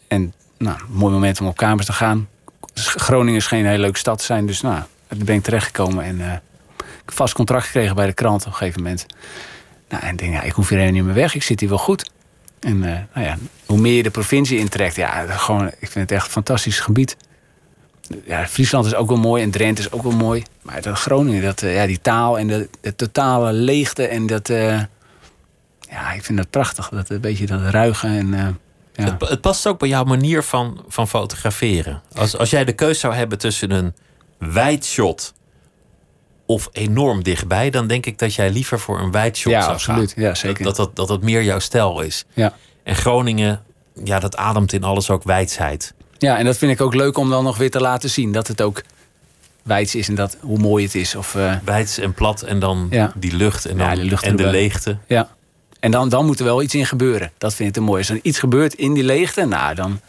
En 0.08 0.34
nou, 0.58 0.78
mooi 0.90 1.14
moment 1.14 1.42
om 1.42 1.48
op 1.48 1.58
kamers 1.58 1.86
te 1.86 1.94
gaan. 1.94 2.28
Groningen 2.74 3.40
is 3.40 3.48
geen 3.48 3.66
hele 3.66 3.82
leuke 3.82 3.98
stad 3.98 4.18
te 4.18 4.26
zijn. 4.26 4.46
Dus 4.46 4.62
nou, 4.62 4.82
daar 5.08 5.26
ben 5.26 5.36
ik 5.36 5.44
terechtgekomen. 5.44 6.04
En 6.04 6.20
uh, 6.20 6.32
vast 7.06 7.34
contract 7.34 7.66
gekregen 7.66 7.96
bij 7.96 8.06
de 8.06 8.14
krant 8.14 8.42
op 8.42 8.48
een 8.48 8.58
gegeven 8.58 8.82
moment. 8.82 9.06
Nou, 9.90 10.04
en 10.04 10.12
ik 10.12 10.18
denk, 10.18 10.34
ja, 10.34 10.42
ik 10.42 10.52
hoef 10.52 10.70
hier 10.70 10.78
helemaal 10.78 11.00
niet 11.00 11.08
meer 11.08 11.22
weg. 11.22 11.36
Ik 11.36 11.44
zit 11.44 11.60
hier 11.60 11.70
wel 11.70 11.78
goed. 11.78 12.10
En 12.60 12.76
uh, 12.76 12.84
nou 13.14 13.26
ja, 13.26 13.38
hoe 13.66 13.80
meer 13.80 13.94
je 13.94 14.04
de 14.04 14.10
provincie 14.10 14.58
intrekt, 14.58 14.96
ja, 14.96 15.26
gewoon, 15.26 15.68
ik 15.68 15.92
vind 15.92 15.94
het 15.94 16.12
echt 16.12 16.26
een 16.26 16.32
fantastisch 16.32 16.80
gebied 16.80 17.18
ja, 18.26 18.48
Friesland 18.48 18.86
is 18.86 18.96
ook 18.96 19.08
wel 19.08 19.18
mooi 19.18 19.44
en 19.44 19.52
Drenthe 19.52 19.82
is 19.82 19.92
ook 19.92 20.04
wel 20.04 20.12
mooi. 20.12 20.44
Maar 20.62 20.82
dat 20.82 21.00
Groningen, 21.00 21.42
dat, 21.42 21.62
uh, 21.62 21.76
ja, 21.76 21.86
die 21.86 22.02
taal 22.02 22.40
en 22.40 22.48
de, 22.48 22.70
de, 22.82 22.96
totale 22.96 23.54
leegte 23.54 24.08
en 24.08 24.26
dat. 24.26 24.48
Ja, 25.90 26.12
ik 26.12 26.24
vind 26.24 26.38
dat 26.38 26.50
prachtig. 26.50 26.90
Dat 26.90 27.10
een 27.10 27.22
beetje 27.22 27.46
dat 27.46 27.62
ruigen. 27.62 28.10
En, 28.10 28.60
ja. 28.98 29.04
het, 29.04 29.30
het, 29.30 29.42
past 29.42 29.68
ook 29.68 29.80
bij 29.80 29.90
jouw 29.90 30.04
manier 30.04 30.44
van, 30.44 30.84
van 30.88 31.08
fotograferen. 31.08 32.02
Als, 32.16 32.38
als 32.38 32.50
jij 32.50 32.66
de 32.66 32.74
keus 32.74 33.00
zou 33.00 33.14
hebben 33.14 33.38
tussen 33.38 33.72
een 33.72 33.94
shot 34.84 35.34
of 36.46 36.70
enorm 36.72 37.24
dichtbij, 37.24 37.70
dan 37.70 37.88
denk 37.88 38.06
ik 38.06 38.20
dat 38.20 38.36
jij 38.36 38.50
liever 38.50 38.80
voor 38.80 39.00
een 39.00 39.12
wijdshot 39.12 39.52
ja, 39.52 39.62
zou 39.62 39.74
absoluut. 39.74 40.14
gaan. 40.14 40.24
Ja, 40.24 40.36
zeker. 40.36 40.64
Dat 40.64 40.76
dat, 40.76 40.96
dat 40.96 41.08
dat 41.08 41.22
meer 41.22 41.44
jouw 41.44 41.60
stijl 41.60 42.02
is. 42.02 42.26
Ja. 42.34 42.54
En 42.84 42.96
Groningen, 42.96 43.64
ja, 44.04 44.20
dat 44.20 44.36
ademt 44.36 44.74
in 44.74 44.84
alles 44.84 45.10
ook 45.10 45.24
wijsheid. 45.24 45.94
Ja, 46.18 46.38
en 46.38 46.46
dat 46.46 46.58
vind 46.58 46.72
ik 46.72 46.82
ook 46.82 46.96
leuk 46.96 47.18
om 47.18 47.30
dan 47.30 47.44
nog 47.44 47.58
weer 47.58 47.72
te 47.72 47.80
laten 47.80 48.10
zien. 48.10 48.32
Dat 48.32 48.48
het 48.48 48.62
ook 48.62 48.84
wijds 49.64 49.96
is 49.96 50.08
en 50.08 50.16
dat, 50.16 50.38
hoe 50.40 50.58
mooi 50.58 50.84
het 50.84 50.96
is. 50.96 51.16
Of, 51.16 51.36
uh... 51.36 51.56
Wijds 51.64 51.98
en 51.98 52.14
plat 52.14 52.42
en 52.42 52.60
dan 52.60 52.88
ja. 52.90 53.12
die 53.16 53.36
lucht 53.36 53.66
en, 53.66 53.78
dan, 53.78 53.98
ja, 53.98 54.04
lucht 54.04 54.24
en 54.24 54.36
de 54.36 54.48
leegte. 54.48 54.98
Ja, 55.08 55.30
en 55.88 55.94
dan, 55.94 56.10
dan 56.10 56.26
moet 56.26 56.40
er 56.40 56.46
wel 56.46 56.62
iets 56.62 56.76
in 56.76 56.86
gebeuren. 56.86 57.32
Dat 57.38 57.54
vind 57.54 57.70
ik 57.70 57.76
het 57.76 57.84
mooi. 57.84 58.00
Als 58.00 58.10
er 58.10 58.20
iets 58.22 58.40
gebeurt 58.40 58.74
in 58.74 58.94
die 58.94 59.04
leegte, 59.04 59.46
nou, 59.46 59.76
dan, 59.76 60.00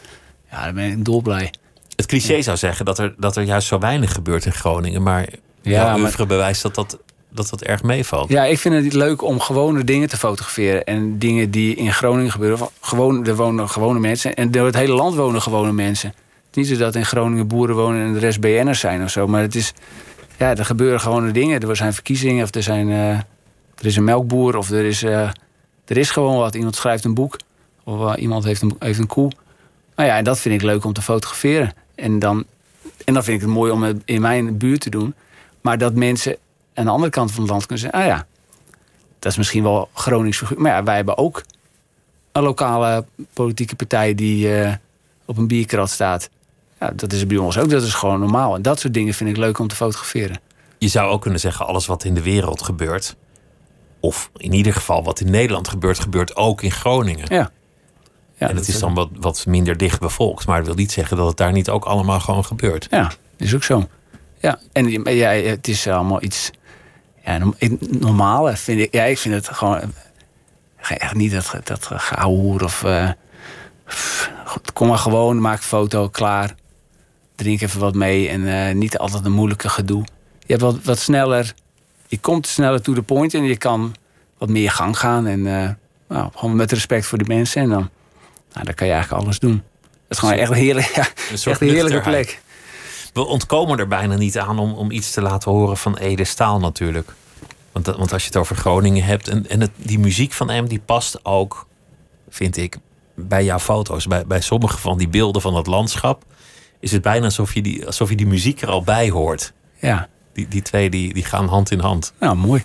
ja, 0.50 0.64
dan 0.64 0.74
ben 0.74 0.84
ik 0.84 1.04
dolblij. 1.04 1.52
Het 1.96 2.06
cliché 2.06 2.42
zou 2.42 2.56
zeggen 2.56 2.84
dat 2.84 2.98
er, 2.98 3.14
dat 3.18 3.36
er 3.36 3.42
juist 3.42 3.68
zo 3.68 3.78
weinig 3.78 4.12
gebeurt 4.12 4.44
in 4.44 4.52
Groningen. 4.52 5.02
Maar 5.02 5.28
ja, 5.62 5.70
jouw 5.70 5.98
maar... 5.98 6.26
bewijst 6.26 6.62
dat 6.62 6.74
dat 6.74 6.98
dat 7.30 7.48
dat 7.50 7.62
erg 7.62 7.82
meevalt. 7.82 8.28
Ja, 8.28 8.44
ik 8.44 8.58
vind 8.58 8.84
het 8.84 8.92
leuk 8.92 9.22
om 9.22 9.40
gewone 9.40 9.84
dingen 9.84 10.08
te 10.08 10.16
fotograferen. 10.16 10.84
En 10.84 11.18
dingen 11.18 11.50
die 11.50 11.74
in 11.74 11.92
Groningen 11.92 12.30
gebeuren. 12.30 12.68
Gewoon, 12.80 13.26
er 13.26 13.36
wonen 13.36 13.68
gewone 13.68 13.98
mensen. 13.98 14.34
En 14.34 14.50
door 14.50 14.66
het 14.66 14.74
hele 14.74 14.94
land 14.94 15.14
wonen 15.14 15.42
gewone 15.42 15.72
mensen. 15.72 16.08
Het 16.08 16.56
is 16.56 16.68
niet 16.68 16.78
zo 16.78 16.84
dat 16.84 16.94
in 16.94 17.06
Groningen 17.06 17.46
boeren 17.46 17.76
wonen 17.76 18.06
en 18.06 18.12
de 18.12 18.18
rest 18.18 18.40
BN'ers 18.40 18.80
zijn 18.80 19.02
of 19.02 19.10
zo. 19.10 19.26
Maar 19.26 19.42
het 19.42 19.54
is, 19.54 19.72
ja, 20.38 20.56
er 20.56 20.64
gebeuren 20.64 21.00
gewone 21.00 21.30
dingen. 21.30 21.60
Er 21.60 21.76
zijn 21.76 21.94
verkiezingen 21.94 22.44
of 22.44 22.54
er, 22.54 22.62
zijn, 22.62 22.88
uh, 22.88 23.10
er 23.10 23.86
is 23.86 23.96
een 23.96 24.04
melkboer 24.04 24.56
of 24.56 24.70
er 24.70 24.84
is, 24.84 25.02
uh, 25.02 25.30
er 25.88 25.96
is 25.96 26.10
gewoon 26.10 26.36
wat. 26.36 26.54
Iemand 26.54 26.76
schrijft 26.76 27.04
een 27.04 27.14
boek 27.14 27.36
of 27.84 28.00
uh, 28.00 28.22
iemand 28.22 28.44
heeft 28.44 28.62
een, 28.62 28.76
heeft 28.78 28.98
een 28.98 29.06
koe. 29.06 29.30
Nou 29.96 30.08
ja, 30.08 30.16
en 30.16 30.24
dat 30.24 30.38
vind 30.38 30.54
ik 30.54 30.62
leuk 30.62 30.84
om 30.84 30.92
te 30.92 31.02
fotograferen. 31.02 31.72
En 31.94 32.18
dan, 32.18 32.44
en 33.04 33.14
dan 33.14 33.24
vind 33.24 33.36
ik 33.36 33.46
het 33.46 33.54
mooi 33.54 33.72
om 33.72 33.82
het 33.82 34.02
in 34.04 34.20
mijn 34.20 34.58
buurt 34.58 34.80
te 34.80 34.90
doen. 34.90 35.14
Maar 35.60 35.78
dat 35.78 35.94
mensen 35.94 36.36
aan 36.74 36.84
de 36.84 36.90
andere 36.90 37.10
kant 37.10 37.32
van 37.32 37.40
het 37.40 37.50
land 37.50 37.66
kunnen 37.66 37.84
zeggen: 37.84 38.00
ah 38.00 38.06
ja, 38.06 38.26
dat 39.18 39.32
is 39.32 39.38
misschien 39.38 39.62
wel 39.62 39.88
Gronings. 39.92 40.42
Maar 40.56 40.72
ja, 40.72 40.82
wij 40.82 40.96
hebben 40.96 41.18
ook 41.18 41.42
een 42.32 42.42
lokale 42.42 43.04
politieke 43.32 43.76
partij 43.76 44.14
die 44.14 44.48
uh, 44.48 44.72
op 45.24 45.36
een 45.36 45.46
bierkrat 45.46 45.90
staat. 45.90 46.30
Ja, 46.80 46.90
dat 46.90 47.12
is 47.12 47.26
bij 47.26 47.36
ons 47.36 47.58
ook. 47.58 47.70
Dat 47.70 47.82
is 47.82 47.94
gewoon 47.94 48.20
normaal. 48.20 48.54
En 48.54 48.62
dat 48.62 48.80
soort 48.80 48.94
dingen 48.94 49.14
vind 49.14 49.30
ik 49.30 49.36
leuk 49.36 49.58
om 49.58 49.68
te 49.68 49.74
fotograferen. 49.74 50.40
Je 50.78 50.88
zou 50.88 51.10
ook 51.10 51.22
kunnen 51.22 51.40
zeggen: 51.40 51.66
alles 51.66 51.86
wat 51.86 52.04
in 52.04 52.14
de 52.14 52.22
wereld 52.22 52.62
gebeurt, 52.62 53.16
of 54.00 54.30
in 54.36 54.52
ieder 54.52 54.72
geval 54.72 55.04
wat 55.04 55.20
in 55.20 55.30
Nederland 55.30 55.68
gebeurt, 55.68 55.98
gebeurt 55.98 56.36
ook 56.36 56.62
in 56.62 56.70
Groningen. 56.70 57.26
Ja. 57.28 57.50
ja 58.36 58.48
en 58.48 58.56
het 58.56 58.68
is 58.68 58.78
dan 58.78 58.94
wat, 58.94 59.08
wat 59.20 59.46
minder 59.46 59.76
dicht 59.76 60.00
bevolkt. 60.00 60.46
Maar 60.46 60.56
dat 60.56 60.66
wil 60.66 60.74
niet 60.74 60.92
zeggen 60.92 61.16
dat 61.16 61.26
het 61.26 61.36
daar 61.36 61.52
niet 61.52 61.70
ook 61.70 61.84
allemaal 61.84 62.20
gewoon 62.20 62.44
gebeurt. 62.44 62.86
Ja, 62.90 63.02
dat 63.02 63.18
is 63.36 63.54
ook 63.54 63.64
zo. 63.64 63.88
Ja, 64.40 64.58
en 64.72 65.14
ja, 65.14 65.30
het 65.30 65.68
is 65.68 65.86
allemaal 65.86 66.22
iets 66.22 66.50
ja, 67.24 67.38
normale 67.90 68.56
vind 68.56 68.80
ik, 68.80 68.92
ja, 68.92 69.04
ik 69.04 69.18
vind 69.18 69.34
het 69.34 69.48
gewoon 69.48 69.92
echt 70.88 71.14
niet 71.14 71.32
dat, 71.32 71.54
dat 71.64 71.88
gehoor 71.90 72.60
of. 72.60 72.82
Uh, 72.82 73.10
kom 74.72 74.88
maar 74.88 74.98
gewoon, 74.98 75.40
maak 75.40 75.56
een 75.56 75.62
foto, 75.62 76.08
klaar. 76.08 76.54
Drink 77.34 77.60
even 77.60 77.80
wat 77.80 77.94
mee 77.94 78.28
en 78.28 78.40
uh, 78.40 78.74
niet 78.74 78.98
altijd 78.98 79.24
een 79.24 79.32
moeilijke 79.32 79.68
gedoe. 79.68 80.04
Je 80.38 80.52
hebt 80.54 80.60
wat, 80.60 80.78
wat 80.82 80.98
sneller, 80.98 81.54
je 82.08 82.18
komt 82.18 82.46
sneller 82.46 82.82
to 82.82 82.92
the 82.92 83.02
point 83.02 83.34
en 83.34 83.44
je 83.44 83.56
kan 83.56 83.94
wat 84.38 84.48
meer 84.48 84.70
gang 84.70 84.98
gaan. 84.98 85.26
En 85.26 85.38
uh, 85.46 85.68
nou, 86.08 86.30
gewoon 86.34 86.56
met 86.56 86.72
respect 86.72 87.06
voor 87.06 87.18
de 87.18 87.24
mensen. 87.26 87.62
En 87.62 87.68
dan, 87.68 87.90
nou, 88.52 88.64
dan 88.64 88.74
kan 88.74 88.86
je 88.86 88.92
eigenlijk 88.92 89.22
alles 89.22 89.38
doen. 89.38 89.62
Het 89.82 90.16
is 90.16 90.18
gewoon 90.18 90.34
echt 90.34 90.52
heerlijk, 90.52 90.86
ja, 90.86 91.06
een 91.30 91.52
echt 91.52 91.60
een 91.60 91.68
heerlijke 91.68 92.00
plek 92.00 92.40
we 93.18 93.26
ontkomen 93.26 93.78
er 93.78 93.88
bijna 93.88 94.16
niet 94.16 94.38
aan 94.38 94.58
om, 94.58 94.72
om 94.72 94.90
iets 94.90 95.10
te 95.10 95.22
laten 95.22 95.50
horen 95.50 95.76
van 95.76 95.96
Ede 95.96 96.24
Staal 96.24 96.58
natuurlijk. 96.58 97.14
Want, 97.72 97.86
want 97.86 98.12
als 98.12 98.22
je 98.22 98.28
het 98.28 98.36
over 98.36 98.56
Groningen 98.56 99.04
hebt 99.04 99.28
en, 99.28 99.48
en 99.48 99.60
het, 99.60 99.70
die 99.76 99.98
muziek 99.98 100.32
van 100.32 100.50
hem, 100.50 100.68
die 100.68 100.80
past 100.84 101.24
ook, 101.24 101.66
vind 102.28 102.56
ik, 102.56 102.76
bij 103.14 103.44
jouw 103.44 103.58
foto's. 103.58 104.06
Bij, 104.06 104.26
bij 104.26 104.40
sommige 104.40 104.78
van 104.78 104.98
die 104.98 105.08
beelden 105.08 105.42
van 105.42 105.54
het 105.54 105.66
landschap 105.66 106.24
is 106.80 106.92
het 106.92 107.02
bijna 107.02 107.24
alsof 107.24 107.54
je 107.54 107.62
die, 107.62 107.86
alsof 107.86 108.08
je 108.08 108.16
die 108.16 108.26
muziek 108.26 108.60
er 108.60 108.68
al 108.68 108.82
bij 108.82 109.10
hoort. 109.10 109.52
Ja. 109.80 110.08
Die, 110.38 110.48
die 110.48 110.62
twee 110.62 110.90
die, 110.90 111.14
die 111.14 111.24
gaan 111.24 111.48
hand 111.48 111.70
in 111.70 111.78
hand. 111.78 112.12
Nou, 112.20 112.36
mooi. 112.36 112.62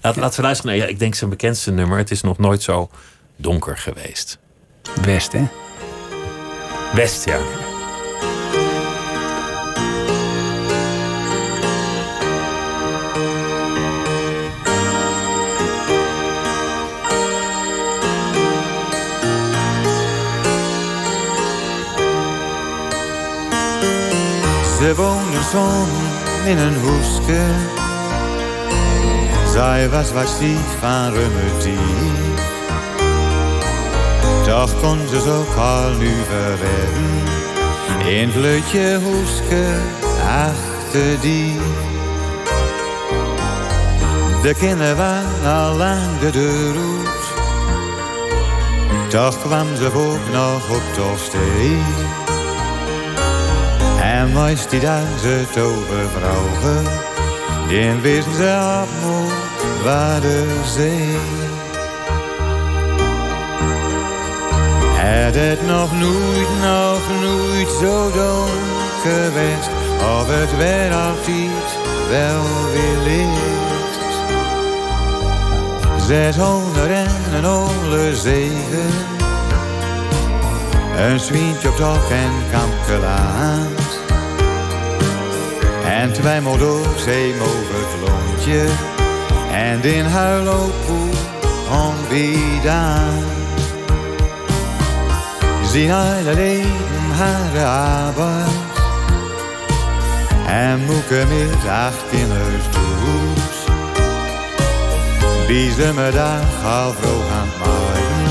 Laat, 0.00 0.16
Laten 0.16 0.36
we 0.36 0.42
luisteren 0.42 0.76
naar, 0.76 0.86
ja, 0.86 0.90
ik 0.90 0.98
denk 0.98 1.14
zijn 1.14 1.30
bekendste 1.30 1.70
nummer. 1.70 1.98
Het 1.98 2.10
is 2.10 2.20
nog 2.20 2.38
nooit 2.38 2.62
zo 2.62 2.90
donker 3.36 3.78
geweest. 3.78 4.38
West, 5.02 5.32
hè? 5.32 5.44
West, 6.94 7.24
ja. 7.24 7.38
Ze 24.78 24.94
woonde 24.94 25.42
samen 25.52 26.15
in 26.46 26.58
een 26.58 26.80
hoeske. 26.80 27.44
Zij 29.52 29.88
was 29.88 30.12
wat 30.12 30.28
stief 30.28 30.78
van 30.80 31.12
rummetief. 31.12 32.44
Toch 34.44 34.80
kon 34.80 34.98
ze 35.08 35.20
zo 35.20 35.44
al 35.60 35.90
nu 35.98 36.12
verwedden. 36.28 37.24
In 38.06 38.28
het 38.28 38.36
leutje 38.36 39.00
hoeske 39.02 39.64
achter 40.20 41.20
die. 41.20 41.58
De 44.42 44.54
kinderen 44.58 44.96
waren 44.96 45.54
al 45.54 45.76
lang 45.76 46.18
de 46.20 46.30
deur 46.30 46.74
uit. 46.74 47.26
Toch 49.08 49.40
kwam 49.40 49.66
ze 49.76 49.92
ook 49.94 50.32
nog 50.32 50.70
op 50.70 50.82
de. 50.94 52.25
En 54.16 54.32
meist 54.32 54.70
die 54.70 54.80
ze 55.20 55.44
tovervrouwen, 55.52 56.84
op 57.68 58.88
moet 59.02 59.82
waar 59.84 60.20
de 60.20 60.60
zee. 60.74 61.16
Het 64.96 65.34
het 65.34 65.66
nog 65.66 65.92
nooit, 65.98 66.48
nog 66.60 67.00
nooit 67.20 67.68
zo 67.80 68.10
donker 68.10 68.76
geweest, 69.02 69.70
of 70.18 70.26
het 70.28 70.56
weer 70.56 70.92
altijd 70.92 71.70
wel 72.10 72.42
weer 72.72 72.98
licht. 73.04 74.14
Zeshonderd 76.06 76.90
en 76.90 77.34
een 77.34 77.46
olle 77.46 78.16
zegen, 78.16 78.90
een 80.96 81.20
zwientje 81.20 81.68
op 81.68 81.76
tok 81.76 82.10
en 82.10 82.32
kampgelaat. 82.50 83.85
En 85.86 86.12
modorzee 86.42 87.34
over 87.34 87.74
het 87.74 88.08
lontje, 88.08 88.66
en 89.52 89.82
in 89.82 90.04
huilopoe 90.04 91.10
onbedaan. 91.70 93.24
Zien 95.72 95.90
hele 95.90 96.34
leven 96.34 97.10
haar 97.16 97.66
arbeid 97.66 98.66
en 100.46 100.84
moeke 100.84 101.24
acht 101.70 102.02
kinders 102.10 102.64
toes. 102.70 103.56
Die 105.46 105.72
ze 105.72 105.92
me 105.94 106.10
dag 106.10 106.72
al 106.72 106.92
vroeg 106.92 107.30
aan 107.38 107.48
het 107.48 107.58
maaien. 107.58 108.30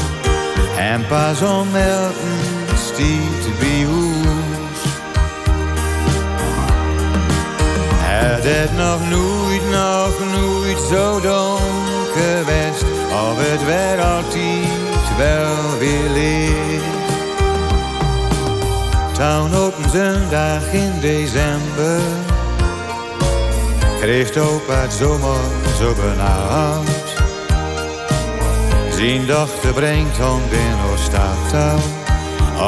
En 0.78 1.08
pas 1.08 1.42
om 1.42 1.72
melken 1.72 2.78
stiet 2.78 3.60
Het 8.48 8.74
nog 8.78 9.10
nooit, 9.10 9.70
nog 9.72 10.14
nooit 10.32 10.80
zo 10.90 11.20
donker 11.22 12.14
geweest. 12.14 12.84
Of 13.12 13.38
het 13.38 13.66
werd 13.66 14.00
altijd 14.00 15.18
wel 15.18 15.78
weer 15.80 16.10
licht. 16.10 16.96
Town 19.18 19.56
op 19.56 19.78
een 19.78 19.90
zondag 19.90 20.74
in 20.74 21.00
december 21.00 22.00
Kreeg 24.00 24.38
opa 24.38 24.74
het 24.74 24.94
zomer 24.94 25.40
zo 25.80 25.94
benauwd 25.94 27.16
Zijn 28.96 29.26
dochter 29.26 29.74
brengt 29.74 30.20
om 30.20 30.42
in 30.50 30.92
Oostaftal 30.92 31.80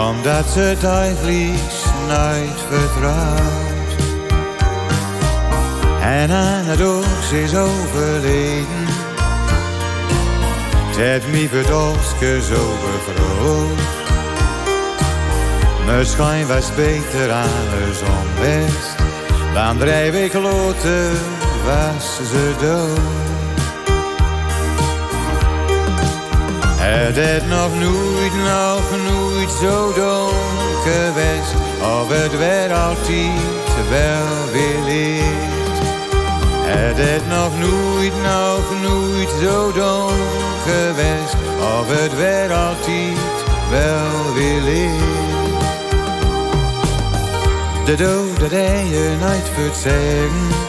Omdat 0.08 0.50
ze 0.50 0.60
het 0.60 0.84
eigenlijk 0.84 1.72
nooit 2.08 2.60
vertrouwt 2.70 3.67
En 6.08 6.32
aan 6.32 6.66
het 6.66 6.82
oog 6.82 7.32
is 7.32 7.56
overleden 7.56 8.88
Het 10.98 11.32
mij 11.32 11.48
verdolske 11.50 12.42
zo 12.42 12.76
begroot 12.84 13.80
Misschien 15.86 16.48
was 16.48 16.76
beter 16.76 17.32
alles 17.32 18.00
onbest. 18.02 18.96
Dan 19.54 19.78
drie 19.78 20.12
weken 20.12 20.42
later 20.42 21.12
was 21.66 22.16
ze 22.16 22.54
dood. 22.60 23.00
Het 26.80 27.18
is 27.18 27.42
nog 27.50 27.80
nooit, 27.80 28.34
nog 28.34 29.12
nooit 29.12 29.50
zo 29.62 29.94
donker 29.94 30.80
geweest. 30.84 31.54
Of 31.82 32.10
het 32.10 32.38
werd 32.38 32.72
altijd 32.72 33.90
wel 33.90 34.52
weer 34.52 34.84
licht. 34.86 35.57
Het 36.70 37.28
nog 37.28 37.60
nooit, 37.60 38.14
nog 38.24 38.82
nooit 38.82 39.30
zo 39.42 39.72
donker 39.72 40.16
geweest. 40.66 41.36
Of 41.60 41.88
het 41.88 42.16
werd 42.16 42.52
altijd 42.52 43.18
wel 43.70 44.34
weer 44.34 44.62
licht. 44.62 45.28
De 47.86 47.96
dode 47.96 48.50
die 48.50 48.90
je 48.90 49.16
nooit 49.20 49.52
kunt 49.56 49.76
zeggen. 49.76 50.66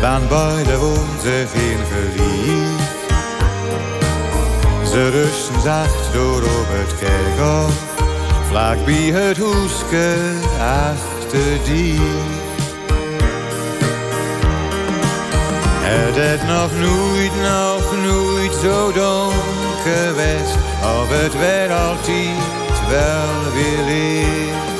Dan 0.00 0.28
beide 0.28 0.78
woont 0.78 1.20
zich 1.22 1.52
in 1.54 1.78
verliefd. 1.90 2.94
Ze 4.90 5.10
rusten 5.10 5.60
zacht 5.60 6.12
door 6.12 6.42
op 6.42 6.66
het 6.68 6.98
kerkhof. 6.98 7.72
Vlak 8.48 8.84
bij 8.84 8.94
het 8.94 9.38
hoeske 9.38 10.14
achter 10.58 11.64
die. 11.64 12.35
Het 15.88 16.16
is 16.16 16.46
nog 16.46 16.70
nooit, 16.78 17.32
nog 17.42 17.96
nooit 18.02 18.54
zo 18.62 18.92
donker 18.92 19.66
geweest. 19.82 20.56
Of 20.82 21.08
het 21.08 21.38
werd 21.38 21.70
altijd 21.70 22.38
wel 22.88 23.52
weer 23.54 23.82
licht. 23.84 24.76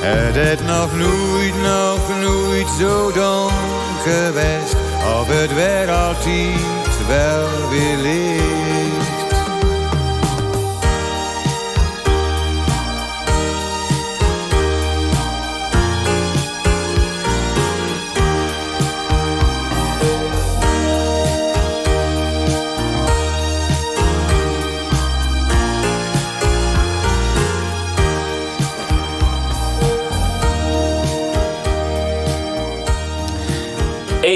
Het 0.00 0.36
is 0.36 0.66
nog 0.66 0.96
nooit, 0.96 1.54
nog 1.62 2.20
nooit 2.20 2.68
zo 2.78 3.12
donker 3.12 3.54
geweest. 4.02 4.74
Of 5.20 5.26
het 5.28 5.54
werd 5.54 5.88
altijd 5.88 7.06
wel 7.08 7.68
weer 7.70 7.96
licht. 7.96 9.23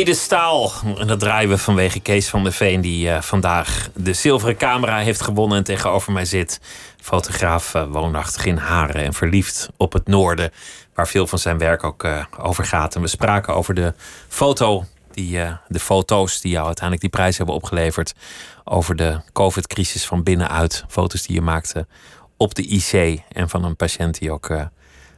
Staal. 0.06 0.72
En 0.98 1.06
dat 1.06 1.20
draaien 1.20 1.48
we 1.48 1.58
vanwege 1.58 2.00
Kees 2.00 2.28
van 2.28 2.42
der 2.42 2.52
Veen, 2.52 2.80
die 2.80 3.08
uh, 3.08 3.20
vandaag 3.20 3.88
de 3.94 4.12
zilveren 4.12 4.56
camera 4.56 4.98
heeft 4.98 5.20
gewonnen 5.20 5.58
en 5.58 5.64
tegenover 5.64 6.12
mij 6.12 6.24
zit. 6.24 6.60
Fotograaf, 7.00 7.74
uh, 7.74 7.84
woonachtig 7.90 8.44
in 8.44 8.56
Haren 8.56 9.04
en 9.04 9.14
verliefd 9.14 9.68
op 9.76 9.92
het 9.92 10.06
noorden, 10.06 10.50
waar 10.94 11.08
veel 11.08 11.26
van 11.26 11.38
zijn 11.38 11.58
werk 11.58 11.84
ook 11.84 12.04
uh, 12.04 12.24
over 12.40 12.64
gaat. 12.64 12.94
En 12.94 13.00
we 13.00 13.06
spraken 13.06 13.54
over 13.54 13.74
de 13.74 13.94
foto, 14.28 14.84
die, 15.12 15.38
de 15.68 15.80
foto's 15.80 16.40
die 16.40 16.52
jou 16.52 16.66
uiteindelijk 16.66 17.00
die 17.02 17.20
prijs 17.20 17.36
hebben 17.36 17.54
opgeleverd. 17.54 18.14
Over 18.64 18.96
de 18.96 19.20
COVID-crisis 19.32 20.06
van 20.06 20.22
binnenuit. 20.22 20.84
Foto's 20.88 21.22
die 21.22 21.34
je 21.34 21.42
maakte 21.42 21.86
op 22.36 22.54
de 22.54 22.62
IC 22.62 23.22
en 23.32 23.48
van 23.48 23.64
een 23.64 23.76
patiënt 23.76 24.18
die 24.18 24.32
ook 24.32 24.50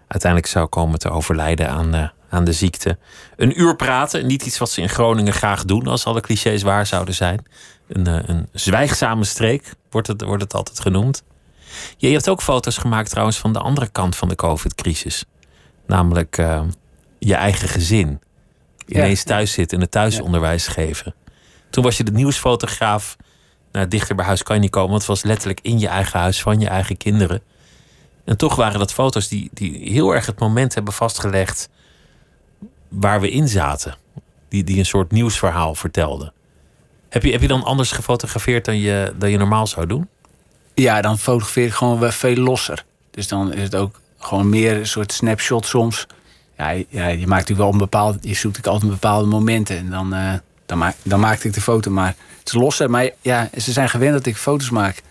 uiteindelijk 0.06 0.52
zou 0.52 0.66
komen 0.66 0.98
te 0.98 1.10
overlijden 1.10 1.68
aan 1.68 2.12
aan 2.30 2.44
de 2.44 2.52
ziekte. 2.52 2.98
Een 3.36 3.60
uur 3.60 3.76
praten, 3.76 4.26
niet 4.26 4.46
iets 4.46 4.58
wat 4.58 4.70
ze 4.70 4.80
in 4.80 4.88
Groningen 4.88 5.32
graag 5.32 5.64
doen 5.64 5.86
als 5.86 6.04
alle 6.04 6.20
clichés 6.20 6.62
waar 6.62 6.86
zouden 6.86 7.14
zijn. 7.14 7.44
Een, 7.88 8.06
eh, 8.06 8.28
een 8.28 8.48
zwijgzame 8.52 9.24
streek 9.24 9.74
wordt 9.90 10.06
het, 10.06 10.22
wordt 10.22 10.42
het 10.42 10.54
altijd 10.54 10.80
genoemd. 10.80 11.22
Je 11.96 12.08
hebt 12.08 12.28
ook 12.28 12.42
foto's 12.42 12.76
gemaakt 12.76 13.10
trouwens 13.10 13.38
van 13.38 13.52
de 13.52 13.58
andere 13.58 13.88
kant 13.88 14.16
van 14.16 14.28
de 14.28 14.34
COVID-crisis. 14.34 15.24
Namelijk 15.86 16.38
uh, 16.38 16.62
je 17.18 17.34
eigen 17.34 17.68
gezin. 17.68 18.20
Ineens 18.86 19.22
thuis 19.22 19.52
zitten 19.52 19.76
en 19.76 19.82
het 19.82 19.92
thuisonderwijs 19.92 20.66
geven. 20.66 21.14
Toen 21.70 21.84
was 21.84 21.96
je 21.96 22.04
de 22.04 22.12
nieuwsfotograaf. 22.12 23.16
Nou, 23.72 23.88
dichter 23.88 24.14
bij 24.14 24.24
huis 24.24 24.42
kan 24.42 24.56
je 24.56 24.62
niet 24.62 24.70
komen, 24.70 24.90
want 24.90 25.02
het 25.02 25.10
was 25.10 25.22
letterlijk 25.22 25.60
in 25.62 25.78
je 25.78 25.88
eigen 25.88 26.20
huis 26.20 26.42
van 26.42 26.60
je 26.60 26.68
eigen 26.68 26.96
kinderen. 26.96 27.42
En 28.24 28.36
toch 28.36 28.56
waren 28.56 28.78
dat 28.78 28.92
foto's 28.92 29.28
die, 29.28 29.50
die 29.52 29.92
heel 29.92 30.14
erg 30.14 30.26
het 30.26 30.38
moment 30.38 30.74
hebben 30.74 30.92
vastgelegd 30.92 31.68
waar 32.90 33.20
we 33.20 33.30
in 33.30 33.48
zaten. 33.48 33.94
Die, 34.48 34.64
die 34.64 34.78
een 34.78 34.86
soort 34.86 35.10
nieuwsverhaal 35.10 35.74
vertelde. 35.74 36.32
Heb 37.08 37.22
je, 37.22 37.32
heb 37.32 37.40
je 37.40 37.48
dan 37.48 37.64
anders 37.64 37.92
gefotografeerd 37.92 38.64
dan 38.64 38.78
je, 38.78 39.12
dan 39.18 39.30
je 39.30 39.38
normaal 39.38 39.66
zou 39.66 39.86
doen? 39.86 40.08
Ja, 40.74 41.00
dan 41.00 41.18
fotografeer 41.18 41.66
ik 41.66 41.72
gewoon 41.72 42.12
veel 42.12 42.36
losser. 42.36 42.84
Dus 43.10 43.28
dan 43.28 43.52
is 43.52 43.62
het 43.62 43.74
ook 43.74 44.00
gewoon 44.18 44.48
meer 44.48 44.76
een 44.76 44.86
soort 44.86 45.12
snapshot 45.12 45.66
soms. 45.66 46.06
Ja, 46.56 46.70
ja 46.70 47.06
je 47.06 47.26
maakt 47.26 47.48
natuurlijk 47.48 47.58
wel 47.58 47.72
een 47.72 47.78
bepaald... 47.78 48.16
Je 48.20 48.34
zoekt 48.34 48.66
altijd 48.66 48.90
bepaalde 48.90 49.26
momenten. 49.26 49.76
En 49.76 49.90
dan, 49.90 50.14
uh, 50.14 50.32
dan, 50.66 50.78
maak, 50.78 50.96
dan 51.02 51.20
maakte 51.20 51.48
ik 51.48 51.54
de 51.54 51.60
foto. 51.60 51.90
Maar 51.90 52.14
het 52.38 52.48
is 52.48 52.52
losser. 52.52 52.90
Maar 52.90 53.10
ja, 53.20 53.48
ze 53.58 53.72
zijn 53.72 53.88
gewend 53.88 54.12
dat 54.12 54.26
ik 54.26 54.36
foto's 54.36 54.70
maak. 54.70 54.94
Dus 54.94 55.02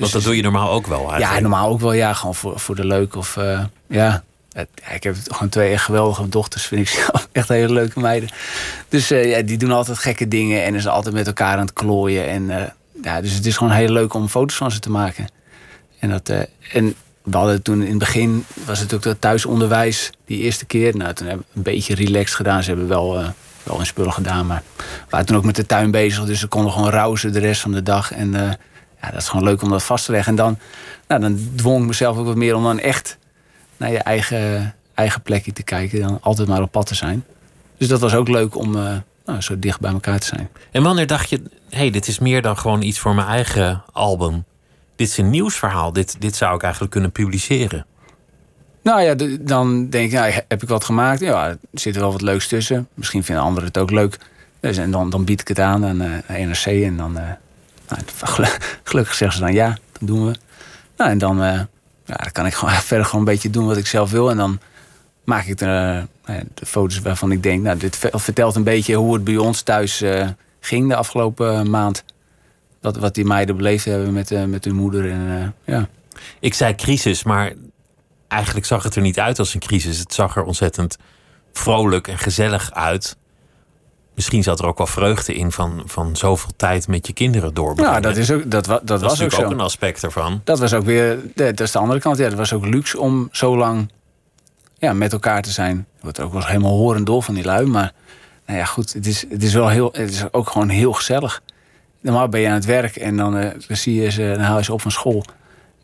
Want 0.00 0.12
dat 0.12 0.22
doe 0.22 0.36
je 0.36 0.42
normaal 0.42 0.70
ook 0.70 0.86
wel 0.86 0.98
eigenlijk. 0.98 1.32
Ja, 1.32 1.40
normaal 1.40 1.68
ook 1.68 1.80
wel. 1.80 1.92
Ja, 1.92 2.12
gewoon 2.12 2.34
voor, 2.34 2.60
voor 2.60 2.74
de 2.74 2.86
leuk. 2.86 3.16
Of 3.16 3.36
uh, 3.36 3.64
ja, 3.88 4.24
ik 4.92 5.02
heb 5.02 5.16
gewoon 5.28 5.48
twee 5.48 5.78
geweldige 5.78 6.28
dochters, 6.28 6.66
vind 6.66 6.80
ik 6.80 6.88
zelf. 6.88 7.28
Echt 7.32 7.48
hele 7.48 7.72
leuke 7.72 8.00
meiden. 8.00 8.28
Dus 8.88 9.12
uh, 9.12 9.30
ja, 9.30 9.42
die 9.42 9.58
doen 9.58 9.70
altijd 9.70 9.98
gekke 9.98 10.28
dingen 10.28 10.64
en 10.64 10.74
is 10.74 10.86
altijd 10.86 11.14
met 11.14 11.26
elkaar 11.26 11.56
aan 11.56 11.64
het 11.64 11.72
klooien. 11.72 12.28
En, 12.28 12.42
uh, 12.42 12.62
ja, 13.02 13.20
dus 13.20 13.32
het 13.32 13.46
is 13.46 13.56
gewoon 13.56 13.72
heel 13.72 13.88
leuk 13.88 14.14
om 14.14 14.28
foto's 14.28 14.56
van 14.56 14.70
ze 14.70 14.78
te 14.78 14.90
maken. 14.90 15.26
En, 15.98 16.10
dat, 16.10 16.28
uh, 16.28 16.40
en 16.72 16.94
we 17.22 17.36
hadden 17.36 17.62
toen 17.62 17.82
in 17.82 17.88
het 17.88 17.98
begin, 17.98 18.44
was 18.64 18.78
het 18.78 18.94
ook 18.94 19.02
dat 19.02 19.20
thuisonderwijs 19.20 20.10
die 20.26 20.38
eerste 20.38 20.64
keer. 20.64 20.96
Nou, 20.96 21.14
toen 21.14 21.26
hebben 21.26 21.46
we 21.50 21.56
een 21.56 21.62
beetje 21.62 21.94
relaxed 21.94 22.36
gedaan. 22.36 22.62
Ze 22.62 22.68
hebben 22.68 22.88
wel 22.88 23.34
wel 23.64 23.78
in 23.78 23.86
spullen 23.86 24.12
gedaan. 24.12 24.46
Maar 24.46 24.62
we 24.76 24.84
waren 25.08 25.26
toen 25.26 25.36
ook 25.36 25.44
met 25.44 25.56
de 25.56 25.66
tuin 25.66 25.90
bezig. 25.90 26.24
Dus 26.24 26.40
we 26.40 26.46
konden 26.46 26.72
gewoon 26.72 26.90
rousen 26.90 27.32
de 27.32 27.38
rest 27.38 27.60
van 27.60 27.72
de 27.72 27.82
dag. 27.82 28.12
En 28.12 28.34
eh, 28.34 28.52
ja, 29.00 29.10
dat 29.10 29.20
is 29.20 29.28
gewoon 29.28 29.44
leuk 29.44 29.62
om 29.62 29.70
dat 29.70 29.82
vast 29.82 30.04
te 30.04 30.12
leggen. 30.12 30.30
En 30.30 30.36
dan, 30.36 30.58
nou, 31.08 31.20
dan 31.20 31.50
dwong 31.54 31.80
ik 31.80 31.86
mezelf 31.86 32.16
ook 32.16 32.26
wat 32.26 32.36
meer 32.36 32.54
om 32.54 32.62
dan 32.62 32.78
echt 32.78 33.18
naar 33.76 33.90
je 33.90 33.98
eigen, 33.98 34.74
eigen 34.94 35.22
plekje 35.22 35.52
te 35.52 35.62
kijken. 35.62 36.00
Dan 36.00 36.18
altijd 36.20 36.48
maar 36.48 36.62
op 36.62 36.72
pad 36.72 36.86
te 36.86 36.94
zijn. 36.94 37.24
Dus 37.76 37.88
dat 37.88 38.00
was 38.00 38.14
ook 38.14 38.28
leuk 38.28 38.56
om 38.56 38.76
uh, 38.76 38.96
nou, 39.24 39.40
zo 39.40 39.58
dicht 39.58 39.80
bij 39.80 39.92
elkaar 39.92 40.18
te 40.18 40.26
zijn. 40.26 40.48
En 40.70 40.82
wanneer 40.82 41.06
dacht 41.06 41.30
je, 41.30 41.36
hé, 41.70 41.78
hey, 41.78 41.90
dit 41.90 42.06
is 42.06 42.18
meer 42.18 42.42
dan 42.42 42.58
gewoon 42.58 42.82
iets 42.82 42.98
voor 42.98 43.14
mijn 43.14 43.26
eigen 43.26 43.84
album? 43.92 44.44
Dit 44.96 45.08
is 45.08 45.18
een 45.18 45.30
nieuwsverhaal. 45.30 45.92
Dit, 45.92 46.16
dit 46.18 46.36
zou 46.36 46.54
ik 46.54 46.62
eigenlijk 46.62 46.92
kunnen 46.92 47.12
publiceren. 47.12 47.86
Nou 48.82 49.00
ja, 49.00 49.14
dan 49.40 49.90
denk 49.90 50.12
ik, 50.12 50.18
nou, 50.18 50.32
heb 50.48 50.62
ik 50.62 50.68
wat 50.68 50.84
gemaakt? 50.84 51.20
Ja, 51.20 51.48
er 51.48 51.58
zit 51.72 51.94
er 51.94 52.00
wel 52.00 52.12
wat 52.12 52.22
leuks 52.22 52.48
tussen. 52.48 52.88
Misschien 52.94 53.24
vinden 53.24 53.44
anderen 53.44 53.68
het 53.68 53.78
ook 53.78 53.90
leuk. 53.90 54.18
Dus, 54.60 54.76
en 54.76 54.90
dan, 54.90 55.10
dan 55.10 55.24
bied 55.24 55.40
ik 55.40 55.48
het 55.48 55.58
aan 55.58 55.84
aan 55.84 56.02
uh, 56.02 56.46
NRC. 56.46 56.66
En 56.66 56.96
dan, 56.96 57.18
uh, 57.18 57.22
nou, 57.88 58.02
gelukkig 58.84 59.14
zeggen 59.14 59.38
ze 59.38 59.44
dan 59.44 59.52
ja, 59.52 59.78
dan 59.98 60.06
doen 60.06 60.26
we. 60.26 60.34
Nou, 60.96 61.10
en 61.10 61.18
dan, 61.18 61.42
uh, 61.42 61.60
ja, 62.04 62.16
dan 62.16 62.32
kan 62.32 62.46
ik 62.46 62.54
gewoon 62.54 62.74
verder 62.90 63.06
gewoon 63.06 63.20
een 63.20 63.32
beetje 63.32 63.50
doen 63.50 63.66
wat 63.66 63.76
ik 63.76 63.86
zelf 63.86 64.10
wil. 64.10 64.30
En 64.30 64.36
dan 64.36 64.60
maak 65.24 65.44
ik 65.44 65.60
er 65.60 65.66
nou 65.66 66.42
de 66.54 66.66
foto's 66.66 67.00
waarvan 67.00 67.32
ik 67.32 67.42
denk, 67.42 67.62
nou, 67.62 67.78
dit 67.78 67.98
vertelt 68.12 68.54
een 68.54 68.64
beetje 68.64 68.94
hoe 68.94 69.14
het 69.14 69.24
bij 69.24 69.36
ons 69.36 69.62
thuis 69.62 70.04
ging 70.60 70.88
de 70.88 70.96
afgelopen 70.96 71.70
maand. 71.70 72.04
Wat, 72.80 72.96
wat 72.96 73.14
die 73.14 73.24
meiden 73.24 73.56
beleefd 73.56 73.84
hebben 73.84 74.12
met, 74.12 74.48
met 74.48 74.64
hun 74.64 74.74
moeder. 74.74 75.10
En, 75.10 75.54
ja. 75.64 75.88
Ik 76.40 76.54
zei 76.54 76.74
crisis, 76.74 77.22
maar 77.22 77.52
eigenlijk 78.28 78.66
zag 78.66 78.82
het 78.82 78.96
er 78.96 79.02
niet 79.02 79.20
uit 79.20 79.38
als 79.38 79.54
een 79.54 79.60
crisis. 79.60 79.98
Het 79.98 80.14
zag 80.14 80.36
er 80.36 80.44
ontzettend 80.44 80.96
vrolijk 81.52 82.08
en 82.08 82.18
gezellig 82.18 82.72
uit. 82.72 83.16
Misschien 84.14 84.42
zat 84.42 84.58
er 84.58 84.66
ook 84.66 84.78
wel 84.78 84.86
vreugde 84.86 85.34
in 85.34 85.52
van, 85.52 85.82
van 85.86 86.16
zoveel 86.16 86.50
tijd 86.56 86.88
met 86.88 87.06
je 87.06 87.12
kinderen 87.12 87.54
doorbrengen. 87.54 87.92
Ja, 87.92 88.00
dat, 88.00 88.16
is 88.16 88.30
ook, 88.30 88.50
dat, 88.50 88.64
dat, 88.64 88.86
dat 88.86 89.00
was 89.00 89.22
ook, 89.22 89.38
ook 89.38 89.50
een 89.50 89.60
aspect 89.60 90.02
ervan. 90.02 90.40
Dat 90.44 90.58
was 90.58 90.74
ook 90.74 90.84
weer, 90.84 91.18
dat 91.34 91.60
is 91.60 91.70
de 91.70 91.78
andere 91.78 92.00
kant. 92.00 92.18
Ja, 92.18 92.24
het 92.24 92.34
was 92.34 92.52
ook 92.52 92.66
luxe 92.66 93.00
om 93.00 93.28
zo 93.32 93.56
lang 93.56 93.90
ja, 94.78 94.92
met 94.92 95.12
elkaar 95.12 95.42
te 95.42 95.50
zijn. 95.50 95.78
Ik 95.78 96.02
word 96.02 96.20
ook 96.20 96.32
wel 96.32 96.46
helemaal 96.46 96.76
horend 96.76 97.06
door 97.06 97.22
van 97.22 97.34
die 97.34 97.44
lui. 97.44 97.66
Maar 97.66 97.92
nou 98.46 98.58
ja, 98.58 98.64
goed, 98.64 98.92
het 98.92 99.06
is, 99.06 99.24
het 99.28 99.42
is 99.42 99.54
wel 99.54 99.68
heel, 99.68 99.88
het 99.92 100.10
is 100.10 100.32
ook 100.32 100.50
gewoon 100.50 100.68
heel 100.68 100.92
gezellig. 100.92 101.42
Normaal 102.00 102.28
ben 102.28 102.40
je 102.40 102.48
aan 102.48 102.54
het 102.54 102.64
werk 102.64 102.96
en 102.96 103.16
dan, 103.16 103.36
uh, 103.36 103.50
dan 103.66 103.76
zie 103.76 104.02
je 104.02 104.10
ze, 104.10 104.32
dan 104.36 104.44
haal 104.44 104.58
je 104.58 104.64
ze 104.64 104.72
op 104.72 104.80
van 104.80 104.90
school. 104.90 105.24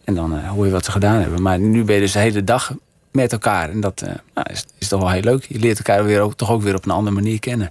En 0.05 0.14
dan 0.14 0.35
uh, 0.35 0.49
hoor 0.49 0.66
je 0.66 0.72
wat 0.72 0.85
ze 0.85 0.91
gedaan 0.91 1.20
hebben. 1.20 1.43
Maar 1.43 1.59
nu 1.59 1.85
ben 1.85 1.95
je 1.95 2.01
dus 2.01 2.12
de 2.12 2.18
hele 2.18 2.45
dag 2.45 2.74
met 3.12 3.33
elkaar. 3.33 3.70
En 3.70 3.81
dat 3.81 4.03
uh, 4.03 4.09
nou, 4.35 4.47
is, 4.51 4.64
is 4.78 4.89
toch 4.89 5.01
wel 5.01 5.11
heel 5.11 5.22
leuk. 5.22 5.45
Je 5.49 5.59
leert 5.59 5.78
elkaar 5.78 6.05
weer 6.05 6.20
ook, 6.20 6.35
toch 6.35 6.51
ook 6.51 6.62
weer 6.62 6.74
op 6.74 6.85
een 6.85 6.91
andere 6.91 7.16
manier 7.16 7.39
kennen. 7.39 7.70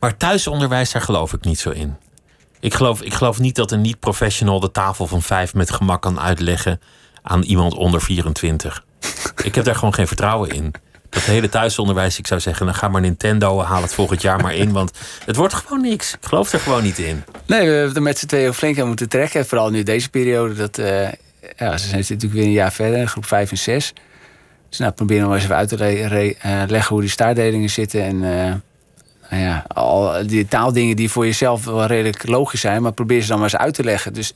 Maar 0.00 0.16
thuisonderwijs, 0.16 0.92
daar 0.92 1.02
geloof 1.02 1.32
ik 1.32 1.44
niet 1.44 1.58
zo 1.58 1.70
in. 1.70 1.96
Ik 2.60 2.74
geloof, 2.74 3.02
ik 3.02 3.14
geloof 3.14 3.38
niet 3.38 3.54
dat 3.54 3.70
een 3.70 3.80
niet-professional 3.80 4.60
de 4.60 4.70
tafel 4.70 5.06
van 5.06 5.22
vijf 5.22 5.54
met 5.54 5.70
gemak 5.70 6.02
kan 6.02 6.20
uitleggen 6.20 6.80
aan 7.22 7.42
iemand 7.42 7.74
onder 7.74 8.00
24. 8.00 8.84
ik 9.44 9.54
heb 9.54 9.64
daar 9.64 9.74
gewoon 9.74 9.94
geen 9.94 10.06
vertrouwen 10.06 10.50
in. 10.50 10.74
Dat 11.08 11.22
hele 11.22 11.48
thuisonderwijs, 11.48 12.18
ik 12.18 12.26
zou 12.26 12.40
zeggen, 12.40 12.66
dan 12.66 12.74
ga 12.74 12.88
maar 12.88 13.00
Nintendo, 13.00 13.60
haal 13.62 13.82
het 13.82 13.94
volgend 13.94 14.22
jaar 14.22 14.40
maar 14.40 14.54
in. 14.54 14.72
Want 14.72 14.98
het 15.24 15.36
wordt 15.36 15.54
gewoon 15.54 15.80
niks. 15.80 16.12
Ik 16.12 16.26
geloof 16.26 16.52
er 16.52 16.60
gewoon 16.60 16.82
niet 16.82 16.98
in. 16.98 17.24
Nee, 17.46 17.68
we 17.68 17.74
hebben 17.74 17.94
er 17.94 18.02
met 18.02 18.18
z'n 18.18 18.26
tweeën 18.26 18.54
flink 18.54 18.78
aan 18.78 18.86
moeten 18.86 19.08
trekken. 19.08 19.46
Vooral 19.46 19.70
nu 19.70 19.82
deze 19.82 20.10
periode. 20.10 20.54
Dat, 20.54 20.78
uh, 20.78 21.02
ja, 21.56 21.76
ze 21.76 21.88
zijn 21.88 22.00
natuurlijk 22.00 22.32
weer 22.32 22.44
een 22.44 22.52
jaar 22.52 22.72
verder, 22.72 23.08
groep 23.08 23.26
5 23.26 23.50
en 23.50 23.58
6. 23.58 23.92
Dus 24.68 24.78
nou, 24.78 24.92
proberen 24.92 25.28
we 25.28 25.34
eens 25.34 25.42
even 25.42 25.56
uit 25.56 25.68
te 25.68 26.36
eh, 26.40 26.62
leggen 26.66 26.94
hoe 26.94 27.00
die 27.00 27.10
staardelingen 27.10 27.70
zitten. 27.70 28.02
En 28.02 28.22
uh, 28.22 28.54
nou 29.30 29.42
ja, 29.42 29.64
al 29.68 30.26
die 30.26 30.48
taaldingen 30.48 30.96
die 30.96 31.10
voor 31.10 31.24
jezelf 31.24 31.64
wel 31.64 31.86
redelijk 31.86 32.28
logisch 32.28 32.60
zijn, 32.60 32.82
maar 32.82 32.92
probeer 32.92 33.22
ze 33.22 33.28
dan 33.28 33.38
maar 33.38 33.52
eens 33.52 33.60
uit 33.60 33.74
te 33.74 33.84
leggen. 33.84 34.12
Dus 34.12 34.32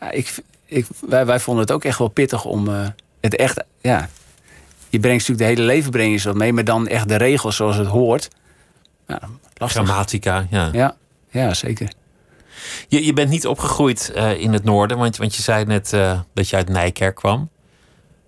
ja, 0.00 0.10
ik, 0.10 0.34
ik, 0.66 0.86
wij, 1.08 1.26
wij 1.26 1.40
vonden 1.40 1.62
het 1.62 1.72
ook 1.72 1.84
echt 1.84 1.98
wel 1.98 2.08
pittig 2.08 2.44
om 2.44 2.68
uh, 2.68 2.86
het 3.20 3.36
echt. 3.36 3.64
Ja, 3.80 4.08
je 4.88 5.00
brengt 5.00 5.28
natuurlijk 5.28 5.38
de 5.38 5.60
hele 5.60 5.72
leven 5.72 5.90
breng 5.90 6.20
je 6.20 6.28
wat 6.28 6.36
mee, 6.36 6.52
maar 6.52 6.64
dan 6.64 6.88
echt 6.88 7.08
de 7.08 7.16
regels 7.16 7.56
zoals 7.56 7.76
het 7.76 7.86
hoort. 7.86 8.28
Ja, 9.06 9.20
Grammatica, 9.58 10.46
ja. 10.50 10.68
ja. 10.72 10.96
Ja, 11.30 11.54
zeker. 11.54 11.92
Je, 12.88 13.04
je 13.04 13.12
bent 13.12 13.30
niet 13.30 13.46
opgegroeid 13.46 14.12
uh, 14.16 14.40
in 14.40 14.52
het 14.52 14.64
noorden, 14.64 14.98
want, 14.98 15.16
want 15.16 15.34
je 15.34 15.42
zei 15.42 15.64
net 15.64 15.92
uh, 15.92 16.20
dat 16.34 16.48
je 16.48 16.56
uit 16.56 16.68
Nijkerk 16.68 17.14
kwam. 17.14 17.50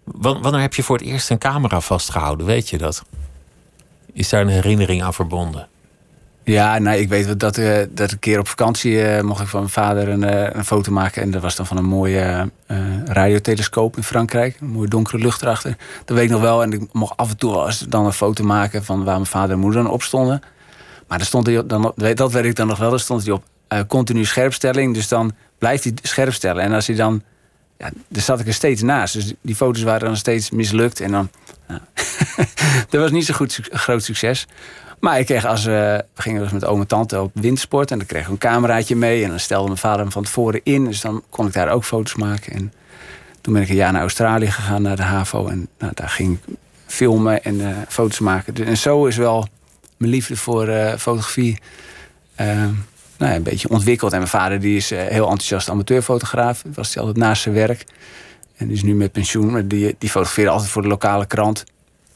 wanneer 0.05 0.61
heb 0.61 0.75
je 0.75 0.83
voor 0.83 0.97
het 0.97 1.07
eerst 1.07 1.31
een 1.31 1.39
camera 1.39 1.81
vastgehouden? 1.81 2.47
Weet 2.47 2.69
je 2.69 2.79
dat? 2.79 3.03
Is 4.13 4.29
daar 4.29 4.41
een 4.41 4.49
herinnering 4.49 5.03
aan 5.03 5.15
verbonden? 5.15 5.69
Ja, 6.47 6.79
nee, 6.79 7.01
ik 7.01 7.09
weet 7.09 7.41
dat, 7.41 7.59
uh, 7.59 7.79
dat 7.91 8.13
een 8.13 8.19
keer 8.19 8.39
op 8.39 8.49
vakantie 8.49 9.23
mocht 9.23 9.41
ik 9.41 9.49
van 9.49 9.61
mijn 9.61 9.73
vader 9.73 10.09
een, 10.09 10.57
een, 10.57 10.65
foto 10.65 10.93
maken. 10.93 11.23
En 11.23 11.31
dat 11.31 11.43
was 11.43 11.57
dan 11.57 11.67
van 11.67 11.77
een 11.77 11.85
mooie 11.85 12.51
radiotelescoop 13.05 13.97
in 13.97 14.03
Frankrijk. 14.03 14.57
Een 14.61 14.67
mooie 14.67 14.89
donkere 14.89 15.19
lucht 15.19 15.43
erachter. 15.43 15.77
Dat 16.05 16.17
weet 16.17 16.27
ik 16.27 16.31
nog 16.31 16.41
wel. 16.41 16.63
En 16.63 16.73
ik 16.73 16.93
mocht 16.93 17.17
af 17.17 17.31
en 17.31 17.37
toe 17.37 17.67
eens 17.67 17.79
dan 17.79 18.07
een 18.07 18.13
foto 18.13 18.45
maken 18.45 18.85
van 18.85 19.05
waar 19.05 19.15
mijn 19.15 19.27
vader 19.27 19.51
en 19.51 19.59
moeder 19.59 19.83
dan 19.83 19.93
op 19.93 20.03
stonden. 20.03 20.41
Maar 21.09 21.19
daar 21.19 21.27
stond 21.27 21.47
hij 21.47 21.67
dat 22.15 22.33
weet 22.33 22.45
ik 22.45 22.55
dan 22.55 22.67
nog 22.67 22.79
wel, 22.79 22.91
daar 22.91 23.01
stond 23.01 23.25
hij 23.25 23.33
op 23.33 23.45
continu 23.89 24.25
scherpstelling. 24.25 24.95
Dus 24.95 25.09
dan 25.09 25.33
blijft 25.59 25.85
hij 25.85 25.95
scherp 26.03 26.33
stellen. 26.33 26.63
En 26.63 26.73
als 26.73 26.87
hij 26.87 26.97
dan. 26.97 27.23
Ja, 27.79 27.91
daar 28.09 28.23
zat 28.23 28.41
ik 28.41 28.47
er 28.47 28.55
steeds 28.55 28.83
naast. 28.83 29.15
Dus 29.15 29.33
die 29.41 29.55
foto's 29.55 29.83
waren 29.83 30.07
dan 30.07 30.17
steeds 30.17 30.51
mislukt. 30.51 31.01
En 31.01 31.11
dan. 31.11 31.31
Nou, 31.69 31.81
dat 32.91 33.01
was 33.01 33.11
niet 33.11 33.25
zo 33.25 33.35
goed, 33.35 33.61
groot 33.71 34.03
succes. 34.03 34.47
Maar 35.01 35.19
ik 35.19 35.27
kreeg 35.27 35.45
als 35.45 35.67
uh, 35.67 35.75
we 35.75 36.23
gingen 36.23 36.43
dus 36.43 36.53
met 36.53 36.65
oom 36.65 36.81
en 36.81 36.87
tante 36.87 37.21
op 37.21 37.31
wintersport. 37.35 37.91
En 37.91 37.99
dan 37.99 38.07
kreeg 38.07 38.23
ik 38.23 38.29
een 38.29 38.39
cameraatje 38.39 38.97
mee. 38.97 39.23
En 39.23 39.29
dan 39.29 39.41
stelde 39.41 39.67
mijn 39.67 39.79
vader 39.79 40.01
hem 40.01 40.13
van 40.13 40.23
tevoren 40.23 40.61
in. 40.63 40.85
Dus 40.85 41.01
dan 41.01 41.23
kon 41.31 41.47
ik 41.47 41.53
daar 41.53 41.71
ook 41.71 41.85
foto's 41.85 42.15
maken. 42.15 42.53
En 42.53 42.73
toen 43.41 43.53
ben 43.53 43.63
ik 43.63 43.69
een 43.69 43.75
jaar 43.75 43.93
naar 43.93 44.01
Australië 44.01 44.51
gegaan, 44.51 44.83
naar 44.83 44.97
de 44.97 45.03
HAVO. 45.03 45.47
En 45.47 45.69
nou, 45.79 45.93
daar 45.95 46.09
ging 46.09 46.39
ik 46.47 46.55
filmen 46.87 47.45
en 47.45 47.61
uh, 47.61 47.69
foto's 47.89 48.19
maken. 48.19 48.67
En 48.67 48.77
zo 48.77 49.07
is 49.07 49.17
wel 49.17 49.49
mijn 49.97 50.11
liefde 50.11 50.37
voor 50.37 50.69
uh, 50.69 50.95
fotografie 50.95 51.59
nou 53.19 53.31
ja, 53.31 53.37
een 53.37 53.43
beetje 53.43 53.69
ontwikkeld. 53.69 54.13
En 54.13 54.19
mijn 54.19 54.31
vader 54.31 54.61
die 54.61 54.77
is 54.77 54.91
eh, 54.91 54.99
heel 54.99 55.25
enthousiast 55.25 55.69
amateurfotograaf. 55.69 56.63
Dat 56.63 56.75
was 56.75 56.95
hij 56.95 57.03
altijd 57.03 57.25
naast 57.25 57.43
zijn 57.43 57.55
werk. 57.55 57.85
En 58.57 58.67
die 58.67 58.77
is 58.77 58.83
nu 58.83 58.95
met 58.95 59.13
pensioen. 59.13 59.51
Maar 59.51 59.69
die, 59.69 59.97
die 59.99 60.11
fotografeerde 60.11 60.51
altijd 60.51 60.71
voor 60.71 60.83
de 60.83 60.89
lokale 60.89 61.27
krant. 61.27 61.65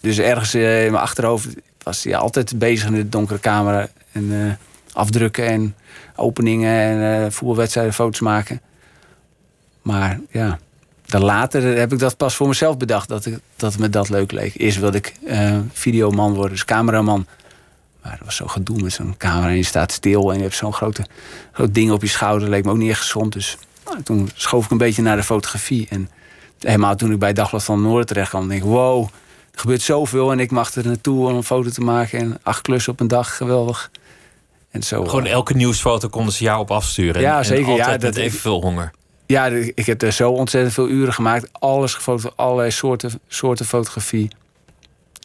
Dus 0.01 0.19
ergens 0.19 0.55
eh, 0.55 0.85
in 0.85 0.91
mijn 0.91 1.03
achterhoofd 1.03 1.49
was 1.83 2.05
hij 2.05 2.17
altijd 2.17 2.59
bezig 2.59 2.91
met 2.91 3.01
de 3.01 3.09
donkere 3.09 3.41
camera. 3.41 3.89
En 4.13 4.25
uh, 4.25 4.53
afdrukken 4.93 5.47
en 5.47 5.75
openingen 6.17 6.73
en 6.73 7.23
uh, 7.23 7.31
voetbalwedstrijden, 7.31 7.95
foto's 7.95 8.21
maken. 8.21 8.61
Maar 9.83 10.21
ja, 10.31 10.59
dan 11.07 11.23
later 11.23 11.79
heb 11.79 11.93
ik 11.93 11.99
dat 11.99 12.17
pas 12.17 12.35
voor 12.35 12.49
mezelf 12.49 12.77
bedacht. 12.77 13.09
Dat, 13.09 13.27
ik, 13.27 13.39
dat 13.57 13.79
me 13.79 13.89
dat 13.89 14.09
leuk 14.09 14.33
leek. 14.33 14.55
Eerst 14.57 14.79
wilde 14.79 14.97
ik 14.97 15.15
uh, 15.25 15.59
videoman 15.73 16.35
worden, 16.35 16.51
dus 16.51 16.65
cameraman. 16.65 17.27
Maar 18.03 18.17
dat 18.17 18.25
was 18.25 18.37
zo 18.37 18.47
gedoe 18.47 18.83
met 18.83 18.93
zo'n 18.93 19.17
camera 19.17 19.49
en 19.49 19.57
je 19.57 19.63
staat 19.63 19.93
stil 19.93 20.31
en 20.31 20.37
je 20.37 20.43
hebt 20.43 20.55
zo'n 20.55 20.73
grote, 20.73 21.07
groot 21.53 21.75
ding 21.75 21.91
op 21.91 22.03
je 22.03 22.09
schouder. 22.09 22.49
Leek 22.49 22.65
me 22.65 22.71
ook 22.71 22.77
niet 22.77 22.91
echt 22.91 23.01
gezond. 23.01 23.33
Dus 23.33 23.59
nou, 23.85 24.03
toen 24.03 24.31
schoof 24.35 24.65
ik 24.65 24.71
een 24.71 24.79
beetje 24.79 25.03
naar 25.03 25.17
de 25.17 25.23
fotografie. 25.23 25.87
En 25.91 26.09
helemaal 26.59 26.97
toen 26.97 27.13
ik 27.13 27.19
bij 27.19 27.33
Dagblad 27.33 27.65
van 27.65 27.83
Noorden 27.83 28.07
terecht 28.07 28.29
kwam, 28.29 28.49
denk 28.49 28.63
ik: 28.63 28.69
wow, 28.69 29.09
er 29.53 29.61
gebeurt 29.61 29.83
zoveel 29.83 30.33
en 30.33 30.41
ik 30.41 30.51
mag 30.51 30.75
er 30.75 30.87
naartoe 30.87 31.29
om 31.29 31.37
een 31.37 31.43
foto 31.43 31.71
te 31.71 31.81
maken. 31.81 32.19
En 32.19 32.39
acht 32.43 32.63
klussen 32.63 32.93
op 32.93 33.01
een 33.01 33.09
dag, 33.09 33.37
geweldig. 33.37 33.91
En 34.71 34.83
zo, 34.83 35.05
Gewoon 35.05 35.27
uh, 35.27 35.33
elke 35.33 35.55
nieuwsfoto 35.55 36.09
konden 36.09 36.33
ze 36.33 36.45
jou 36.45 36.61
op 36.61 36.71
afsturen. 36.71 37.21
Ja, 37.21 37.39
en, 37.39 37.45
zeker. 37.45 37.69
En 37.69 37.75
ja, 37.75 37.91
dat 37.91 38.01
dat 38.01 38.17
evenveel 38.17 38.61
honger. 38.61 38.91
Ja, 39.27 39.47
ik 39.75 39.87
heb 39.87 40.03
er 40.03 40.13
zo 40.13 40.31
ontzettend 40.31 40.75
veel 40.75 40.89
uren 40.89 41.13
gemaakt. 41.13 41.49
Alles 41.53 41.95
gefotografeerd, 41.95 42.41
allerlei 42.41 42.71
soorten, 42.71 43.21
soorten 43.29 43.67
fotografie. 43.67 44.31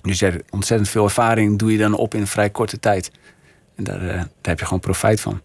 Dus 0.02 0.20
hebt 0.20 0.52
ontzettend 0.52 0.90
veel 0.90 1.04
ervaring 1.04 1.60
doe 1.60 1.72
je 1.72 1.78
dan 1.78 1.94
op 1.94 2.14
in 2.14 2.22
een 2.22 2.28
vrij 2.28 2.50
korte 2.50 2.80
tijd. 2.80 3.12
En 3.76 3.84
daar, 3.84 4.02
uh, 4.02 4.10
daar 4.10 4.28
heb 4.42 4.60
je 4.60 4.66
gewoon 4.66 4.80
profijt 4.80 5.22
van. 5.22 5.42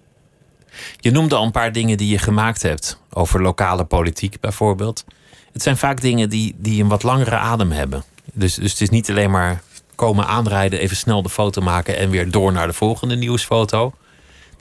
Je 0.97 1.11
noemde 1.11 1.35
al 1.35 1.45
een 1.45 1.51
paar 1.51 1.73
dingen 1.73 1.97
die 1.97 2.09
je 2.09 2.19
gemaakt 2.19 2.63
hebt. 2.63 3.01
Over 3.11 3.43
lokale 3.43 3.85
politiek 3.85 4.41
bijvoorbeeld. 4.41 5.05
Het 5.53 5.63
zijn 5.63 5.77
vaak 5.77 6.01
dingen 6.01 6.29
die, 6.29 6.55
die 6.59 6.83
een 6.83 6.89
wat 6.89 7.03
langere 7.03 7.37
adem 7.37 7.71
hebben. 7.71 8.05
Dus, 8.33 8.55
dus 8.55 8.71
het 8.71 8.81
is 8.81 8.91
niet 8.91 9.11
alleen 9.11 9.31
maar 9.31 9.63
komen 9.95 10.27
aanrijden, 10.27 10.79
even 10.79 10.97
snel 10.97 11.23
de 11.23 11.29
foto 11.29 11.63
maken 11.63 11.97
en 11.97 12.11
weer 12.11 12.31
door 12.31 12.53
naar 12.53 12.67
de 12.67 12.73
volgende 12.73 13.17
nieuwsfoto. 13.17 13.95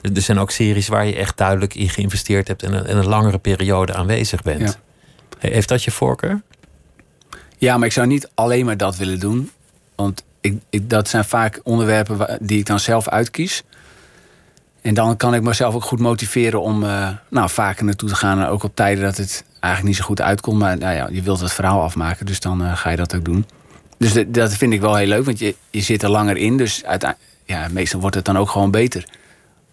Er 0.02 0.22
zijn 0.22 0.40
ook 0.40 0.52
series 0.52 0.88
waar 0.88 1.06
je 1.06 1.16
echt 1.16 1.38
duidelijk 1.38 1.76
in 1.76 1.90
geïnvesteerd 1.90 2.48
hebt 2.48 2.64
en 2.64 2.74
een, 2.74 2.86
en 2.86 2.98
een 2.98 3.08
langere 3.08 3.38
periode 3.38 3.94
aanwezig 3.94 4.42
bent. 4.42 4.78
Ja. 5.40 5.50
Heeft 5.50 5.70
dat 5.70 5.84
je 5.84 5.92
voorkeur? 5.92 6.42
Ja, 7.58 7.78
maar 7.78 7.88
ik 7.88 7.94
zou 7.94 8.08
niet 8.08 8.30
alleen 8.34 8.66
maar 8.66 8.78
dat 8.78 8.98
willen 8.98 9.20
doen. 9.20 9.52
Want 9.96 10.24
ik, 10.42 10.62
ik, 10.70 10.90
dat 10.90 11.08
zijn 11.08 11.26
vaak 11.26 11.60
onderwerpen 11.64 12.38
die 12.42 12.60
ik 12.60 12.66
dan 12.66 12.80
zelf 12.80 13.08
uitkies. 13.08 13.64
En 14.82 14.94
dan 14.94 15.18
kan 15.18 15.34
ik 15.34 15.42
mezelf 15.42 15.76
ook 15.76 15.84
goed 15.84 16.00
motiveren 16.00 16.62
om 16.62 16.84
uh, 16.84 17.10
nou, 17.30 17.50
vaker 17.50 17.86
naartoe 17.86 18.10
te 18.10 18.16
gaan. 18.16 18.46
Ook 18.46 18.64
op 18.64 18.76
tijden 18.76 19.04
dat 19.04 19.18
het 19.18 19.44
eigenlijk 19.60 19.94
niet 19.94 19.96
zo 19.96 20.04
goed 20.08 20.22
uitkomt. 20.22 20.60
Maar 20.60 20.78
nou 20.78 20.96
ja, 20.96 21.10
je 21.12 21.22
wilt 21.22 21.40
het 21.40 21.54
verhaal 21.54 21.82
afmaken, 21.82 22.26
dus 22.26 22.40
dan 22.40 22.62
uh, 22.62 22.78
ga 22.78 22.90
je 22.90 22.98
dat 22.98 23.16
ook 23.16 23.26
doen. 23.26 23.46
Dus 23.98 24.24
dat 24.28 24.54
vind 24.54 24.74
ik 24.74 24.82
wel 24.82 24.96
heel 24.96 25.08
leuk, 25.08 25.26
want 25.26 25.40
je, 25.40 25.56
je 25.70 25.82
zit 25.82 26.04
er 26.04 26.10
langer 26.10 26.38
in. 26.38 26.58
Dus 26.58 26.84
ja, 27.46 27.68
meestal 27.72 28.00
wordt 28.00 28.16
het 28.16 28.26
dan 28.26 28.38
ook 28.38 28.50
gewoon 28.50 28.72
beter. 28.72 29.06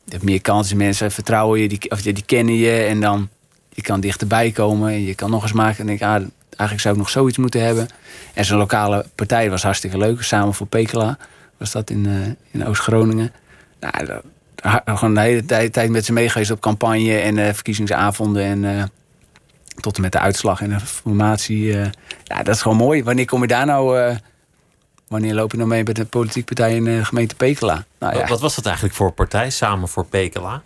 Je 0.05 0.13
hebt 0.13 0.25
meer 0.25 0.41
kansen, 0.41 0.77
mensen 0.77 1.11
vertrouwen 1.11 1.61
je, 1.61 1.69
die, 1.69 1.91
of 1.91 2.03
die 2.03 2.23
kennen 2.27 2.55
je 2.55 2.83
en 2.83 3.01
dan 3.01 3.29
je 3.69 3.83
kan 3.83 4.01
dichterbij 4.01 4.51
komen 4.51 4.93
en 4.93 5.05
je 5.05 5.15
kan 5.15 5.31
nog 5.31 5.43
eens 5.43 5.53
maken 5.53 5.81
en 5.81 5.87
denk 5.87 6.03
ah, 6.03 6.09
eigenlijk 6.09 6.81
zou 6.81 6.95
ik 6.95 7.01
nog 7.01 7.11
zoiets 7.11 7.39
moeten 7.39 7.65
hebben. 7.65 7.89
En 8.35 8.45
zo'n 8.45 8.59
lokale 8.59 9.07
partij 9.15 9.51
was 9.51 9.63
hartstikke 9.63 9.99
leuk, 9.99 10.23
samen 10.23 10.55
voor 10.55 10.67
Pekela 10.67 11.19
was 11.57 11.71
dat 11.71 11.91
in, 11.91 12.07
uh, 12.07 12.27
in 12.51 12.67
Oost-Groningen. 12.67 13.33
Nou, 13.81 14.21
gewoon 14.85 15.15
de 15.15 15.21
hele 15.21 15.45
tijd, 15.45 15.73
tijd 15.73 15.91
met 15.91 16.05
ze 16.05 16.13
meegeweest 16.13 16.51
op 16.51 16.61
campagne 16.61 17.19
en 17.19 17.37
uh, 17.37 17.53
verkiezingsavonden 17.53 18.65
en 18.65 18.91
tot 19.81 19.97
en 19.97 20.03
met 20.03 20.13
de 20.13 20.19
uitslag 20.19 20.61
en 20.61 20.69
de 20.69 20.81
formatie. 20.81 21.67
ja, 22.25 22.43
dat 22.43 22.55
is 22.55 22.63
gewoon 22.63 22.77
mooi. 22.77 23.05
Wanneer 23.05 23.25
kom 23.25 23.41
je 23.41 23.47
daar 23.47 23.67
nou 23.67 24.17
Wanneer 25.09 25.35
loop 25.35 25.51
je 25.51 25.57
nou 25.57 25.69
mee 25.69 25.85
met 25.85 25.99
een 25.99 26.09
politieke 26.09 26.55
partij 26.55 26.77
in 26.77 26.85
de 26.85 27.05
gemeente 27.05 27.35
Pekela? 27.35 27.85
Nou, 27.99 28.17
ja. 28.19 28.27
Wat 28.27 28.41
was 28.41 28.55
dat 28.55 28.67
eigenlijk 28.67 28.95
voor 28.95 29.13
partij, 29.13 29.51
Samen 29.51 29.89
voor 29.89 30.07
Pekela? 30.07 30.63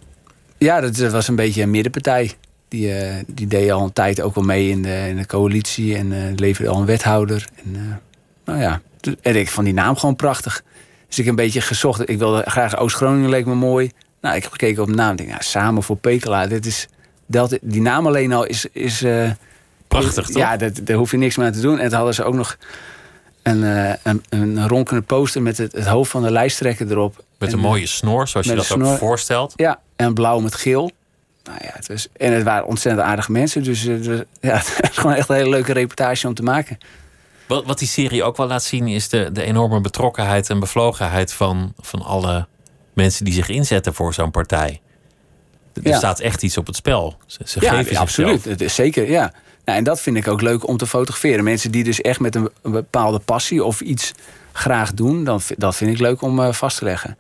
Ja, 0.59 0.81
dat 0.81 0.97
was 0.97 1.29
een 1.29 1.37
beetje 1.37 1.63
een 1.63 1.71
middenpartij. 1.71 2.33
Die, 2.69 2.93
die 3.27 3.47
deed 3.47 3.71
al 3.71 3.85
een 3.85 3.93
tijd 3.93 4.21
ook 4.21 4.35
wel 4.35 4.45
mee 4.45 4.69
in 4.69 4.83
de, 4.83 5.07
in 5.09 5.17
de 5.17 5.27
coalitie 5.27 5.97
en 5.97 6.35
leverde 6.35 6.71
al 6.71 6.81
een 6.81 6.87
wethouder. 6.87 7.49
En, 7.65 8.01
nou 8.45 8.59
ja, 8.61 8.81
en 9.23 9.37
ik 9.37 9.49
vond 9.49 9.67
die 9.67 9.75
naam 9.75 9.97
gewoon 9.97 10.17
prachtig. 10.17 10.63
Dus 11.09 11.19
ik 11.19 11.27
een 11.27 11.35
beetje 11.35 11.61
gezocht. 11.61 12.09
Ik 12.09 12.19
wilde 12.19 12.43
graag 12.47 12.77
Oost-Groningen, 12.77 13.31
leek 13.31 13.47
me 13.47 13.55
mooi. 13.55 13.91
Nou, 14.21 14.37
ik 14.37 14.43
heb 14.43 14.51
gekeken 14.51 14.83
op 14.83 14.89
de 14.89 14.95
naam. 14.95 15.11
Ik 15.11 15.17
denk, 15.17 15.29
nou, 15.29 15.43
samen 15.43 15.83
voor 15.83 15.97
Pekela. 15.97 16.47
Dit 16.47 16.67
is, 16.67 16.89
dat, 17.31 17.59
die 17.61 17.83
naam 17.83 18.07
alleen 18.07 18.33
al 18.33 18.45
is. 18.45 18.67
is 18.73 19.05
Prachtig, 19.99 20.27
toch? 20.27 20.37
Ja, 20.37 20.57
dat, 20.57 20.81
daar 20.85 20.97
hoef 20.97 21.11
je 21.11 21.17
niks 21.17 21.37
meer 21.37 21.47
aan 21.47 21.53
te 21.53 21.61
doen. 21.61 21.79
En 21.79 21.85
het 21.85 21.93
hadden 21.93 22.15
ze 22.15 22.25
ook 22.25 22.35
nog 22.35 22.57
een, 23.43 23.63
uh, 23.63 23.93
een, 24.03 24.23
een 24.29 24.69
ronkende 24.69 25.03
poster 25.03 25.43
met 25.43 25.59
het, 25.59 25.73
het, 25.73 25.87
hoofd 25.87 26.11
van 26.11 26.23
de 26.23 26.31
lijsttrekker 26.31 26.91
erop. 26.91 27.25
Met 27.39 27.53
een 27.53 27.59
mooie 27.59 27.87
snor, 27.87 28.29
zoals 28.29 28.47
je 28.47 28.55
dat 28.55 28.65
snor. 28.65 28.93
ook 28.93 28.99
voorstelt. 28.99 29.53
Ja, 29.57 29.81
en 29.97 30.15
blauw 30.15 30.39
met 30.39 30.55
geel. 30.55 30.91
Nou 31.45 31.59
ja, 31.63 31.71
het 31.73 31.89
was, 31.89 32.09
en 32.17 32.33
het 32.33 32.43
waren 32.43 32.67
ontzettend 32.67 33.07
aardige 33.07 33.33
mensen. 33.33 33.63
Dus, 33.63 33.85
uh, 33.85 34.21
ja, 34.41 34.57
het 34.77 34.91
is 34.91 34.99
gewoon 34.99 35.15
echt 35.17 35.29
een 35.29 35.37
hele 35.37 35.49
leuke 35.49 35.73
reportage 35.73 36.27
om 36.27 36.35
te 36.35 36.43
maken. 36.43 36.79
Wat, 37.47 37.65
wat 37.65 37.79
die 37.79 37.89
serie 37.89 38.25
ook 38.25 38.37
wel 38.37 38.47
laat 38.47 38.63
zien, 38.63 38.89
is 38.89 39.09
de, 39.09 39.33
de 39.33 39.43
enorme 39.43 39.81
betrokkenheid 39.81 40.51
en 40.51 40.61
bevlogenheid 40.61 41.33
van, 41.33 41.75
van 41.81 42.03
alle 42.03 42.47
mensen 42.93 43.25
die 43.25 43.35
zich 43.35 43.49
inzetten 43.49 43.95
voor 43.95 44.15
zo'n 44.15 44.31
partij. 44.31 44.81
Er 45.83 45.95
staat 45.95 46.21
echt 46.21 46.43
iets 46.43 46.57
op 46.57 46.67
het 46.67 46.77
spel. 46.77 47.17
Ze, 47.27 47.41
ze 47.45 47.61
ja, 47.61 47.73
geven 47.73 47.93
ja, 47.93 48.01
absoluut. 48.01 48.45
Het 48.45 48.61
is 48.61 48.75
zeker, 48.75 49.11
ja. 49.11 49.33
Nou, 49.65 49.79
en 49.79 49.85
dat 49.85 50.01
vind 50.01 50.17
ik 50.17 50.29
ook 50.29 50.41
leuk 50.41 50.69
om 50.69 50.77
te 50.77 50.87
fotograferen. 50.87 51.45
Mensen 51.45 51.71
die 51.71 51.85
dus 51.85 52.01
echt 52.01 52.21
met 52.21 52.35
een, 52.35 52.51
bepaalde 52.63 53.19
passie 53.19 53.65
of 53.65 53.81
iets 53.81 54.13
graag 54.53 54.95
doen, 54.95 55.25
dan, 55.25 55.41
dat 55.57 55.77
vind 55.77 55.91
ik 55.91 55.99
leuk 55.99 56.23
om 56.23 56.39
uh, 56.39 56.53
vast 56.53 56.79
te 56.79 56.85
leggen. 56.85 57.17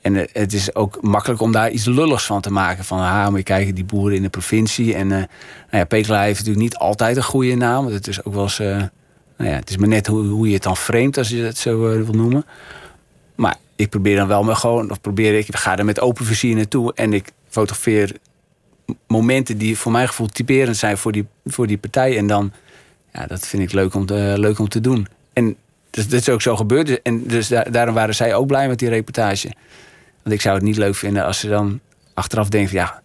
En 0.00 0.14
uh, 0.14 0.22
het 0.32 0.52
is 0.52 0.74
ook 0.74 1.02
makkelijk 1.02 1.40
om 1.40 1.52
daar 1.52 1.70
iets 1.70 1.84
lulligs 1.84 2.24
van 2.24 2.40
te 2.40 2.50
maken. 2.50 2.84
Van, 2.84 2.98
ah, 2.98 3.28
moet 3.28 3.38
je 3.38 3.44
kijken, 3.44 3.74
die 3.74 3.84
boeren 3.84 4.16
in 4.16 4.22
de 4.22 4.28
provincie. 4.28 4.94
En 4.94 5.06
uh, 5.06 5.16
nou 5.16 5.26
ja, 5.70 5.84
Pekela 5.84 6.22
heeft 6.22 6.38
natuurlijk 6.38 6.64
niet 6.64 6.76
altijd 6.76 7.16
een 7.16 7.22
goede 7.22 7.54
naam. 7.54 7.82
Want 7.82 7.94
het 7.94 8.08
is 8.08 8.24
ook 8.24 8.34
wel 8.34 8.42
eens, 8.42 8.58
nou 8.58 8.90
ja, 9.36 9.56
het 9.56 9.70
is 9.70 9.76
maar 9.76 9.88
net 9.88 10.06
hoe, 10.06 10.26
hoe 10.26 10.46
je 10.46 10.54
het 10.54 10.62
dan 10.62 10.76
vreemd, 10.76 11.18
als 11.18 11.28
je 11.28 11.42
het 11.42 11.58
zo 11.58 11.80
wil 11.80 12.14
noemen. 12.14 12.44
Maar 13.34 13.56
ik 13.76 13.90
probeer 13.90 14.16
dan 14.16 14.28
wel 14.28 14.42
maar 14.42 14.56
gewoon, 14.56 14.90
of 14.90 15.00
probeer 15.00 15.38
ik, 15.38 15.48
ik 15.48 15.56
ga 15.56 15.78
er 15.78 15.84
met 15.84 16.00
open 16.00 16.24
vizier 16.24 16.56
naartoe 16.56 16.94
en 16.94 17.12
ik 17.12 17.30
fotografeer 17.56 18.16
momenten 19.06 19.58
die 19.58 19.78
voor 19.78 19.92
mijn 19.92 20.08
gevoel 20.08 20.26
typerend 20.26 20.76
zijn 20.76 20.98
voor 20.98 21.12
die, 21.12 21.26
voor 21.44 21.66
die 21.66 21.78
partij. 21.78 22.16
En 22.16 22.26
dan, 22.26 22.52
ja, 23.12 23.26
dat 23.26 23.46
vind 23.46 23.62
ik 23.62 23.72
leuk 23.72 23.94
om 23.94 24.06
te, 24.06 24.34
leuk 24.36 24.58
om 24.58 24.68
te 24.68 24.80
doen. 24.80 25.06
En 25.32 25.56
dus, 25.90 26.08
dat 26.08 26.20
is 26.20 26.28
ook 26.28 26.42
zo 26.42 26.56
gebeurd. 26.56 26.86
Dus, 26.86 26.98
en 27.02 27.26
dus 27.26 27.48
daarom 27.48 27.94
waren 27.94 28.14
zij 28.14 28.34
ook 28.34 28.46
blij 28.46 28.68
met 28.68 28.78
die 28.78 28.88
reportage. 28.88 29.50
Want 30.22 30.34
ik 30.34 30.40
zou 30.40 30.54
het 30.54 30.64
niet 30.64 30.76
leuk 30.76 30.94
vinden 30.94 31.24
als 31.24 31.38
ze 31.38 31.48
dan 31.48 31.80
achteraf 32.14 32.48
denken: 32.48 32.74
ja, 32.74 33.02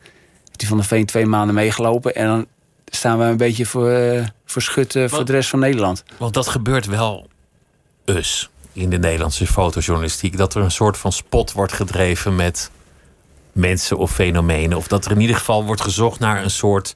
die 0.51 0.67
van 0.67 0.77
de 0.77 0.83
Veen 0.83 1.05
twee 1.05 1.25
maanden 1.25 1.55
meegelopen. 1.55 2.15
En 2.15 2.25
dan 2.25 2.45
staan 2.85 3.17
we 3.19 3.23
een 3.23 3.37
beetje 3.37 3.65
voor, 3.65 3.91
uh, 3.91 4.25
voor 4.45 4.61
schut 4.61 4.95
uh, 4.95 5.09
voor 5.09 5.25
de 5.25 5.31
rest 5.31 5.49
van 5.49 5.59
Nederland. 5.59 6.03
Want 6.17 6.33
dat 6.33 6.47
gebeurt 6.47 6.85
wel 6.85 7.27
us 8.05 8.49
in 8.73 8.89
de 8.89 8.97
Nederlandse 8.97 9.47
fotojournalistiek. 9.47 10.37
Dat 10.37 10.55
er 10.55 10.61
een 10.61 10.71
soort 10.71 10.97
van 10.97 11.11
spot 11.11 11.51
wordt 11.51 11.73
gedreven 11.73 12.35
met 12.35 12.71
mensen 13.51 13.97
of 13.97 14.11
fenomenen. 14.11 14.77
Of 14.77 14.87
dat 14.87 15.05
er 15.05 15.11
in 15.11 15.21
ieder 15.21 15.35
geval 15.35 15.65
wordt 15.65 15.81
gezocht 15.81 16.19
naar 16.19 16.43
een 16.43 16.49
soort 16.49 16.95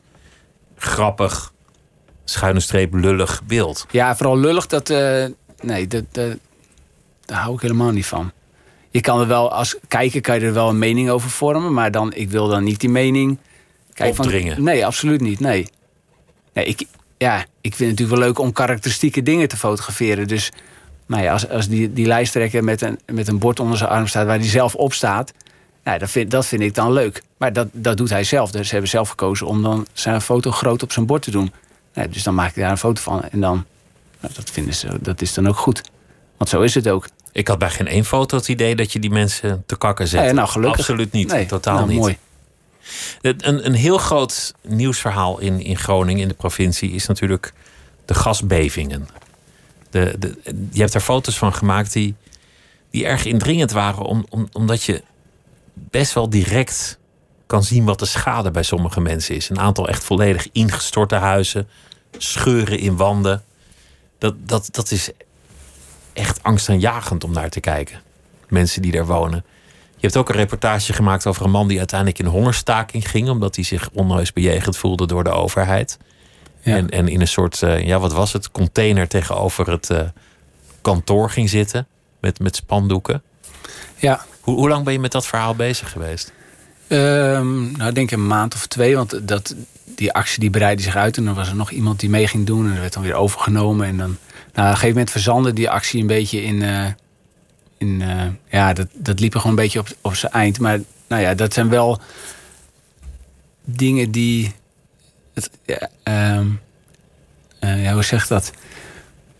grappig, 0.77 1.53
schuine 2.23 2.59
streep, 2.59 2.93
lullig 2.93 3.41
beeld. 3.43 3.85
Ja, 3.91 4.15
vooral 4.15 4.37
lullig, 4.37 4.67
dat. 4.67 4.89
Uh, 4.89 5.25
nee, 5.61 5.87
dat, 5.87 6.03
dat, 6.11 6.37
daar 7.25 7.41
hou 7.41 7.55
ik 7.55 7.61
helemaal 7.61 7.91
niet 7.91 8.05
van. 8.05 8.31
Je 8.89 9.01
kan 9.01 9.19
er 9.19 9.27
wel, 9.27 9.51
als 9.51 9.75
kijker 9.87 10.21
kan 10.21 10.39
je 10.39 10.45
er 10.45 10.53
wel 10.53 10.69
een 10.69 10.79
mening 10.79 11.09
over 11.09 11.29
vormen, 11.29 11.73
maar 11.73 11.91
dan, 11.91 12.13
ik 12.13 12.29
wil 12.29 12.47
dan 12.47 12.63
niet 12.63 12.79
die 12.79 12.89
mening. 12.89 13.37
Kijk, 13.93 14.19
Opdringen. 14.19 14.55
Van, 14.55 14.63
nee, 14.63 14.85
absoluut 14.85 15.21
niet. 15.21 15.39
Nee. 15.39 15.67
nee 16.53 16.65
ik, 16.65 16.85
ja, 17.17 17.39
ik 17.39 17.75
vind 17.75 17.89
het 17.89 17.89
natuurlijk 17.89 18.17
wel 18.17 18.27
leuk 18.27 18.39
om 18.39 18.51
karakteristieke 18.51 19.23
dingen 19.23 19.47
te 19.47 19.57
fotograferen. 19.57 20.27
Dus 20.27 20.51
nou 21.05 21.23
ja, 21.23 21.31
als, 21.31 21.49
als 21.49 21.67
die, 21.67 21.93
die 21.93 22.05
lijsttrekker 22.05 22.63
met 22.63 22.81
een, 22.81 22.99
met 23.05 23.27
een 23.27 23.39
bord 23.39 23.59
onder 23.59 23.77
zijn 23.77 23.89
arm 23.89 24.07
staat 24.07 24.25
waar 24.25 24.39
hij 24.39 24.47
zelf 24.47 24.75
op 24.75 24.93
staat 24.93 25.33
nou, 25.85 25.99
dat, 25.99 26.09
vind, 26.09 26.31
dat 26.31 26.45
vind 26.45 26.61
ik 26.61 26.75
dan 26.75 26.91
leuk. 26.91 27.23
Maar 27.37 27.53
dat, 27.53 27.67
dat 27.71 27.97
doet 27.97 28.09
hij 28.09 28.23
zelf. 28.23 28.51
Dus 28.51 28.65
ze 28.65 28.71
hebben 28.71 28.89
zelf 28.89 29.09
gekozen 29.09 29.47
om 29.47 29.63
dan 29.63 29.87
zijn 29.93 30.21
foto 30.21 30.51
groot 30.51 30.83
op 30.83 30.91
zijn 30.91 31.05
bord 31.05 31.21
te 31.21 31.31
doen. 31.31 31.53
Nou, 31.93 32.09
dus 32.09 32.23
dan 32.23 32.35
maak 32.35 32.49
ik 32.49 32.55
daar 32.55 32.71
een 32.71 32.77
foto 32.77 33.01
van. 33.01 33.23
En 33.23 33.41
dan, 33.41 33.65
nou, 34.19 34.33
dat 34.33 34.49
vinden 34.49 34.73
ze, 34.73 34.87
dat 35.01 35.21
is 35.21 35.33
dan 35.33 35.47
ook 35.47 35.57
goed. 35.57 35.81
Want 36.37 36.49
zo 36.49 36.61
is 36.61 36.75
het 36.75 36.89
ook. 36.89 37.07
Ik 37.31 37.47
had 37.47 37.59
bij 37.59 37.69
geen 37.69 37.87
één 37.87 38.05
foto 38.05 38.37
het 38.37 38.47
idee 38.47 38.75
dat 38.75 38.93
je 38.93 38.99
die 38.99 39.09
mensen 39.09 39.63
te 39.65 39.77
kakken 39.77 40.07
zet. 40.07 40.21
Nee, 40.21 40.33
nou, 40.33 40.47
gelukkig. 40.47 40.79
Absoluut 40.79 41.11
niet. 41.11 41.27
Nee, 41.31 41.45
Totaal 41.45 41.75
nou, 41.75 41.87
niet. 41.87 41.99
Mooi. 41.99 42.17
Een, 43.21 43.65
een 43.65 43.73
heel 43.73 43.97
groot 43.97 44.53
nieuwsverhaal 44.61 45.39
in, 45.39 45.61
in 45.61 45.77
Groningen, 45.77 46.21
in 46.21 46.27
de 46.27 46.33
provincie, 46.33 46.91
is 46.91 47.07
natuurlijk 47.07 47.53
de 48.05 48.13
gasbevingen. 48.13 49.07
De, 49.89 50.15
de, 50.19 50.37
je 50.71 50.79
hebt 50.79 50.93
er 50.93 51.01
foto's 51.01 51.37
van 51.37 51.53
gemaakt 51.53 51.93
die, 51.93 52.15
die 52.89 53.05
erg 53.05 53.25
indringend 53.25 53.71
waren, 53.71 54.03
om, 54.03 54.25
om, 54.29 54.49
omdat 54.51 54.83
je 54.83 55.03
best 55.75 56.13
wel 56.13 56.29
direct 56.29 56.99
kan 57.45 57.63
zien 57.63 57.85
wat 57.85 57.99
de 57.99 58.05
schade 58.05 58.51
bij 58.51 58.63
sommige 58.63 59.01
mensen 59.01 59.35
is. 59.35 59.49
Een 59.49 59.59
aantal 59.59 59.87
echt 59.87 60.03
volledig 60.03 60.47
ingestorte 60.51 61.15
huizen, 61.15 61.67
scheuren 62.17 62.79
in 62.79 62.95
wanden. 62.95 63.43
Dat, 64.17 64.35
dat, 64.39 64.67
dat 64.71 64.91
is 64.91 65.09
echt 66.13 66.43
angstaanjagend 66.43 67.23
om 67.23 67.31
naar 67.31 67.49
te 67.49 67.59
kijken. 67.59 68.01
Mensen 68.47 68.81
die 68.81 68.91
daar 68.91 69.05
wonen. 69.05 69.45
Je 69.95 70.01
hebt 70.01 70.17
ook 70.17 70.29
een 70.29 70.35
reportage 70.35 70.93
gemaakt 70.93 71.27
over 71.27 71.45
een 71.45 71.51
man 71.51 71.67
die 71.67 71.77
uiteindelijk 71.77 72.19
in 72.19 72.25
hongerstaking 72.25 73.09
ging, 73.09 73.29
omdat 73.29 73.55
hij 73.55 73.63
zich 73.63 73.89
onheus 73.93 74.33
bejegend 74.33 74.77
voelde 74.77 75.07
door 75.07 75.23
de 75.23 75.29
overheid. 75.29 75.97
Ja. 76.61 76.75
En, 76.75 76.89
en 76.89 77.07
in 77.07 77.21
een 77.21 77.27
soort, 77.27 77.61
uh, 77.61 77.85
ja, 77.85 77.99
wat 77.99 78.13
was 78.13 78.33
het, 78.33 78.51
container 78.51 79.07
tegenover 79.07 79.69
het 79.69 79.89
uh, 79.89 79.99
kantoor 80.81 81.29
ging 81.29 81.49
zitten 81.49 81.87
met, 82.19 82.39
met 82.39 82.55
spandoeken. 82.55 83.23
Ja, 83.95 84.25
hoe, 84.53 84.69
lang 84.69 84.83
ben 84.83 84.93
je 84.93 84.99
met 84.99 85.11
dat 85.11 85.27
verhaal 85.27 85.55
bezig 85.55 85.91
geweest? 85.91 86.33
Um, 86.87 87.71
nou, 87.71 87.89
ik 87.89 87.95
denk 87.95 88.11
een 88.11 88.27
maand 88.27 88.53
of 88.53 88.67
twee. 88.67 88.95
Want 88.95 89.27
dat, 89.27 89.55
die 89.83 90.13
actie 90.13 90.39
die 90.39 90.49
breidde 90.49 90.83
zich 90.83 90.95
uit. 90.95 91.17
En 91.17 91.25
dan 91.25 91.33
was 91.33 91.47
er 91.47 91.55
nog 91.55 91.71
iemand 91.71 91.99
die 91.99 92.09
mee 92.09 92.27
ging 92.27 92.45
doen. 92.45 92.65
En 92.65 92.71
dat 92.71 92.79
werd 92.79 92.93
dan 92.93 93.03
weer 93.03 93.13
overgenomen. 93.13 93.87
En 93.87 93.97
dan, 93.97 94.07
nou, 94.07 94.17
op 94.53 94.57
een 94.57 94.65
gegeven 94.65 94.89
moment 94.89 95.11
verzandde 95.11 95.53
die 95.53 95.69
actie 95.69 96.01
een 96.01 96.07
beetje 96.07 96.43
in... 96.43 96.61
Uh, 96.61 96.85
in 97.77 98.01
uh, 98.01 98.23
ja, 98.49 98.73
dat, 98.73 98.87
dat 98.93 99.19
liep 99.19 99.33
er 99.33 99.39
gewoon 99.39 99.57
een 99.57 99.63
beetje 99.63 99.79
op, 99.79 99.87
op 100.01 100.15
zijn 100.15 100.31
eind. 100.31 100.59
Maar 100.59 100.79
nou 101.07 101.21
ja, 101.21 101.33
dat 101.33 101.53
zijn 101.53 101.69
wel 101.69 101.99
dingen 103.63 104.11
die... 104.11 104.53
Het, 105.33 105.49
um, 106.03 106.59
uh, 107.59 107.83
ja, 107.83 107.93
hoe 107.93 108.03
zeg 108.03 108.27
dat? 108.27 108.51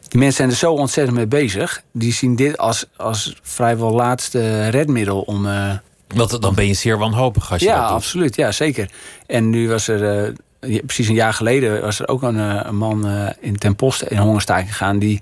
Die 0.07 0.19
mensen 0.19 0.37
zijn 0.37 0.49
er 0.49 0.55
zo 0.55 0.73
ontzettend 0.73 1.17
mee 1.17 1.27
bezig. 1.27 1.81
Die 1.91 2.13
zien 2.13 2.35
dit 2.35 2.57
als, 2.57 2.85
als 2.95 3.35
vrijwel 3.41 3.91
laatste 3.91 4.69
redmiddel 4.69 5.21
om. 5.21 5.45
Uh, 5.45 5.71
Want 6.07 6.41
dan 6.41 6.55
ben 6.55 6.67
je 6.67 6.73
zeer 6.73 6.97
wanhopig 6.97 7.51
als 7.51 7.61
je 7.61 7.67
ja, 7.67 7.79
dat 7.79 7.87
doet. 7.87 7.97
absoluut. 7.97 8.35
Ja, 8.35 8.51
zeker. 8.51 8.89
En 9.27 9.49
nu 9.49 9.69
was 9.69 9.87
er. 9.87 10.33
Uh, 10.59 10.79
precies 10.85 11.07
een 11.07 11.13
jaar 11.13 11.33
geleden 11.33 11.81
was 11.81 11.99
er 11.99 12.07
ook 12.07 12.21
een, 12.21 12.35
uh, 12.35 12.59
een 12.63 12.77
man 12.77 13.07
in 13.39 13.57
ten 13.57 13.75
poste 13.75 14.05
in 14.05 14.17
hongerstaking 14.17 14.69
gegaan. 14.69 14.99
Die, 14.99 15.21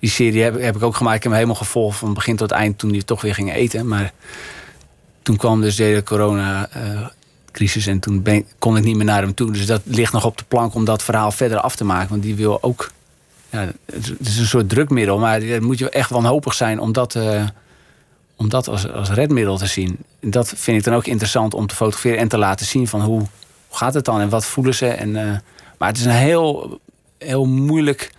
die 0.00 0.10
serie 0.10 0.42
heb, 0.42 0.60
heb 0.60 0.76
ik 0.76 0.82
ook 0.82 0.96
gemaakt. 0.96 1.16
Ik 1.16 1.22
heb 1.22 1.32
hem 1.32 1.40
helemaal 1.40 1.62
gevolgd 1.62 1.98
van 1.98 2.14
begin 2.14 2.36
tot 2.36 2.50
eind 2.50 2.78
toen 2.78 2.90
hij 2.90 3.02
toch 3.02 3.20
weer 3.20 3.34
ging 3.34 3.52
eten. 3.54 3.88
Maar 3.88 4.12
toen 5.22 5.36
kwam 5.36 5.60
dus 5.60 5.76
de 5.76 5.82
hele 5.82 6.02
corona 6.02 6.68
crisis 7.56 7.86
en 7.86 7.98
toen 7.98 8.22
ben, 8.22 8.46
kon 8.58 8.76
ik 8.76 8.84
niet 8.84 8.96
meer 8.96 9.04
naar 9.04 9.22
hem 9.22 9.34
toe. 9.34 9.52
Dus 9.52 9.66
dat 9.66 9.80
ligt 9.84 10.12
nog 10.12 10.24
op 10.24 10.38
de 10.38 10.44
plank 10.48 10.74
om 10.74 10.84
dat 10.84 11.02
verhaal 11.02 11.30
verder 11.30 11.58
af 11.58 11.76
te 11.76 11.84
maken. 11.84 12.08
Want 12.08 12.22
die 12.22 12.34
wil 12.34 12.62
ook 12.62 12.90
ja, 13.56 13.72
het 13.92 14.28
is 14.28 14.38
een 14.38 14.46
soort 14.46 14.68
drukmiddel, 14.68 15.18
maar 15.18 15.40
dan 15.40 15.64
moet 15.64 15.78
je 15.78 15.90
echt 15.90 16.10
wanhopig 16.10 16.54
zijn 16.54 16.80
om 16.80 16.92
dat, 16.92 17.14
uh, 17.14 17.46
om 18.36 18.48
dat 18.48 18.68
als, 18.68 18.92
als 18.92 19.10
redmiddel 19.10 19.56
te 19.56 19.66
zien. 19.66 19.98
En 20.20 20.30
dat 20.30 20.52
vind 20.56 20.78
ik 20.78 20.84
dan 20.84 20.94
ook 20.94 21.06
interessant 21.06 21.54
om 21.54 21.66
te 21.66 21.74
fotograferen 21.74 22.18
en 22.18 22.28
te 22.28 22.38
laten 22.38 22.66
zien 22.66 22.88
van 22.88 23.00
hoe, 23.00 23.18
hoe 23.66 23.78
gaat 23.78 23.94
het 23.94 24.04
dan 24.04 24.20
en 24.20 24.28
wat 24.28 24.44
voelen 24.44 24.74
ze. 24.74 24.86
En, 24.86 25.08
uh, 25.08 25.36
maar 25.78 25.88
het 25.88 25.96
is 25.96 26.04
een 26.04 26.10
heel, 26.10 26.80
heel 27.18 27.44
moeilijk 27.44 28.10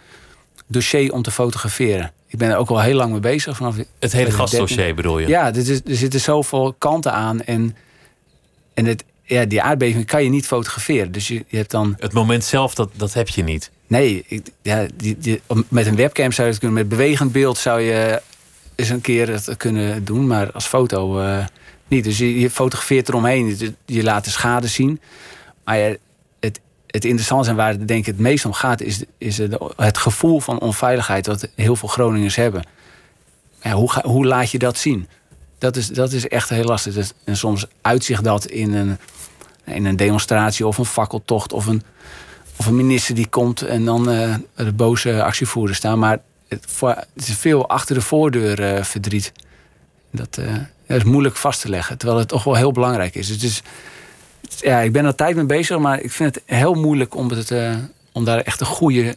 dossier 0.67 1.13
om 1.13 1.21
te 1.21 1.31
fotograferen. 1.31 2.11
Ik 2.27 2.37
ben 2.37 2.49
er 2.49 2.57
ook 2.57 2.69
al 2.69 2.81
heel 2.81 2.95
lang 2.95 3.11
mee 3.11 3.19
bezig. 3.19 3.57
Vanaf 3.57 3.75
Het 3.99 4.11
hele 4.11 4.31
gasdossier 4.31 4.95
bedoel 4.95 5.19
je? 5.19 5.27
Ja, 5.27 5.53
er, 5.53 5.69
er 5.85 5.95
zitten 5.95 6.19
zoveel 6.19 6.75
kanten 6.77 7.13
aan. 7.13 7.41
En, 7.41 7.75
en 8.73 8.85
het, 8.85 9.03
ja, 9.23 9.45
die 9.45 9.61
aardbeving 9.61 10.05
kan 10.05 10.23
je 10.23 10.29
niet 10.29 10.47
fotograferen. 10.47 11.11
Dus 11.11 11.27
je, 11.27 11.45
je 11.47 11.57
hebt 11.57 11.71
dan... 11.71 11.95
Het 11.99 12.13
moment 12.13 12.43
zelf, 12.43 12.75
dat, 12.75 12.89
dat 12.95 13.13
heb 13.13 13.27
je 13.27 13.43
niet. 13.43 13.71
Nee, 13.87 14.25
ja, 14.61 14.85
die, 14.95 15.41
met 15.67 15.85
een 15.85 15.95
webcam 15.95 16.31
zou 16.31 16.47
je 16.47 16.53
het 16.53 16.61
kunnen. 16.61 16.77
Met 16.77 16.89
bewegend 16.89 17.31
beeld 17.31 17.57
zou 17.57 17.81
je 17.81 18.21
eens 18.75 18.89
een 18.89 19.01
keer 19.01 19.29
het 19.29 19.57
kunnen 19.57 20.05
doen. 20.05 20.27
Maar 20.27 20.51
als 20.51 20.65
foto 20.65 21.19
eh, 21.19 21.45
niet. 21.87 22.03
Dus 22.03 22.17
je, 22.17 22.49
fotografeert 22.49 23.09
eromheen. 23.09 23.57
Je, 23.57 23.73
je 23.85 24.03
laat 24.03 24.23
de 24.23 24.29
schade 24.29 24.67
zien. 24.67 25.01
Maar 25.63 25.77
het, 26.39 26.59
het 26.87 27.05
interessante 27.05 27.49
en 27.49 27.55
waar 27.55 27.69
het 27.69 27.87
denk 27.87 27.99
ik 27.99 28.05
het 28.05 28.19
meest 28.19 28.45
om 28.45 28.53
gaat... 28.53 28.81
is, 28.81 29.03
is 29.17 29.37
het, 29.37 29.97
gevoel 29.97 30.39
van 30.39 30.59
onveiligheid 30.59 31.27
wat 31.27 31.47
heel 31.55 31.75
veel 31.75 31.89
Groningers 31.89 32.35
hebben. 32.35 32.63
Ja, 33.61 33.71
hoe, 33.71 33.91
ga, 33.91 34.01
hoe 34.03 34.25
laat 34.25 34.51
je 34.51 34.59
dat 34.59 34.77
zien? 34.77 35.07
Dat 35.57 35.75
is, 35.75 35.87
dat 35.87 36.11
is 36.11 36.27
echt 36.27 36.49
heel 36.49 36.63
lastig. 36.63 37.11
En 37.23 37.37
soms 37.37 37.67
uitzicht 37.81 38.23
dat 38.23 38.45
in 38.45 38.73
een, 38.73 38.97
in 39.65 39.85
een 39.85 39.95
demonstratie 39.95 40.67
of 40.67 40.77
een 40.77 40.85
fakkeltocht... 40.85 41.53
of 41.53 41.65
een, 41.65 41.83
of 42.57 42.65
een 42.65 42.75
minister 42.75 43.15
die 43.15 43.27
komt 43.27 43.61
en 43.61 43.85
dan 43.85 44.09
eh, 44.11 44.35
de 44.55 44.73
boze 44.73 45.23
actievoerders 45.23 45.77
staan. 45.77 45.99
Maar 45.99 46.19
het, 46.47 46.65
is 47.13 47.35
veel 47.35 47.69
achter 47.69 47.95
de 47.95 48.01
voordeur 48.01 48.63
eh, 48.63 48.83
verdriet. 48.83 49.31
Dat, 50.11 50.37
eh, 50.37 50.53
dat 50.87 50.97
is 50.97 51.03
moeilijk 51.03 51.35
vast 51.35 51.61
te 51.61 51.69
leggen, 51.69 51.97
terwijl 51.97 52.19
het 52.19 52.27
toch 52.27 52.43
wel 52.43 52.55
heel 52.55 52.71
belangrijk 52.71 53.15
is. 53.15 53.29
Het 53.29 53.43
is 53.43 53.61
ja, 54.59 54.79
ik 54.79 54.91
ben 54.91 55.05
er 55.05 55.15
tijd 55.15 55.35
mee 55.35 55.45
bezig, 55.45 55.79
maar 55.79 56.01
ik 56.01 56.11
vind 56.11 56.35
het 56.35 56.43
heel 56.45 56.73
moeilijk 56.73 57.15
om, 57.15 57.29
het, 57.29 57.53
om 58.11 58.25
daar 58.25 58.39
echt 58.39 58.59
een 58.59 58.65
goede 58.65 59.15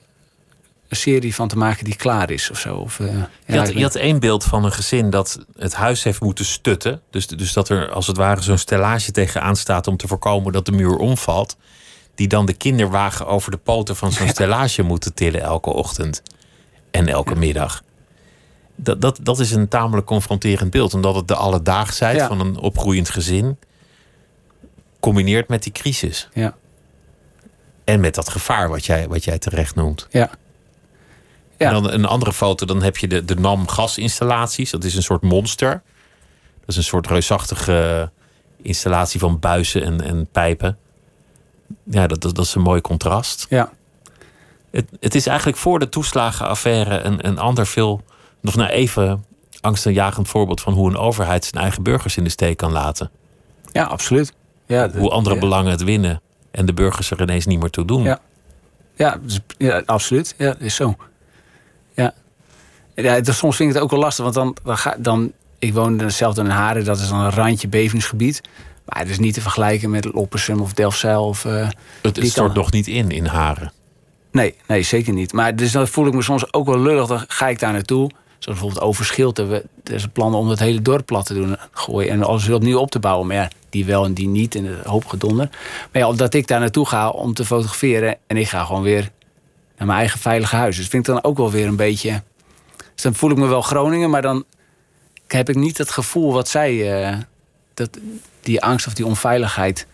serie 0.91 1.35
van 1.35 1.49
te 1.49 1.59
maken 1.59 1.85
die 1.85 1.97
klaar 1.97 2.31
is 2.31 2.51
of 2.51 2.59
zo. 2.59 2.77
Of, 2.77 2.99
ja, 2.99 3.29
Je 3.47 3.59
had, 3.59 3.69
ik 3.69 3.77
je 3.77 3.83
had 3.83 3.95
één 3.95 4.21
beeld 4.21 4.45
van 4.45 4.65
een 4.65 4.73
gezin 4.73 5.11
dat 5.11 5.39
het 5.59 5.75
huis 5.75 6.03
heeft 6.03 6.21
moeten 6.21 6.45
stutten. 6.45 7.01
Dus, 7.11 7.27
dus 7.27 7.53
dat 7.53 7.69
er 7.69 7.91
als 7.91 8.07
het 8.07 8.17
ware 8.17 8.43
zo'n 8.43 8.59
stellage 8.59 9.11
tegenaan 9.11 9.57
staat 9.57 9.87
om 9.87 9.97
te 9.97 10.09
voorkomen 10.09 10.53
dat 10.53 10.67
de 10.67 10.73
muur 10.73 10.97
omvalt. 10.97 11.57
Die 12.21 12.29
dan 12.29 12.47
de 12.47 12.53
kinderwagen 12.53 13.27
over 13.27 13.51
de 13.51 13.57
poten 13.57 13.97
van 13.97 14.13
zo'n 14.13 14.29
stellage 14.29 14.83
moeten 14.83 15.15
tillen 15.15 15.41
elke 15.41 15.71
ochtend 15.71 16.23
en 16.91 17.09
elke 17.09 17.37
middag. 17.37 17.83
Dat, 18.75 19.01
dat, 19.01 19.19
dat 19.23 19.39
is 19.39 19.51
een 19.51 19.69
tamelijk 19.69 20.07
confronterend 20.07 20.71
beeld, 20.71 20.95
omdat 20.95 21.15
het 21.15 21.29
de 21.29 21.35
alledaagsheid 21.35 22.17
Ja. 22.17 22.27
van 22.27 22.41
een 22.41 22.57
opgroeiend 22.57 23.09
gezin 23.11 23.59
combineert 25.01 25.49
met 25.49 25.63
die 25.63 25.73
crisis. 25.73 26.29
Ja. 26.33 26.55
En 27.85 28.01
met 28.01 28.15
dat 28.15 28.29
gevaar 28.29 28.69
wat 28.69 28.87
jij, 28.87 29.09
wat 29.09 29.25
jij 29.25 29.39
terecht 29.39 29.75
noemt. 29.75 30.07
Ja. 30.11 30.31
Ja. 31.59 31.67
En 31.67 31.73
dan 31.73 31.91
een 31.93 32.05
andere 32.05 32.33
foto, 32.33 32.67
dan 32.67 32.83
heb 32.83 32.97
je 32.97 33.09
de, 33.09 33.25
de 33.25 33.35
NAM 33.37 33.69
gasinstallaties. 33.69 34.71
Dat 34.71 34.85
is 34.85 34.95
een 34.95 35.03
soort 35.03 35.23
monster. 35.23 35.83
Dat 36.61 36.69
is 36.69 36.77
een 36.77 36.83
soort 36.83 37.07
reusachtige 37.07 38.11
installatie 38.63 39.21
van 39.21 39.39
buizen 39.39 39.83
en, 39.83 40.01
en 40.01 40.27
pijpen. 40.33 40.79
Ja, 41.85 42.07
dat, 42.07 42.21
dat, 42.21 42.35
dat 42.35 42.45
is 42.45 42.55
een 42.55 42.63
mooi 42.63 42.81
contrast. 42.81 43.47
Ja. 43.49 43.73
Het, 44.71 44.91
het 45.01 45.15
is 45.15 45.27
eigenlijk 45.27 45.59
voor 45.59 45.79
de 45.79 45.89
toeslagenaffaire 45.89 47.01
een, 47.01 47.27
een 47.27 47.39
ander 47.39 47.67
veel... 47.67 48.03
nog 48.41 48.55
nou 48.55 48.71
even 48.71 49.25
angstaanjagend 49.61 50.29
voorbeeld 50.29 50.61
van 50.61 50.73
hoe 50.73 50.89
een 50.89 50.97
overheid 50.97 51.45
zijn 51.45 51.63
eigen 51.63 51.83
burgers 51.83 52.17
in 52.17 52.25
de 52.25 52.31
steek 52.31 52.57
kan 52.57 52.73
laten. 52.73 53.11
ja, 53.73 53.85
absoluut. 53.85 54.33
Ja, 54.67 54.91
Hoe 54.91 55.11
andere 55.11 55.35
ja. 55.35 55.41
belangen 55.41 55.71
het 55.71 55.83
winnen 55.83 56.21
en 56.51 56.67
de 56.67 56.75
burgers 56.75 57.11
er 57.11 57.21
ineens 57.21 57.47
niet 57.47 57.61
meer 57.61 57.71
toe 57.71 57.85
doen. 57.85 58.03
Ja. 58.03 58.21
Ja, 58.95 59.19
dus- 59.23 59.41
ja 59.59 59.83
absoluut. 59.87 60.35
Ja, 60.39 60.55
is 60.59 60.75
zo. 60.75 60.97
Ja. 61.95 62.15
ja 62.95 63.21
dus 63.21 63.37
soms 63.37 63.57
vind 63.57 63.69
ik 63.69 63.75
het 63.75 63.85
ook 63.85 63.91
wel 63.91 64.01
lastig, 64.01 64.25
want 64.25 64.37
dan, 64.37 64.57
dan, 64.63 64.79
ga, 64.79 64.97
dan 64.99 65.33
ik 65.59 65.75
woon 65.75 66.11
zelf 66.11 66.39
in 66.39 66.47
Haren, 66.47 66.85
dat 66.85 66.99
is 66.99 67.09
dan 67.09 67.21
een 67.21 67.31
randje 67.31 67.69
bevingsgebied. 67.69 68.41
Maar 68.91 68.99
het 69.03 69.09
is 69.11 69.19
niet 69.19 69.35
te 69.35 69.41
vergelijken 69.41 69.91
met 69.91 70.05
Loppersum 70.15 70.61
of 70.61 70.73
Delfzijl. 70.73 71.25
Of, 71.27 71.45
eh, 71.45 71.69
Het, 72.03 72.17
het 72.17 72.27
stort 72.27 72.47
kan- 72.53 72.57
nog 72.57 72.71
niet 72.73 72.87
in 72.87 73.11
in 73.11 73.27
Haren. 73.27 73.73
Nee, 74.33 74.55
nee, 74.67 74.83
zeker 74.83 75.13
niet. 75.13 75.33
Maar 75.33 75.57
dus 75.57 75.73
dan 75.73 75.89
voel 75.89 76.07
ik 76.07 76.15
me 76.15 76.23
soms 76.23 76.53
ook 76.53 76.67
wel 76.67 76.79
lullig. 76.81 77.07
Dan 77.07 77.25
ga 77.29 77.49
ik 77.49 77.59
daar 77.59 77.73
naartoe. 77.73 78.11
Zoals 78.39 78.59
bijvoorbeeld 78.59 78.81
Overschild. 78.83 79.37
hebben 79.37 79.57
we- 79.61 79.91
Er 79.91 79.95
is 79.97 80.03
een 80.03 80.11
plan 80.13 80.35
om 80.35 80.49
het 80.49 80.59
hele 80.59 80.83
dorp 80.83 81.07
plat 81.07 81.27
te 81.27 81.35
doen. 81.35 81.57
Gooien 81.73 82.11
en 82.11 82.23
alles 82.23 82.47
weer 82.47 82.57
opnieuw 82.57 82.79
op 82.79 82.91
te 82.91 82.99
bouwen. 82.99 83.27
Maar 83.27 83.37
ja, 83.37 83.51
die 83.71 83.85
wel 83.85 84.05
en 84.05 84.15
die 84.15 84.29
niet. 84.29 84.55
En 84.55 84.65
een 84.65 84.79
hoop 84.85 85.05
gedonder. 85.07 85.49
Maar 85.93 86.03
ja, 86.03 86.13
dat 86.13 86.35
ik 86.35 86.47
daar 86.47 86.61
naartoe 86.61 86.87
ga 86.87 87.09
om 87.09 87.35
te 87.35 87.45
fotograferen. 87.45 88.17
En 88.27 88.37
ik 88.37 88.49
ga 88.49 88.65
gewoon 88.65 88.83
weer 88.83 89.11
naar 89.77 89.87
mijn 89.87 89.99
eigen 89.99 90.21
veilige 90.21 90.57
huis. 90.57 90.77
Dus 90.77 90.89
vind 90.89 91.09
ik 91.09 91.15
dan 91.15 91.25
ook 91.25 91.37
wel 91.37 91.51
weer 91.51 91.67
een 91.67 91.77
beetje... 91.77 92.23
Dus 92.95 93.03
dan 93.03 93.15
voel 93.15 93.31
ik 93.31 93.37
me 93.37 93.47
wel 93.47 93.63
Groningen. 93.63 94.11
Maar 94.11 94.23
dan 94.23 94.45
heb 95.27 95.49
ik 95.49 95.57
niet 95.57 95.79
het 95.79 95.91
gevoel 95.91 96.33
wat 96.33 96.49
zij... 96.49 97.03
eh, 97.05 97.17
dat, 97.75 97.99
die 98.43 98.63
angst 98.63 98.87
of 98.87 98.95
die 98.95 99.07
onveiligheid... 99.07 99.87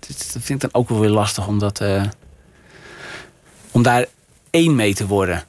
Dat 0.00 0.16
vind 0.30 0.50
ik 0.64 0.70
dan 0.70 0.80
ook 0.82 0.88
wel 0.88 1.00
weer 1.00 1.10
lastig 1.10 1.46
om 1.46 1.58
dat... 1.58 1.80
eh, 1.80 2.02
om 3.70 3.82
daar 3.82 4.06
één 4.50 4.74
mee 4.74 4.94
te 4.94 5.06
worden. 5.06 5.44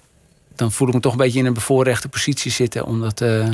Dan 0.55 0.71
voel 0.71 0.87
ik 0.87 0.93
me 0.93 0.99
toch 0.99 1.11
een 1.11 1.17
beetje 1.17 1.39
in 1.39 1.45
een 1.45 1.53
bevoorrechte 1.53 2.07
positie 2.09 2.51
zitten. 2.51 2.85
Omdat 2.85 3.21
eh, 3.21 3.47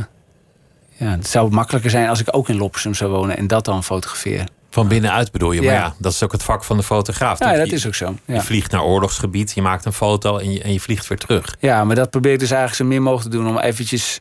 ja, 0.95 1.05
het 1.11 1.27
zou 1.27 1.51
makkelijker 1.51 1.89
zijn 1.89 2.09
als 2.09 2.19
ik 2.19 2.27
ook 2.35 2.49
in 2.49 2.57
Loppersum 2.57 2.93
zou 2.93 3.11
wonen 3.11 3.37
en 3.37 3.47
dat 3.47 3.65
dan 3.65 3.83
fotografeer. 3.83 4.43
Van 4.69 4.87
binnenuit 4.87 5.31
bedoel 5.31 5.51
je. 5.51 5.61
Maar 5.61 5.73
Ja. 5.73 5.79
ja, 5.79 5.93
dat 5.99 6.11
is 6.11 6.23
ook 6.23 6.31
het 6.31 6.43
vak 6.43 6.63
van 6.63 6.77
de 6.77 6.83
fotograaf. 6.83 7.39
Ja, 7.39 7.53
dat 7.55 7.71
is 7.71 7.87
ook 7.87 7.95
zo. 7.95 8.15
Je 8.25 8.41
vliegt 8.41 8.71
naar 8.71 8.83
oorlogsgebied, 8.83 9.51
je 9.55 9.61
maakt 9.61 9.85
een 9.85 9.93
foto 9.93 10.37
en 10.37 10.51
je, 10.51 10.61
en 10.61 10.73
je 10.73 10.79
vliegt 10.79 11.07
weer 11.07 11.17
terug. 11.17 11.55
ja, 11.59 11.83
maar 11.83 11.95
dat 11.95 12.09
probeer 12.09 12.33
ik 12.33 12.39
dus 12.39 12.51
eigenlijk 12.51 12.81
zo 12.81 12.85
min 12.87 13.01
mogelijk 13.03 13.31
te 13.31 13.37
doen. 13.37 13.47
Om 13.47 13.57
eventjes 13.59 14.19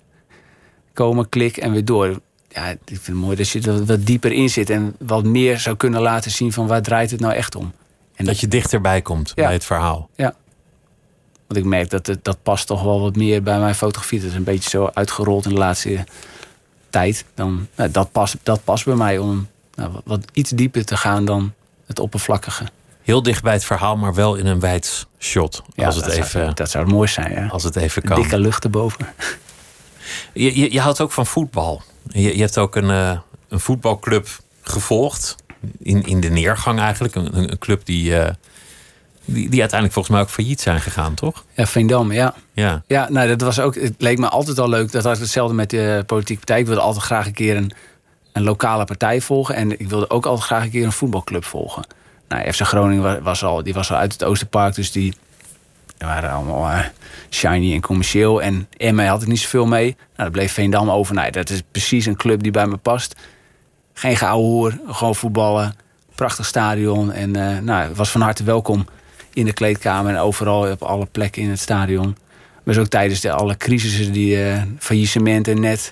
komen, 0.93 1.29
klik 1.29 1.57
en 1.57 1.73
weer 1.73 1.85
door. 1.85 2.21
Ja, 2.57 2.69
ik 2.71 2.79
vind 2.85 3.07
het 3.07 3.17
mooi 3.17 3.37
dat 3.37 3.49
je 3.49 3.61
er 3.61 3.85
wat 3.85 4.07
dieper 4.07 4.33
in 4.33 4.51
zit. 4.51 4.71
En 4.71 4.95
wat 4.99 5.25
meer 5.25 5.59
zou 5.59 5.77
kunnen 5.77 6.01
laten 6.01 6.31
zien 6.31 6.53
van 6.53 6.67
waar 6.67 6.83
draait 6.83 7.11
het 7.11 7.21
nou 7.21 7.35
echt 7.35 7.55
om. 7.55 7.73
En 8.15 8.25
dat 8.25 8.41
je 8.41 8.49
dichterbij 8.49 9.03
komt 9.03 9.33
Ja. 9.35 9.45
bij 9.45 9.53
het 9.53 9.65
verhaal. 9.65 10.09
Want 11.47 11.59
ik 11.59 11.65
merk 11.65 11.91
dat 11.91 12.07
het, 12.07 12.25
dat 12.25 12.43
past 12.43 12.67
toch 12.67 12.83
wel 12.83 13.01
wat 13.01 13.17
meer 13.17 13.43
bij 13.43 13.59
mijn 13.59 13.75
fotografie. 13.75 14.21
Dat 14.21 14.31
is 14.31 14.35
een 14.37 14.45
beetje 14.45 14.71
zo 14.71 14.91
uitgerold 14.95 15.45
in 15.45 15.51
de 15.51 15.59
laatste 15.59 16.05
tijd. 16.91 17.25
Dan, 17.35 17.69
nou, 17.77 17.91
dat, 17.91 18.13
past, 18.13 18.37
dat 18.43 18.65
past 18.65 18.85
bij 18.85 18.95
mij 18.95 19.19
om 19.19 19.49
nou, 19.75 19.93
wat, 19.93 20.03
wat 20.05 20.25
iets 20.33 20.51
dieper 20.51 20.85
te 20.85 20.97
gaan 20.97 21.25
dan 21.25 21.53
het 21.87 21.99
oppervlakkige. 21.99 22.65
Heel 23.03 23.23
dicht 23.23 23.43
bij 23.43 23.53
het 23.53 23.65
verhaal, 23.65 23.97
maar 23.97 24.15
wel 24.15 24.35
in 24.35 24.47
een 24.47 24.61
wijd 24.61 25.07
shot. 25.19 25.63
Ja, 25.75 25.87
als, 25.87 25.95
het 25.97 26.05
dat, 26.05 26.15
even, 26.15 26.31
zou, 26.31 26.55
dat 26.55 26.71
zou 26.71 26.85
het 26.85 26.93
mooi 26.93 27.09
zijn. 27.09 27.33
Ja. 27.33 27.47
als 27.47 27.63
het 27.63 27.77
even 27.77 28.03
kan. 28.03 28.21
dikke 28.21 28.39
lucht 28.39 28.65
erboven. 28.65 29.07
Je, 30.33 30.59
je, 30.61 30.73
je 30.73 30.81
houdt 30.81 31.01
ook 31.01 31.13
van 31.13 31.27
voetbal. 31.27 31.83
Je, 32.09 32.37
je 32.37 32.41
hebt 32.43 32.59
ook 32.59 32.77
een, 32.77 32.91
eh, 32.91 33.19
een 33.49 33.61
voetbalclub 33.61 34.29
gevolgd. 34.63 35.37
In, 35.79 36.03
in 36.03 36.21
de 36.21 36.29
neergang 36.31 36.79
eigenlijk. 36.81 37.15
Een, 37.15 37.39
een- 37.39 37.59
club 37.59 37.85
die, 37.85 38.19
eh, 38.19 38.33
die, 39.25 39.49
die 39.49 39.61
uiteindelijk 39.61 39.93
volgens 39.93 40.15
mij 40.15 40.21
ook 40.25 40.31
failliet 40.31 40.61
zijn 40.61 40.81
gegaan, 40.81 41.15
toch? 41.15 41.45
Ja, 41.55 41.67
Veendam, 41.67 42.13
ja. 42.13 42.35
Ja. 42.53 42.83
Ja, 42.87 43.09
nou, 43.11 43.29
dat 43.29 43.41
was 43.41 43.59
ook, 43.61 43.75
het 43.75 43.95
leek 43.99 44.19
me 44.19 44.29
altijd 44.29 44.59
al 44.59 44.69
leuk. 44.69 44.93
Dat 44.93 45.05
had 45.05 45.15
ik 45.15 45.21
hetzelfde 45.21 45.55
met 45.55 45.71
de 45.71 46.03
politieke 46.07 46.39
partij. 46.39 46.59
Ik 46.61 46.67
wilde 46.67 46.81
altijd 46.81 47.05
graag 47.05 47.27
een 47.27 47.33
keer 47.33 47.57
een, 47.57 47.73
een 48.33 48.43
lokale 48.43 48.85
partij 48.85 49.21
volgen. 49.21 49.55
En 49.55 49.81
ik 49.81 49.89
wilde 49.89 50.11
ook 50.11 50.27
altijd 50.27 50.47
graag 50.47 50.63
een 50.65 50.71
keer 50.71 50.85
een 50.85 50.93
voetbalclub 50.93 51.45
volgen. 51.45 51.87
Nou, 52.29 52.53
FC 52.53 52.61
Groningen 52.61 53.03
wa- 53.03 53.21
was 53.21 53.45
al, 53.45 53.63
die 53.63 53.75
was 53.75 53.91
al 53.91 53.97
uit 53.97 54.13
het 54.13 54.25
Oosterpark. 54.25 54.75
Dus 54.75 54.93
die, 54.93 55.15
die 55.99 56.09
waren 56.09 56.31
allemaal 56.31 56.71
eh, 56.71 56.85
shiny 57.31 57.75
en 57.75 57.81
commercieel. 57.81 58.43
En 58.43 58.69
Emmen 58.77 59.07
had 59.07 59.23
ik 59.23 59.29
niet 59.29 59.41
zoveel 59.41 59.67
mee. 59.67 59.85
Nou, 59.97 59.99
dat 60.17 60.31
bleef 60.31 60.53
Veendam 60.53 60.91
over. 60.91 61.15
Nou, 61.15 61.31
dat 61.31 61.51
is 61.51 61.63
precies 61.71 62.07
een 62.07 62.17
club 62.17 62.43
die 62.43 62.53
bij 62.53 62.67
me 62.67 62.77
past. 62.77 63.15
Geen 63.93 64.17
geouwe 64.17 64.45
hoer, 64.45 64.79
gewoon 64.87 65.15
voetballen. 65.15 65.77
Prachtig 66.15 66.47
stadion. 66.47 67.13
En 67.13 67.37
eh 67.37 67.59
nou, 67.59 67.89
het 67.89 67.97
was 67.97 68.11
van 68.11 68.21
harte 68.21 68.45
welkom 68.45 68.87
in 69.33 69.45
de 69.45 69.53
kleedkamer 69.53 70.15
en 70.15 70.21
overal 70.21 70.71
op 70.71 70.83
alle 70.83 71.07
plekken 71.07 71.43
in 71.43 71.51
het 71.51 71.61
stadion. 71.61 72.17
Maar 72.63 72.79
ook 72.79 72.87
tijdens 72.87 73.21
de, 73.21 73.33
alle 73.33 73.57
crisissen, 73.57 74.13
die 74.13 74.43
eh 74.43 74.63
faillissementen 74.79 75.61
net 75.61 75.91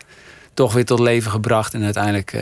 toch 0.54 0.72
weer 0.72 0.84
tot 0.84 0.98
leven 0.98 1.30
gebracht. 1.30 1.74
En 1.74 1.84
uiteindelijk 1.84 2.32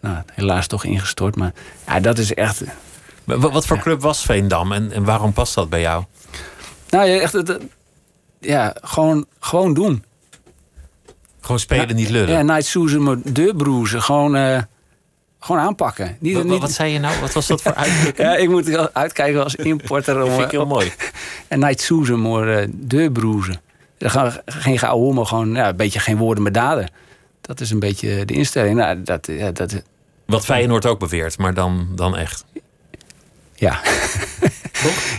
nou, 0.00 0.16
helaas 0.34 0.66
toch 0.66 0.84
ingestort. 0.84 1.36
Maar 1.36 1.52
ja, 1.86 2.00
dat 2.00 2.18
is 2.18 2.34
echt. 2.34 2.62
Wat 3.24 3.66
voor 3.66 3.78
club 3.78 4.00
was 4.00 4.22
Veendam 4.22 4.72
en, 4.72 4.92
en 4.92 5.04
waarom 5.04 5.32
past 5.32 5.54
dat 5.54 5.68
bij 5.68 5.80
jou? 5.80 6.04
Nou 6.90 7.08
ja, 7.08 7.20
echt. 7.20 7.32
het- 7.32 7.58
Ja, 8.40 8.74
gewoon, 8.82 9.26
gewoon 9.40 9.74
doen. 9.74 10.04
Gewoon 11.40 11.58
spelen, 11.58 11.96
niet 11.96 12.08
lullen. 12.10 12.28
Ja, 12.34 12.42
Night 12.42 12.64
Susan, 12.64 13.02
maar 13.02 13.16
deurbroezen. 13.24 14.02
Gewoon, 14.02 14.36
eh, 14.36 14.62
gewoon 15.40 15.60
aanpakken. 15.62 16.16
Niet, 16.20 16.34
Wa- 16.34 16.42
wa- 16.42 16.50
niet, 16.52 16.60
wat 16.60 16.72
zei 16.72 16.92
je 16.92 16.98
nou? 16.98 17.20
Wat 17.20 17.32
was 17.32 17.46
dat 17.46 17.62
voor 17.62 17.74
uitdrukking? 17.84 18.28
ja, 18.28 18.36
ik 18.36 18.48
moet 18.48 18.94
uitkijken 18.94 19.42
als 19.44 19.54
importer. 19.54 20.22
Om, 20.22 20.30
vind 20.30 20.42
ik 20.44 20.50
heel 20.50 20.60
eh, 20.62 20.66
mooi. 20.68 20.92
En 21.48 21.58
Night 21.58 21.80
Susan, 21.80 22.22
maar 22.22 22.66
deurbroezen. 22.70 23.60
Er 23.98 24.10
gaan 24.10 24.32
geen 24.46 24.78
geouwe 24.78 25.14
maar 25.14 25.26
gewoon 25.26 25.54
ja, 25.54 25.68
een 25.68 25.76
beetje 25.76 25.98
geen 26.00 26.16
woorden 26.16 26.42
maar 26.42 26.52
daden. 26.52 26.90
Dat 27.40 27.60
is 27.60 27.70
een 27.70 27.78
beetje 27.78 28.24
de 28.24 28.34
instelling. 28.34 28.76
Nou, 28.76 29.02
dat, 29.02 29.26
ja, 29.26 29.50
dat, 29.52 29.82
Wat 30.26 30.44
Feyenoord 30.44 30.86
ook 30.86 30.98
beweert, 30.98 31.38
maar 31.38 31.54
dan, 31.54 31.88
dan 31.94 32.16
echt. 32.16 32.44
Ja. 33.54 33.80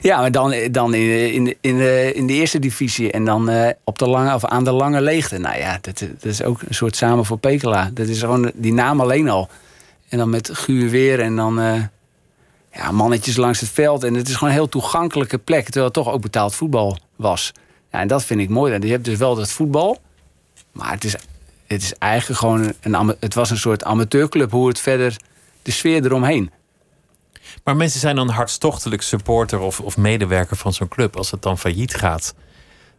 Ja, 0.01 0.19
maar 0.19 0.31
dan, 0.31 0.55
dan 0.71 0.93
in, 0.93 1.33
in, 1.33 1.55
in, 1.61 1.77
de, 1.77 2.11
in 2.13 2.27
de 2.27 2.33
eerste 2.33 2.59
divisie 2.59 3.11
en 3.11 3.25
dan 3.25 3.49
uh, 3.49 3.69
op 3.83 3.99
de 3.99 4.07
lange, 4.07 4.33
of 4.33 4.45
aan 4.45 4.63
de 4.63 4.71
lange 4.71 5.01
leegte. 5.01 5.37
Nou 5.37 5.57
ja, 5.57 5.77
dat, 5.81 6.05
is 6.21 6.43
ook 6.43 6.61
een 6.61 6.75
soort 6.75 6.95
samen 6.95 7.25
voor 7.25 7.37
Pekela. 7.37 7.89
Dat 7.93 8.07
is 8.07 8.19
gewoon 8.19 8.51
die 8.53 8.73
naam 8.73 9.01
alleen 9.01 9.29
al. 9.29 9.49
En 10.09 10.17
dan 10.17 10.29
met 10.29 10.49
guur 10.53 10.89
weer 10.89 11.19
en 11.19 11.35
dan 11.35 11.59
uh, 11.59 11.83
ja, 12.73 12.91
mannetjes 12.91 13.35
langs 13.35 13.59
het 13.59 13.69
veld. 13.69 14.03
En 14.03 14.13
het 14.13 14.27
is 14.27 14.33
gewoon 14.33 14.49
een 14.49 14.55
heel 14.55 14.69
toegankelijke 14.69 15.37
plek. 15.37 15.63
Terwijl 15.63 15.85
het 15.85 15.93
toch 15.93 16.09
ook 16.09 16.21
betaald 16.21 16.55
voetbal 16.55 16.97
was. 17.15 17.51
Ja, 17.91 17.99
en 17.99 18.07
dat 18.07 18.25
vind 18.25 18.39
ik 18.39 18.49
mooi. 18.49 18.79
Je 18.79 18.91
hebt 18.91 19.05
dus 19.05 19.17
wel 19.17 19.35
dat 19.35 19.51
voetbal. 19.51 19.97
Maar 20.71 20.91
het 20.91 21.03
is, 21.03 21.15
het 21.67 21.81
is 21.81 21.93
eigenlijk 21.93 22.39
gewoon 22.39 22.73
een, 22.81 23.15
het 23.19 23.33
was 23.33 23.49
een 23.49 23.57
soort 23.57 23.83
amateurclub. 23.83 24.51
Hoe 24.51 24.67
het 24.67 24.79
verder, 24.79 25.15
de 25.61 25.71
sfeer 25.71 26.05
eromheen. 26.05 26.51
Maar 27.63 27.75
mensen 27.75 27.99
zijn 27.99 28.15
dan 28.15 28.29
hartstochtelijk 28.29 29.01
supporter 29.01 29.59
of, 29.59 29.79
of 29.79 29.97
medewerker 29.97 30.57
van 30.57 30.73
zo'n 30.73 30.87
club. 30.87 31.15
Als 31.17 31.31
het 31.31 31.41
dan 31.41 31.57
failliet 31.57 31.95
gaat, 31.95 32.33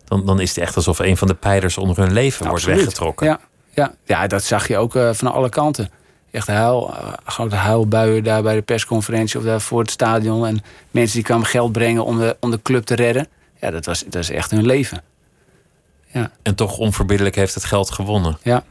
dan, 0.04 0.26
dan 0.26 0.40
is 0.40 0.48
het 0.48 0.58
echt 0.58 0.76
alsof 0.76 0.98
een 0.98 1.16
van 1.16 1.28
de 1.28 1.34
pijlers 1.34 1.78
onder 1.78 1.96
hun 1.96 2.12
leven 2.12 2.48
wordt 2.48 2.64
weggetrokken. 2.64 3.26
Ja, 3.26 3.40
ja, 3.74 3.94
ja, 4.04 4.26
dat 4.26 4.42
zag 4.42 4.68
je 4.68 4.76
ook 4.76 4.94
uh, 4.94 5.10
van 5.12 5.32
alle 5.32 5.48
kanten. 5.48 5.90
Echt 6.30 6.46
huil, 6.46 6.90
uh, 6.94 7.12
grote 7.24 7.56
huilbuien 7.56 8.24
daar 8.24 8.42
bij 8.42 8.54
de 8.54 8.62
persconferentie 8.62 9.38
of 9.38 9.44
daar 9.44 9.60
voor 9.60 9.80
het 9.80 9.90
stadion. 9.90 10.46
En 10.46 10.62
mensen 10.90 11.16
die 11.16 11.24
kwamen 11.24 11.46
geld 11.46 11.72
brengen 11.72 12.04
om 12.04 12.18
de, 12.18 12.36
om 12.40 12.50
de 12.50 12.62
club 12.62 12.84
te 12.84 12.94
redden. 12.94 13.28
Ja, 13.60 13.70
dat, 13.70 13.84
was, 13.84 14.04
dat 14.04 14.22
is 14.22 14.30
echt 14.30 14.50
hun 14.50 14.66
leven. 14.66 15.02
Ja. 16.06 16.30
En 16.42 16.54
toch 16.54 16.78
onverbiddelijk 16.78 17.36
heeft 17.36 17.54
het 17.54 17.64
geld 17.64 17.90
gewonnen. 17.90 18.38
Ja, 18.42 18.64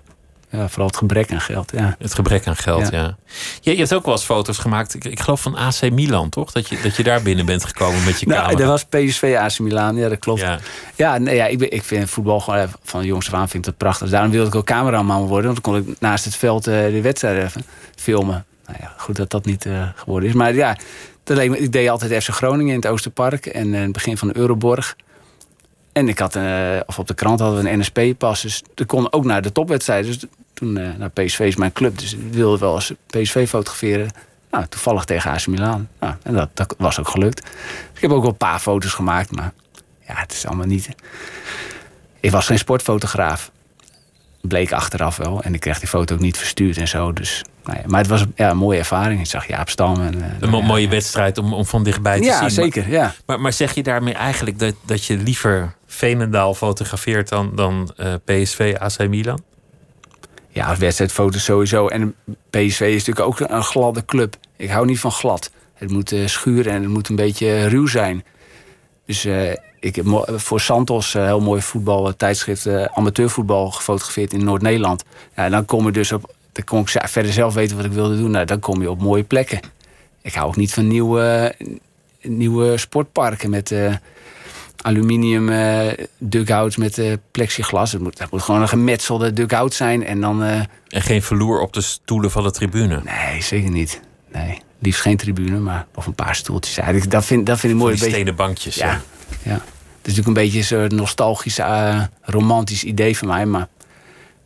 ja, 0.51 0.67
vooral 0.67 0.87
het 0.87 0.97
gebrek 0.97 1.31
aan 1.31 1.41
geld. 1.41 1.71
Ja. 1.71 1.95
Het 1.99 2.13
gebrek 2.13 2.47
aan 2.47 2.55
geld, 2.55 2.89
ja. 2.91 3.17
Je, 3.61 3.71
je, 3.71 3.77
hebt 3.77 3.93
ook 3.93 4.05
wel 4.05 4.13
eens 4.13 4.23
foto's 4.23 4.57
gemaakt, 4.57 4.93
ik, 4.93 5.05
ik, 5.05 5.19
geloof 5.19 5.41
van 5.41 5.55
AC 5.55 5.91
Milan, 5.91 6.29
toch? 6.29 6.51
Dat 6.51 6.69
je, 6.69 6.79
dat 6.83 6.95
je 6.95 7.03
daar 7.03 7.21
binnen 7.21 7.45
bent 7.45 7.65
gekomen 7.65 8.03
met 8.03 8.19
je 8.19 8.27
nou, 8.27 8.39
camera. 8.39 8.57
Dat 8.57 8.67
was 8.67 8.85
PSV 8.85 9.35
AC 9.39 9.59
Milan, 9.59 9.95
ja, 9.95 10.09
dat 10.09 10.19
klopt. 10.19 10.39
Ja, 10.39 10.59
ja, 10.95 11.17
nee, 11.17 11.35
ja 11.35 11.45
ik, 11.45 11.57
ben, 11.57 11.71
ik 11.71 11.83
vind 11.83 12.09
voetbal 12.09 12.39
gewoon 12.39 12.67
van 12.83 12.99
de 12.99 13.07
jongens 13.07 13.27
af 13.27 13.33
aan 13.33 13.49
vind 13.49 13.65
ik 13.65 13.71
dat 13.71 13.77
prachtig. 13.77 14.09
Daarom 14.09 14.31
wilde 14.31 14.47
ik 14.47 14.55
ook 14.55 14.65
cameraman 14.65 15.25
worden, 15.25 15.51
want 15.51 15.63
dan 15.63 15.73
kon 15.73 15.91
ik 15.91 15.99
naast 15.99 16.25
het 16.25 16.35
veld 16.35 16.67
uh, 16.67 16.73
de 16.73 17.01
wedstrijd 17.01 17.43
even 17.43 17.63
filmen. 17.95 18.45
Nou 18.65 18.77
ja, 18.81 18.93
goed 18.97 19.15
dat 19.15 19.29
dat 19.29 19.45
niet 19.45 19.65
uh, 19.65 19.87
geworden 19.95 20.29
is. 20.29 20.35
Maar 20.35 20.53
ja, 20.53 20.77
dat 21.23 21.37
leek 21.37 21.49
me, 21.49 21.59
ik 21.59 21.71
deed 21.71 21.89
altijd 21.89 22.23
FC 22.23 22.29
Groningen 22.29 22.73
in 22.73 22.79
het 22.79 22.87
Oosterpark 22.87 23.45
en 23.45 23.67
uh, 23.67 23.81
het 23.81 23.91
begin 23.91 24.17
van 24.17 24.27
de 24.27 24.37
Euroborg. 24.37 24.95
En 25.91 26.07
ik 26.07 26.19
had, 26.19 26.35
uh, 26.35 26.79
of 26.85 26.99
op 26.99 27.07
de 27.07 27.13
krant 27.13 27.39
hadden 27.39 27.63
we 27.63 27.69
een 27.69 27.79
NSP-pas. 27.79 28.41
Dus 28.41 28.63
ik 28.75 28.87
kon 28.87 29.13
ook 29.13 29.25
naar 29.25 29.41
de 29.41 29.51
topwedstrijd. 29.51 30.05
Dus 30.05 30.19
toen, 30.59 30.77
uh, 30.77 30.87
nou, 30.97 31.09
PSV 31.09 31.39
is 31.39 31.55
mijn 31.55 31.71
club. 31.71 31.97
Dus 31.97 32.13
ik 32.13 32.19
wilde 32.31 32.57
wel 32.57 32.75
eens 32.75 32.93
PSV 33.07 33.47
fotograferen. 33.47 34.09
Nou, 34.51 34.65
toevallig 34.67 35.05
tegen 35.05 35.31
AC 35.31 35.47
Milan. 35.47 35.87
Nou, 35.99 36.13
en 36.23 36.33
dat, 36.33 36.49
dat 36.53 36.75
was 36.77 36.99
ook 36.99 37.07
gelukt. 37.07 37.41
Dus 37.41 37.51
ik 37.95 38.01
heb 38.01 38.11
ook 38.11 38.21
wel 38.21 38.31
een 38.31 38.37
paar 38.37 38.59
foto's 38.59 38.93
gemaakt. 38.93 39.31
Maar 39.31 39.51
ja, 40.07 40.13
het 40.15 40.31
is 40.31 40.45
allemaal 40.45 40.65
niet... 40.65 40.89
Ik 42.19 42.31
was 42.31 42.45
geen 42.45 42.57
sportfotograaf. 42.57 43.51
Bleek 44.41 44.71
achteraf 44.71 45.17
wel. 45.17 45.41
En 45.41 45.53
ik 45.53 45.59
kreeg 45.59 45.79
die 45.79 45.87
foto 45.87 46.15
ook 46.15 46.21
niet 46.21 46.37
verstuurd 46.37 46.77
en 46.77 46.87
zo. 46.87 47.13
Dus, 47.13 47.43
nou 47.63 47.77
ja, 47.77 47.83
maar 47.87 47.99
het 47.99 48.09
was 48.09 48.25
ja, 48.35 48.49
een 48.49 48.57
mooie 48.57 48.77
ervaring. 48.77 49.19
Ik 49.19 49.25
zag 49.25 49.47
Jaap 49.47 49.69
Stam. 49.69 50.01
En, 50.01 50.17
uh, 50.17 50.25
een 50.39 50.49
nou 50.49 50.63
mooie 50.63 50.87
wedstrijd 50.87 51.37
om, 51.37 51.53
om 51.53 51.65
van 51.65 51.83
dichtbij 51.83 52.19
te 52.19 52.25
ja, 52.25 52.33
zien. 52.33 52.43
Ja, 52.43 52.49
zeker. 52.49 52.89
Ja. 52.89 53.13
Maar, 53.25 53.41
maar 53.41 53.53
zeg 53.53 53.73
je 53.73 53.83
daarmee 53.83 54.13
eigenlijk 54.13 54.59
dat, 54.59 54.73
dat 54.85 55.05
je 55.05 55.17
liever 55.17 55.75
Veenendaal 55.85 56.53
fotografeert 56.53 57.29
dan, 57.29 57.51
dan 57.55 57.91
uh, 57.97 58.13
PSV 58.25 58.75
AC 58.79 59.07
Milan? 59.07 59.41
Ja, 60.49 60.77
wedstrijdfoto's 60.77 61.43
sowieso. 61.43 61.87
En 61.87 62.15
PSV 62.49 62.81
is 62.81 63.05
natuurlijk 63.05 63.19
ook 63.19 63.39
een 63.39 63.63
gladde 63.63 64.05
club. 64.05 64.35
Ik 64.57 64.69
hou 64.69 64.85
niet 64.85 64.99
van 64.99 65.11
glad. 65.11 65.51
Het 65.73 65.91
moet 65.91 66.11
uh, 66.11 66.27
schuren 66.27 66.73
en 66.73 66.81
het 66.81 66.91
moet 66.91 67.09
een 67.09 67.15
beetje 67.15 67.67
ruw 67.67 67.87
zijn. 67.87 68.23
Dus 69.05 69.25
uh, 69.25 69.51
ik 69.79 69.95
heb 69.95 70.05
voor 70.27 70.59
Santos 70.59 71.15
uh, 71.15 71.23
heel 71.23 71.39
mooi 71.41 71.61
voetbal, 71.61 72.15
tijdschrift 72.15 72.67
amateurvoetbal 72.67 73.71
gefotografeerd 73.71 74.33
in 74.33 74.43
Noord-Nederland. 74.43 75.03
Ja, 75.35 75.49
dan 75.49 75.65
kom 75.65 75.85
je 75.85 75.91
dus 75.91 76.11
op, 76.11 76.33
dan 76.51 76.63
kon 76.63 76.79
ik 76.79 76.89
verder 76.89 77.33
zelf 77.33 77.53
weten 77.53 77.75
wat 77.75 77.85
ik 77.85 77.91
wilde 77.91 78.17
doen. 78.17 78.31
Nou, 78.31 78.45
dan 78.45 78.59
kom 78.59 78.81
je 78.81 78.89
op 78.89 79.01
mooie 79.01 79.23
plekken. 79.23 79.59
Ik 80.21 80.33
hou 80.33 80.47
ook 80.47 80.55
niet 80.55 80.73
van 80.73 80.87
nieuwe, 80.87 81.55
nieuwe 82.21 82.77
sportparken 82.77 83.49
met 83.49 83.73
aluminium 84.81 85.49
uh, 85.49 85.87
dugouts 86.17 86.77
met 86.77 86.97
uh, 86.97 87.13
plexiglas. 87.31 87.91
Het 87.91 88.01
moet, 88.01 88.17
dat 88.17 88.31
moet 88.31 88.41
gewoon 88.41 88.61
een 88.61 88.67
gemetselde 88.67 89.33
dugout 89.33 89.73
zijn. 89.73 90.05
En, 90.05 90.21
dan, 90.21 90.43
uh... 90.43 90.59
en 90.87 91.01
geen 91.01 91.21
verloer 91.21 91.59
op 91.59 91.73
de 91.73 91.81
stoelen 91.81 92.31
van 92.31 92.43
de 92.43 92.51
tribune? 92.51 93.01
Nee, 93.03 93.41
zeker 93.41 93.69
niet. 93.69 94.01
Nee, 94.31 94.61
liefst 94.79 95.01
geen 95.01 95.17
tribune, 95.17 95.59
maar 95.59 95.87
of 95.95 96.05
een 96.05 96.15
paar 96.15 96.35
stoeltjes. 96.35 96.75
Ja, 96.75 96.91
dat, 97.07 97.25
vind, 97.25 97.45
dat 97.45 97.59
vind 97.59 97.73
ik 97.73 97.79
mooi. 97.79 97.97
Stenen 97.97 98.17
beetje... 98.17 98.33
bankjes. 98.33 98.75
Ja, 98.75 98.85
ja. 98.85 99.01
ja. 99.43 99.53
Het 99.53 100.07
is 100.07 100.15
natuurlijk 100.15 100.27
een 100.27 100.33
beetje 100.33 100.61
zo'n 100.61 100.95
nostalgisch, 100.95 101.59
romantisch 102.21 102.83
idee 102.83 103.17
van 103.17 103.27
mij. 103.27 103.45
Maar 103.45 103.67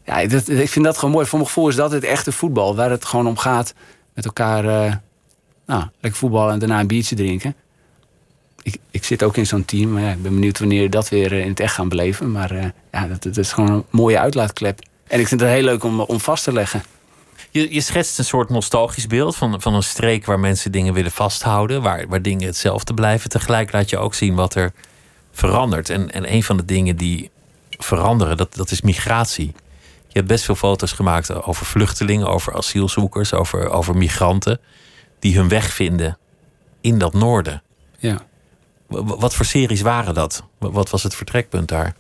ja, 0.06 0.26
dat, 0.26 0.50
ik 0.50 0.70
vind 0.70 0.86
dat 0.86 0.98
gewoon 0.98 1.14
mooi. 1.14 1.26
Voor 1.26 1.38
mijn 1.38 1.50
gevoel 1.50 1.68
is 1.68 1.76
dat 1.76 1.92
het 1.92 2.04
echte 2.04 2.32
voetbal. 2.32 2.76
Waar 2.76 2.90
het 2.90 3.06
gewoon 3.06 3.28
om 3.28 3.38
gaat 3.38 3.74
met 4.14 4.26
elkaar 4.26 4.64
nou, 5.66 5.84
lekker 6.00 6.20
voetballen 6.20 6.54
en 6.54 6.60
daarna 6.60 6.80
een 6.80 6.88
biertje 6.88 7.16
drinken 7.16 7.56
ik, 8.64 8.78
ik 8.92 9.04
zit 9.04 9.24
ook 9.24 9.38
in 9.38 9.46
zo'n 9.46 9.66
team. 9.66 9.92
Maar 9.92 10.02
ja, 10.02 10.12
ik 10.12 10.22
ben 10.22 10.34
benieuwd 10.34 10.60
wanneer 10.60 10.90
dat 10.90 11.10
weer 11.10 11.32
in 11.32 11.50
het 11.50 11.60
echt 11.60 11.74
gaan 11.74 11.90
beleven. 11.90 12.32
Maar 12.32 12.52
uh, 12.52 12.66
ja, 12.92 13.08
dat, 13.08 13.24
dat, 13.24 13.38
is 13.38 13.52
gewoon 13.52 13.72
een 13.72 13.86
mooie 13.90 14.20
uitlaatklep. 14.20 14.80
En 15.08 15.20
ik 15.20 15.28
vind 15.28 15.42
het 15.42 15.50
heel 15.50 15.64
leuk 15.64 15.84
om, 15.84 16.00
om 16.00 16.20
vast 16.20 16.44
te 16.44 16.54
leggen. 16.54 16.84
Je, 17.50 17.74
je 17.74 17.82
schetst 17.82 18.18
een 18.18 18.26
soort 18.26 18.50
nostalgisch 18.50 19.08
beeld 19.08 19.36
van, 19.36 19.62
van 19.62 19.74
een 19.74 19.84
streek 19.84 20.26
waar 20.26 20.40
mensen 20.40 20.72
dingen 20.72 20.94
willen 20.94 21.12
vasthouden. 21.12 21.82
Waar, 21.82 22.08
waar 22.08 22.22
dingen 22.22 22.46
hetzelfde 22.46 22.94
blijven. 22.94 23.30
Tegelijk 23.30 23.72
laat 23.72 23.90
je 23.90 23.98
ook 23.98 24.14
zien 24.14 24.36
wat 24.36 24.56
er 24.56 24.74
verandert. 25.32 25.90
En, 25.90 26.12
en 26.12 26.34
een 26.34 26.44
van 26.44 26.58
de 26.58 26.66
dingen 26.66 26.96
die 26.96 27.32
veranderen, 27.70 28.38
dat, 28.38 28.56
dat 28.56 28.72
is 28.72 28.82
migratie. 28.82 29.54
Je 30.08 30.20
hebt 30.20 30.28
best 30.28 30.46
veel 30.46 30.56
foto's 30.56 30.92
gemaakt 30.92 31.44
over 31.44 31.66
vluchtelingen, 31.66 32.28
over 32.28 32.56
asielzoekers, 32.56 33.34
over, 33.34 33.70
over 33.70 33.98
migranten. 33.98 34.60
Die 35.20 35.38
hun 35.38 35.48
weg 35.48 35.74
vinden 35.74 36.18
in 36.82 36.98
dat 36.98 37.14
noorden. 37.14 37.64
Ja. 37.98 38.26
Wat 39.02 39.36
voor 39.36 39.46
series 39.46 39.82
waren 39.82 40.14
dat? 40.14 40.44
Wat 40.58 40.90
was 40.90 41.04
het 41.04 41.16
vertrekpunt 41.16 41.68
daar? 41.68 41.96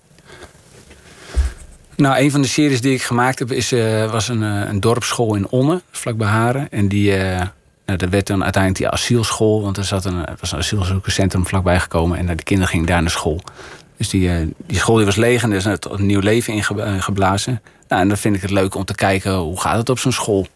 Nou, 1.95 2.17
een 2.17 2.31
van 2.31 2.41
de 2.41 2.47
series 2.47 2.81
die 2.81 2.93
ik 2.93 3.01
gemaakt 3.01 3.39
heb 3.39 3.51
is, 3.51 3.73
uh, 3.73 4.11
was 4.11 4.27
een, 4.27 4.41
uh, 4.41 4.61
een 4.67 4.79
dorpsschool 4.79 5.35
in 5.35 5.47
Onne, 5.49 5.81
vlakbij 5.91 6.27
Haren. 6.27 6.69
En 6.71 6.87
die, 6.87 7.17
uh, 7.17 7.41
nou, 7.85 7.99
werd 8.09 8.27
dan 8.27 8.43
uiteindelijk 8.43 8.83
die 8.83 8.89
asielschool, 8.89 9.61
want 9.61 9.77
er 9.77 9.83
zat 9.83 10.05
een, 10.05 10.25
was 10.39 10.51
een 10.51 10.57
asielzoekerscentrum 10.57 11.47
vlakbij 11.47 11.79
gekomen 11.79 12.17
en 12.17 12.25
de 12.25 12.43
kinderen 12.43 12.71
gingen 12.71 12.87
daar 12.87 13.01
naar 13.01 13.11
school. 13.11 13.41
Dus 13.97 14.09
die, 14.09 14.53
die 14.67 14.77
school 14.77 14.95
die 14.95 15.05
was 15.05 15.15
leeg 15.15 15.43
en 15.43 15.51
er 15.51 15.57
is 15.57 15.65
een 15.65 16.05
nieuw 16.05 16.19
leven 16.19 16.53
ingeblazen. 16.53 17.61
Nou, 17.87 18.01
en 18.01 18.07
dan 18.07 18.17
vind 18.17 18.35
ik 18.35 18.41
het 18.41 18.51
leuk 18.51 18.75
om 18.75 18.85
te 18.85 18.95
kijken 18.95 19.35
hoe 19.35 19.59
gaat 19.59 19.77
het 19.77 19.89
op 19.89 19.99
zo'n 19.99 20.11
school. 20.11 20.47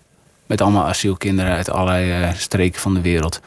Met 0.46 0.62
allemaal 0.62 0.86
asielkinderen 0.86 1.56
uit 1.56 1.70
allerlei 1.70 2.34
streken 2.38 2.82
van 2.82 2.94
de 2.94 3.02
wereld. 3.02 3.42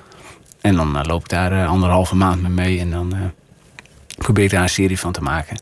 En 0.61 0.75
dan 0.75 0.97
uh, 0.97 1.03
loop 1.03 1.21
ik 1.21 1.29
daar 1.29 1.53
uh, 1.53 1.69
anderhalve 1.69 2.17
maand 2.17 2.43
mee 2.43 2.51
mee. 2.51 2.79
En 2.81 2.91
dan 2.91 3.15
uh, 3.15 3.21
probeer 4.17 4.45
ik 4.45 4.51
daar 4.51 4.63
een 4.63 4.69
serie 4.69 4.99
van 4.99 5.13
te 5.13 5.21
maken. 5.21 5.61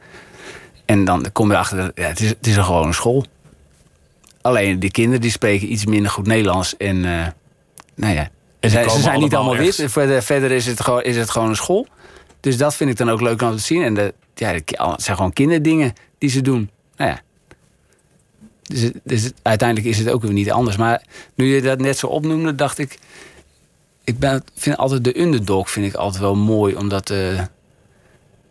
En 0.85 1.05
dan 1.05 1.33
kom 1.33 1.49
je 1.49 1.55
erachter, 1.55 1.77
dat 1.77 1.93
ja, 1.95 2.07
het, 2.07 2.21
is, 2.21 2.29
het 2.29 2.47
is 2.47 2.57
een 2.57 2.65
gewone 2.65 2.93
school. 2.93 3.25
Alleen 4.43 4.79
die 4.79 4.91
kinderen 4.91 5.21
die 5.21 5.31
spreken 5.31 5.73
iets 5.73 5.87
minder 5.87 6.11
goed 6.11 6.27
Nederlands. 6.27 6.77
En 6.77 7.01
nou 7.95 8.15
ja, 8.15 8.31
ze, 8.61 8.99
zijn 9.01 9.21
niet 9.21 9.35
allemaal 9.35 9.57
wit. 9.57 9.85
Verder, 9.87 10.23
verder 10.23 10.51
is, 10.51 10.67
het 10.67 10.81
gewoon, 10.81 11.03
is 11.03 11.17
het 11.17 11.31
gewoon 11.31 11.49
een 11.49 11.57
school. 11.57 11.87
Dus 12.41 12.57
dat 12.57 12.75
vind 12.75 12.91
ik 12.91 12.97
dan 12.97 13.11
ook 13.11 13.21
leuk 13.21 13.43
om 13.43 13.57
te 13.57 13.63
zien. 13.63 13.83
En 13.83 13.95
de, 13.95 14.15
ja, 14.35 14.53
het 14.53 15.03
zijn 15.03 15.17
gewoon 15.17 15.33
kinderdingen 15.33 15.93
die 16.19 16.31
ze 16.31 16.41
doen. 16.41 16.71
Nou 16.97 17.11
ja. 17.11 17.21
Dus, 18.63 18.91
dus 19.03 19.31
uiteindelijk 19.43 19.89
is 19.89 19.99
het 19.99 20.11
ook 20.11 20.23
weer 20.23 20.33
niet 20.33 20.51
anders. 20.51 20.77
Maar 20.77 21.03
nu 21.35 21.55
je 21.55 21.63
dat 21.63 21.79
net 21.79 21.99
zo 21.99 22.07
opnoemde, 22.07 22.55
dacht 22.55 22.79
ik 22.79 22.99
ik 24.09 24.19
ben, 24.19 24.45
vind 24.55 24.77
altijd 24.77 25.05
de 25.05 25.21
underdog 25.21 25.71
vind 25.71 25.87
ik 25.87 25.95
altijd 25.95 26.23
wel 26.23 26.37
mooi. 26.37 26.75
Omdat 26.75 27.11
uh, 27.11 27.41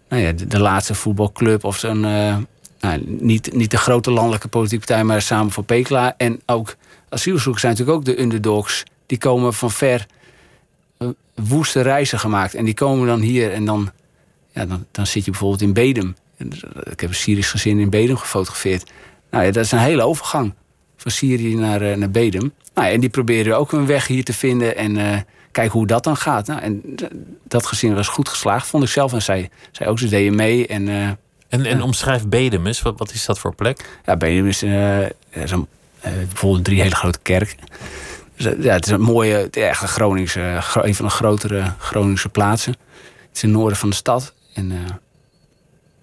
nou 0.10 0.22
ja, 0.22 0.32
de, 0.32 0.60
laatste 0.60 0.96
voetbalclub 0.96 1.64
of 1.64 1.78
zo'n... 1.78 2.04
Uh, 2.04 2.38
nou, 2.80 3.02
niet, 3.06 3.54
niet 3.54 3.72
de 3.72 3.78
grote 3.78 4.12
landelijke 4.12 4.48
politieke 4.48 4.86
partij, 4.86 5.04
maar 5.04 5.22
samen 5.22 5.52
voor 5.52 5.64
Pekela. 5.64 6.14
En 6.18 6.42
ook 6.46 6.76
asielzoekers 7.10 7.62
zijn 7.62 7.74
natuurlijk 7.74 8.00
ook 8.00 8.06
de 8.06 8.22
underdogs. 8.22 8.84
Die 9.06 9.18
komen 9.18 9.54
van 9.54 9.72
ver 9.72 10.06
uh, 11.00 11.10
woeste 11.36 11.82
reizen 11.82 12.20
gemaakt. 12.20 12.54
En 12.54 12.66
die 12.66 12.74
komen 12.74 13.08
dan 13.08 13.20
hier 13.20 13.54
en 13.54 13.66
dan, 13.66 13.92
ja, 14.52 14.66
dan, 14.66 14.86
dan 14.92 15.08
zit 15.08 15.26
je 15.26 15.32
bijvoorbeeld 15.32 15.62
in 15.62 15.74
Bedum. 15.74 16.16
Ik 16.92 17.00
heb 17.00 17.10
een 17.10 17.16
Syrisch 17.16 17.52
gezin 17.52 17.80
in 17.80 17.90
Bedum 17.90 18.18
gefotografeerd. 18.18 18.92
Nou 19.32 19.46
ja, 19.46 19.52
dat 19.52 19.66
is 19.66 19.72
een 19.72 19.80
hele 19.80 20.04
overgang. 20.04 20.54
Van 20.98 21.12
Syrië 21.12 21.56
naar, 21.56 21.98
naar 21.98 22.12
Bedum. 22.12 22.54
Nou, 22.74 22.88
ja, 22.88 22.94
en 22.94 23.00
die 23.00 23.10
proberen 23.10 23.58
ook 23.58 23.72
een 23.72 23.86
weg 23.86 24.08
hier 24.08 24.24
te 24.24 24.34
vinden. 24.34 24.78
En 24.78 25.26
kijken 25.58 25.78
hoe 25.78 25.88
dat 25.88 26.04
dan 26.04 26.18
gaat. 26.18 26.48
Nou, 26.48 26.62
en 26.62 26.96
dat 27.44 27.66
gezin 27.66 27.96
was 27.96 28.08
goed 28.08 28.30
geslaagd, 28.30 28.68
vond 28.68 28.84
ik 28.84 28.90
zelf. 28.90 29.14
En 29.14 29.22
zij, 29.22 29.50
zij 29.72 29.88
ook, 29.88 30.00
ze 30.00 30.08
deden 30.08 30.36
mee. 30.36 30.68
En, 30.68 30.88
uh, 30.88 31.08
en, 31.50 31.66
en 31.66 31.82
omschrijf 31.82 32.28
Bedemus, 32.28 32.82
wat, 32.82 32.98
wat 32.98 33.14
is 33.14 33.26
dat 33.26 33.40
voor 33.40 33.56
plek? 33.56 34.00
Ja, 34.06 34.18
Bedemus 34.18 34.64
uh, 34.64 35.02
is 35.30 35.52
een, 35.52 35.68
uh, 36.06 36.12
bijvoorbeeld 36.12 36.64
drie 36.64 36.82
hele 36.82 36.96
grote 36.96 37.20
kerk. 37.22 37.56
Dus, 38.36 38.54
ja, 38.60 38.74
het 38.74 38.86
is 38.86 38.92
een 38.92 39.02
mooie, 39.02 39.50
echt 39.50 39.82
een 39.82 39.88
Groningse, 39.88 40.62
een 40.74 40.96
van 40.96 41.06
de 41.06 41.12
grotere 41.12 41.74
Groningse 41.78 42.30
plaatsen. 42.30 42.76
is 43.34 43.44
in 43.44 43.50
het 43.50 43.58
noorden 43.58 43.78
van 43.78 43.90
de 43.90 43.96
stad. 43.96 44.34
En 44.54 44.72
eh, 44.72 44.78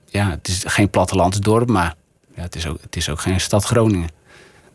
ja, 0.06 0.30
het 0.30 0.48
is 0.48 0.62
geen 0.66 0.90
plattelandsdorp, 0.90 1.68
maar 1.68 1.94
ja, 2.34 2.42
het, 2.42 2.56
is 2.56 2.66
ook, 2.66 2.78
het 2.80 2.96
is 2.96 3.08
ook 3.08 3.20
geen 3.20 3.40
stad 3.40 3.64
Groningen. 3.64 4.08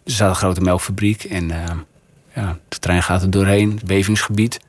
Er 0.03 0.11
staat 0.11 0.29
een 0.29 0.35
grote 0.35 0.61
melkfabriek 0.61 1.23
en 1.23 1.51
eh, 1.51 1.75
ja, 2.35 2.57
de 2.67 2.79
trein 2.79 3.03
gaat 3.03 3.21
er 3.21 3.29
doorheen, 3.29 3.71
het 3.71 3.85
bevingsgebied. 3.85 4.59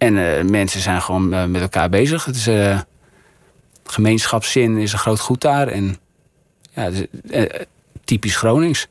En 0.00 0.36
eh, 0.38 0.44
mensen 0.44 0.80
zijn 0.80 1.02
gewoon 1.02 1.34
eh, 1.34 1.44
met 1.44 1.60
elkaar 1.60 1.88
bezig. 1.88 2.24
Het 2.24 2.36
is, 2.36 2.46
eh, 2.46 2.80
gemeenschapszin 3.84 4.76
is 4.76 4.92
een 4.92 4.98
groot 4.98 5.20
goed 5.20 5.40
daar. 5.40 5.68
En 5.68 5.96
ja, 6.74 6.86
is, 6.86 7.06
typisch 8.04 8.36
Gronings. 8.36 8.86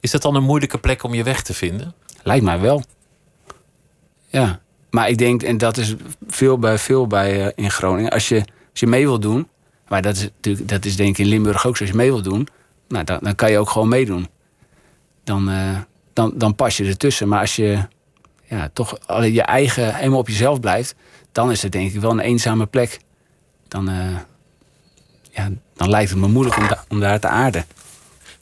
Is 0.00 0.10
dat 0.10 0.22
dan 0.22 0.34
een 0.34 0.42
moeilijke 0.42 0.78
plek 0.78 1.02
om 1.02 1.14
je 1.14 1.22
weg 1.22 1.42
te 1.42 1.54
vinden? 1.54 1.94
Lijkt 2.22 2.44
mij 2.44 2.60
wel. 2.60 2.82
Ja, 4.28 4.60
maar 4.90 5.08
ik 5.08 5.18
denk, 5.18 5.42
en 5.42 5.58
dat 5.58 5.76
is 5.76 5.94
veel 6.28 6.58
bij, 6.58 6.78
veel 6.78 7.06
bij 7.06 7.52
in 7.56 7.70
Groningen. 7.70 8.10
Als 8.10 8.28
je, 8.28 8.36
als 8.70 8.80
je 8.80 8.86
mee 8.86 9.06
wil 9.06 9.20
doen, 9.20 9.48
maar 9.88 10.02
dat 10.02 10.16
is, 10.16 10.22
natuurlijk, 10.22 10.68
dat 10.68 10.84
is 10.84 10.96
denk 10.96 11.10
ik 11.10 11.18
in 11.18 11.26
Limburg 11.26 11.66
ook 11.66 11.76
zo. 11.76 11.82
Als 11.82 11.92
je 11.92 11.98
mee 11.98 12.10
wil 12.10 12.22
doen, 12.22 12.48
nou, 12.88 13.04
dan, 13.04 13.18
dan 13.22 13.34
kan 13.34 13.50
je 13.50 13.58
ook 13.58 13.70
gewoon 13.70 13.88
meedoen. 13.88 14.28
Dan, 15.24 15.50
dan, 16.12 16.32
dan 16.34 16.54
pas 16.54 16.76
je 16.76 16.84
ertussen. 16.84 17.28
Maar 17.28 17.40
als 17.40 17.56
je 17.56 17.86
ja, 18.48 18.70
toch 18.72 18.98
alleen 19.06 19.32
je 19.32 19.42
eigen, 19.42 19.94
helemaal 19.94 20.18
op 20.18 20.28
jezelf 20.28 20.60
blijft, 20.60 20.94
dan 21.32 21.50
is 21.50 21.62
het 21.62 21.72
denk 21.72 21.92
ik 21.92 22.00
wel 22.00 22.10
een 22.10 22.20
eenzame 22.20 22.66
plek. 22.66 22.98
Dan, 23.68 23.88
eh, 23.88 24.16
ja, 25.30 25.48
dan 25.74 25.90
lijkt 25.90 26.10
het 26.10 26.18
me 26.18 26.28
moeilijk 26.28 26.56
om, 26.56 26.68
da- 26.68 26.84
om 26.88 27.00
daar 27.00 27.20
te 27.20 27.28
aarden. 27.28 27.64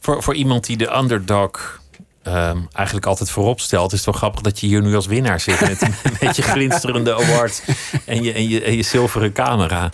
Voor, 0.01 0.23
voor 0.23 0.35
iemand 0.35 0.67
die 0.67 0.77
de 0.77 0.97
underdog 0.97 1.83
ehm, 2.23 2.59
eigenlijk 2.73 3.07
altijd 3.07 3.31
voorop 3.31 3.61
stelt, 3.61 3.93
is 3.93 3.97
het 3.97 4.07
wel 4.07 4.15
grappig 4.15 4.41
dat 4.41 4.61
je 4.61 4.67
hier 4.67 4.83
nu 4.83 4.95
als 4.95 5.07
winnaar 5.07 5.41
zit 5.41 5.61
met, 5.61 5.81
met 6.21 6.37
je 6.37 6.43
glinsterende 6.43 7.15
award 7.15 7.63
en 8.05 8.23
je, 8.23 8.33
en 8.33 8.49
je, 8.49 8.63
en 8.63 8.77
je 8.77 8.83
zilveren 8.83 9.33
camera. 9.33 9.91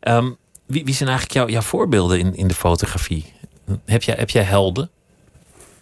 Ehm, 0.00 0.30
wie, 0.66 0.84
wie 0.84 0.94
zijn 0.94 1.08
eigenlijk 1.08 1.38
jouw, 1.38 1.48
jouw 1.48 1.60
voorbeelden 1.68 2.18
in, 2.18 2.36
in 2.36 2.48
de 2.48 2.54
fotografie? 2.54 3.32
Heb 3.84 4.02
jij, 4.02 4.14
heb 4.18 4.30
jij 4.30 4.42
helden? 4.42 4.90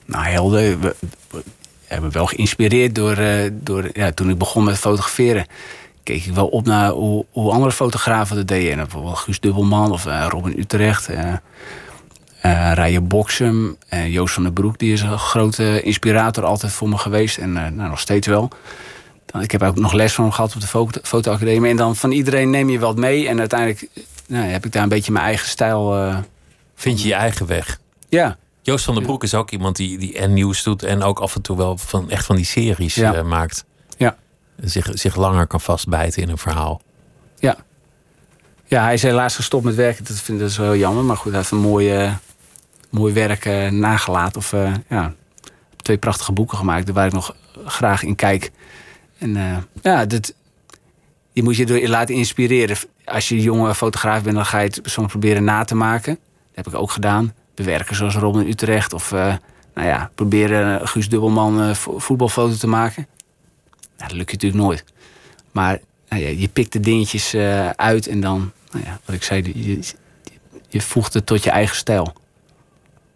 Nou, 0.05 0.27
helden. 0.27 0.81
We, 0.81 0.97
we 1.31 1.43
hebben 1.87 2.13
wel 2.13 2.27
geïnspireerd 2.27 2.95
door, 2.95 3.17
eh, 3.17 3.51
door 3.53 3.89
ja, 3.93 4.13
toen 4.13 4.31
ik 4.31 4.39
begon 4.39 4.65
met 4.65 4.79
fotograferen. 4.79 5.47
Keek 6.03 6.25
ik 6.25 6.35
wel 6.35 6.47
op 6.47 6.67
naar 6.67 6.91
hoe, 6.91 7.25
hoe 7.31 7.53
andere 7.53 7.73
fotografen 7.73 8.37
dat 8.37 8.49
deden. 8.49 8.71
En 8.71 8.77
bijvoorbeeld 8.77 9.19
Guus 9.19 9.41
Dubbelman 9.41 9.93
of 9.93 10.07
eh, 10.07 10.27
Robin 10.31 10.59
Utrecht. 10.59 11.09
eh 11.09 11.33
Rijen 12.75 13.09
Boksem. 13.09 13.77
en 13.89 14.11
Joost 14.11 14.35
van 14.35 14.43
den 14.43 14.53
Broek, 14.53 14.79
die 14.79 14.93
is 14.93 15.01
een 15.01 15.19
grote 15.19 15.83
inspirator 15.83 16.45
altijd 16.45 16.73
voor 16.73 16.89
me 16.89 16.99
geweest. 16.99 17.37
En 17.39 17.53
nou, 17.53 17.73
nog 17.73 18.01
steeds 18.01 18.27
wel. 18.27 18.49
Dan, 19.27 19.43
ik 19.43 19.51
heb 19.53 19.63
ook 19.63 19.77
nog 19.77 19.93
les 19.93 20.13
van 20.13 20.25
hem 20.25 20.33
gehad 20.33 20.55
op 20.55 20.61
de 20.61 20.67
foto- 20.67 21.01
fotoacademie. 21.03 21.71
En 21.71 21.77
dan 21.77 21.97
van 21.97 22.11
iedereen 22.13 22.51
neem 22.51 22.71
je 22.71 22.79
wat 22.79 22.97
mee. 22.97 23.29
En 23.29 23.39
uiteindelijk 23.39 23.89
nou, 24.27 24.45
heb 24.45 24.65
ik 24.65 24.73
daar 24.73 24.83
een 24.83 24.89
beetje 24.89 25.13
mijn 25.13 25.25
eigen 25.25 25.49
stijl. 25.49 26.13
Vind 26.75 27.03
je 27.03 27.09
je 27.09 27.15
eigen 27.15 27.47
weg? 27.47 27.79
ja, 28.09 28.37
Joost 28.67 28.85
van 28.85 28.95
den 28.95 29.03
Broek 29.03 29.23
is 29.23 29.35
ook 29.35 29.51
iemand 29.51 29.77
die, 29.77 29.99
die 29.99 30.19
en 30.19 30.33
nieuws 30.33 30.63
doet 30.63 30.83
en 30.83 31.03
ook 31.03 31.19
af 31.19 31.35
en 31.35 31.43
toe 31.43 31.57
wel 31.57 31.77
van, 31.77 32.11
echt 32.11 32.27
van 32.27 32.37
die 32.37 32.45
series 32.45 32.95
Ja. 32.95 33.15
eh, 33.15 33.23
maakt. 33.25 33.65
Ja. 33.97 34.17
Zich, 34.61 34.89
zich 34.93 35.17
langer 35.17 35.47
kan 35.47 35.61
vastbijten 35.61 36.23
in 36.23 36.29
een 36.29 36.39
verhaal. 36.39 36.81
Ja. 37.39 37.57
Ja, 38.65 38.83
hij 38.83 38.95
is 38.95 39.03
helaas 39.03 39.35
gestopt 39.35 39.65
met 39.65 39.75
werken. 39.75 40.05
Dat 40.05 40.17
vind 40.17 40.41
ik 40.41 40.49
wel 40.49 40.67
heel 40.67 40.77
jammer. 40.81 41.05
Maar 41.05 41.17
goed, 41.17 41.31
hij 41.31 41.41
heeft 41.41 41.51
een 41.53 41.59
mooi, 41.59 41.91
eh, 41.91 42.15
mooi 42.91 43.13
werk 43.13 43.45
eh, 43.45 43.71
nagelaten. 43.71 44.37
Of 44.39 44.53
eh, 44.53 44.75
ja, 44.89 45.15
twee 45.77 45.99
prachtige 45.99 46.33
boeken 46.33 46.59
gemaakt. 46.59 46.91
Waar 46.91 47.07
ik 47.07 47.13
nog 47.13 47.37
graag 47.65 48.03
in 48.03 48.15
kijk. 48.15 48.51
En 49.19 49.37
ja, 49.83 50.07
dat, 50.07 50.35
je 51.33 51.43
moet 51.43 51.57
je 51.57 51.67
door 51.67 51.79
je 51.79 51.89
laten 51.89 52.15
inspireren. 52.15 52.77
Als 53.05 53.29
je 53.29 53.41
jonge 53.43 53.75
fotograaf 53.75 54.23
bent, 54.23 54.35
dan 54.37 54.47
ga 54.47 54.59
je 54.59 54.67
het 54.67 54.81
soms 54.83 55.11
proberen 55.11 55.45
na 55.45 55.65
te 55.65 55.75
maken. 55.75 56.15
Dat 56.15 56.65
heb 56.65 56.67
ik 56.67 56.75
ook 56.75 56.91
gedaan. 56.91 57.35
Bewerken 57.57 57.97
zoals 57.97 58.15
Robin 58.15 58.47
Utrecht. 58.49 58.93
Of 58.93 59.13
eh, 59.13 59.35
nou 59.75 59.87
ja, 59.89 60.11
proberen 60.15 60.81
eh, 60.81 60.87
Guus 60.87 61.09
Dubbelman 61.09 61.63
eh, 61.63 61.75
vo- 61.75 61.99
voetbalfoto 61.99 62.55
te 62.57 62.67
maken. 62.67 63.07
Nou, 63.97 64.09
dat 64.09 64.13
lukt 64.13 64.31
je 64.31 64.37
natuurlijk 64.37 64.63
nooit. 64.63 64.85
Maar 65.53 65.79
nou 66.09 66.23
ja, 66.23 66.29
je 66.29 66.49
pikt 66.49 66.73
de 66.73 66.81
dingetjes 66.81 67.35
uit 67.77 68.07
en 68.07 68.21
dan, 68.21 68.53
nou 68.73 68.85
ja, 68.85 68.99
wat 69.05 69.15
ik 69.15 69.23
zei, 69.23 69.43
je, 69.55 69.79
je, 70.69 70.81
voegt 70.81 71.15
het 71.15 71.27
tot 71.27 71.45
je 71.45 71.51
eigen 71.51 71.77
stijl. 71.77 72.13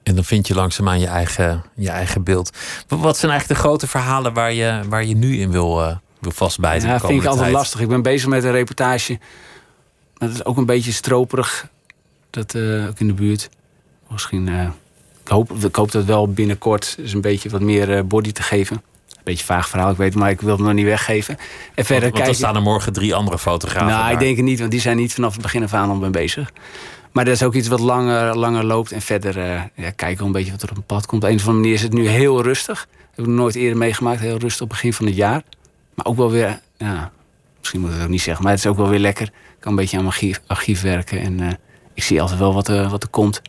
En 0.02 0.14
dan 0.14 0.24
vind 0.24 0.46
je 0.46 0.54
langzaamaan 0.54 1.00
je 1.00 1.06
eigen, 1.06 1.64
je 1.74 1.90
eigen 1.90 2.22
beeld. 2.22 2.50
Wa- 2.88 2.96
Wat 2.96 3.18
zijn 3.18 3.30
eigenlijk 3.30 3.60
de 3.60 3.66
grote 3.66 3.86
verhalen 3.86 4.32
waar 4.32 4.52
je, 4.52 4.80
waar 4.88 5.04
je 5.04 5.14
nu 5.16 5.38
in 5.40 5.50
wil, 5.50 5.82
eh, 5.82 5.96
wil 6.18 6.30
vastbijten? 6.32 6.88
Ja, 6.88 6.94
de 6.98 7.06
vind 7.06 7.20
ik 7.20 7.24
altijd 7.26 7.44
tijd? 7.44 7.54
lastig. 7.56 7.80
Ik 7.80 7.88
ben 7.88 8.02
bezig 8.02 8.28
met 8.28 8.44
een 8.44 8.50
reportage. 8.50 9.18
Dat 10.14 10.30
is 10.30 10.44
ook 10.44 10.56
een 10.56 10.66
beetje 10.66 10.92
stroperig. 10.92 11.68
Dat 12.30 12.56
ook 12.88 12.98
in 13.00 13.06
de 13.06 13.12
buurt. 13.14 13.48
Misschien, 14.10 14.48
eh, 14.48 14.68
ik, 15.22 15.28
hoop, 15.28 15.52
ik 15.52 15.76
hoop 15.76 15.92
dat 15.92 16.04
wel 16.04 16.28
binnenkort 16.28 16.94
dus 16.96 17.12
een 17.12 17.20
beetje 17.20 17.48
wat 17.48 17.60
meer 17.60 17.96
eh, 17.96 18.02
body 18.02 18.32
te 18.32 18.42
geven. 18.42 18.76
Een 18.76 19.20
beetje 19.24 19.44
vaag 19.44 19.68
verhaal, 19.68 19.90
ik 19.90 19.96
weet 19.96 20.08
het, 20.08 20.18
maar 20.18 20.30
ik 20.30 20.40
wil 20.40 20.52
het 20.56 20.60
nog 20.60 20.72
niet 20.72 20.84
weggeven. 20.84 21.36
En 21.74 21.84
verder 21.84 21.86
want 21.86 22.02
dan 22.02 22.12
kijken. 22.12 22.34
staan 22.34 22.56
er 22.56 22.62
morgen 22.62 22.92
drie 22.92 23.14
andere 23.14 23.38
fotografen. 23.38 23.88
Nou, 23.88 24.02
daar. 24.02 24.12
ik 24.12 24.18
denk 24.18 24.36
het 24.36 24.44
niet, 24.44 24.58
want 24.58 24.70
die 24.70 24.80
zijn 24.80 24.96
niet 24.96 25.14
vanaf 25.14 25.32
het 25.32 25.42
begin 25.42 25.62
af 25.62 25.74
aan 25.74 25.88
al 25.88 25.94
mee 25.94 26.10
bezig. 26.10 26.52
Maar 27.12 27.24
dat 27.24 27.34
is 27.34 27.42
ook 27.42 27.54
iets 27.54 27.68
wat 27.68 27.80
langer, 27.80 28.36
langer 28.36 28.64
loopt. 28.64 28.92
En 28.92 29.00
verder 29.00 29.38
eh, 29.38 29.62
ja, 29.74 29.90
kijken 29.90 30.18
we 30.18 30.24
een 30.24 30.32
beetje 30.32 30.50
wat 30.50 30.62
er 30.62 30.70
op 30.70 30.76
een 30.76 30.82
pad 30.82 31.06
komt. 31.06 31.22
Op 31.22 31.28
een 31.28 31.34
of 31.34 31.40
andere 31.40 31.60
manier 31.60 31.74
is 31.74 31.82
het 31.82 31.92
nu 31.92 32.08
heel 32.08 32.42
rustig. 32.42 32.88
heb 33.14 33.24
ik 33.24 33.30
nooit 33.30 33.54
eerder 33.54 33.78
meegemaakt. 33.78 34.20
Heel 34.20 34.38
rustig 34.38 34.62
op 34.62 34.68
het 34.68 34.76
begin 34.76 34.92
van 34.92 35.06
het 35.06 35.16
jaar. 35.16 35.42
Maar 35.94 36.06
ook 36.06 36.16
wel 36.16 36.30
weer, 36.30 36.60
ja, 36.76 37.10
misschien 37.58 37.80
moet 37.80 37.88
ik 37.88 37.94
het 37.94 38.04
ook 38.04 38.10
niet 38.10 38.22
zeggen. 38.22 38.44
Maar 38.44 38.52
het 38.52 38.64
is 38.64 38.70
ook 38.70 38.76
wel 38.76 38.88
weer 38.88 38.98
lekker. 38.98 39.26
Ik 39.26 39.60
kan 39.60 39.70
een 39.70 39.78
beetje 39.78 39.96
aan 39.96 40.02
mijn 40.02 40.14
archief, 40.14 40.40
archief 40.46 40.82
werken. 40.82 41.20
En 41.20 41.58
ik 41.94 42.02
zie 42.02 42.20
altijd 42.20 42.38
wel 42.38 42.54
wat, 42.54 42.66
wat 42.66 43.02
er 43.02 43.08
komt. 43.08 43.42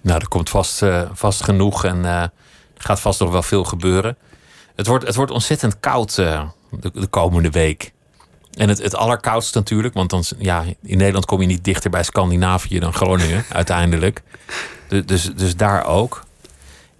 Nou, 0.00 0.20
er 0.20 0.28
komt 0.28 0.50
vast, 0.50 0.82
eh, 0.82 1.02
vast 1.12 1.42
genoeg 1.44 1.84
en 1.84 2.04
eh, 2.04 2.22
er 2.22 2.30
gaat 2.76 3.00
vast 3.00 3.20
nog 3.20 3.30
wel 3.30 3.42
veel 3.42 3.64
gebeuren. 3.64 4.16
Het 4.76 4.86
wordt, 4.86 5.06
het 5.06 5.14
wordt 5.14 5.30
ontzettend 5.30 5.80
koud 5.80 6.18
eh, 6.18 6.48
de, 6.70 6.90
de 6.94 7.06
komende 7.06 7.50
week. 7.50 7.92
En 8.54 8.68
het, 8.68 8.82
het 8.82 8.94
allerkoudst 8.96 9.54
natuurlijk, 9.54 9.94
want 9.94 10.10
dan, 10.10 10.24
ja, 10.38 10.64
in 10.82 10.98
Nederland 10.98 11.24
kom 11.24 11.40
je 11.40 11.46
niet 11.46 11.64
dichter 11.64 11.90
bij 11.90 12.02
Scandinavië 12.02 12.78
dan 12.78 12.92
Groningen, 12.94 13.44
uiteindelijk. 13.52 14.22
Du- 14.88 15.04
Dus, 15.04 15.30
dus 15.34 15.56
daar 15.56 15.84
ook. 15.86 16.26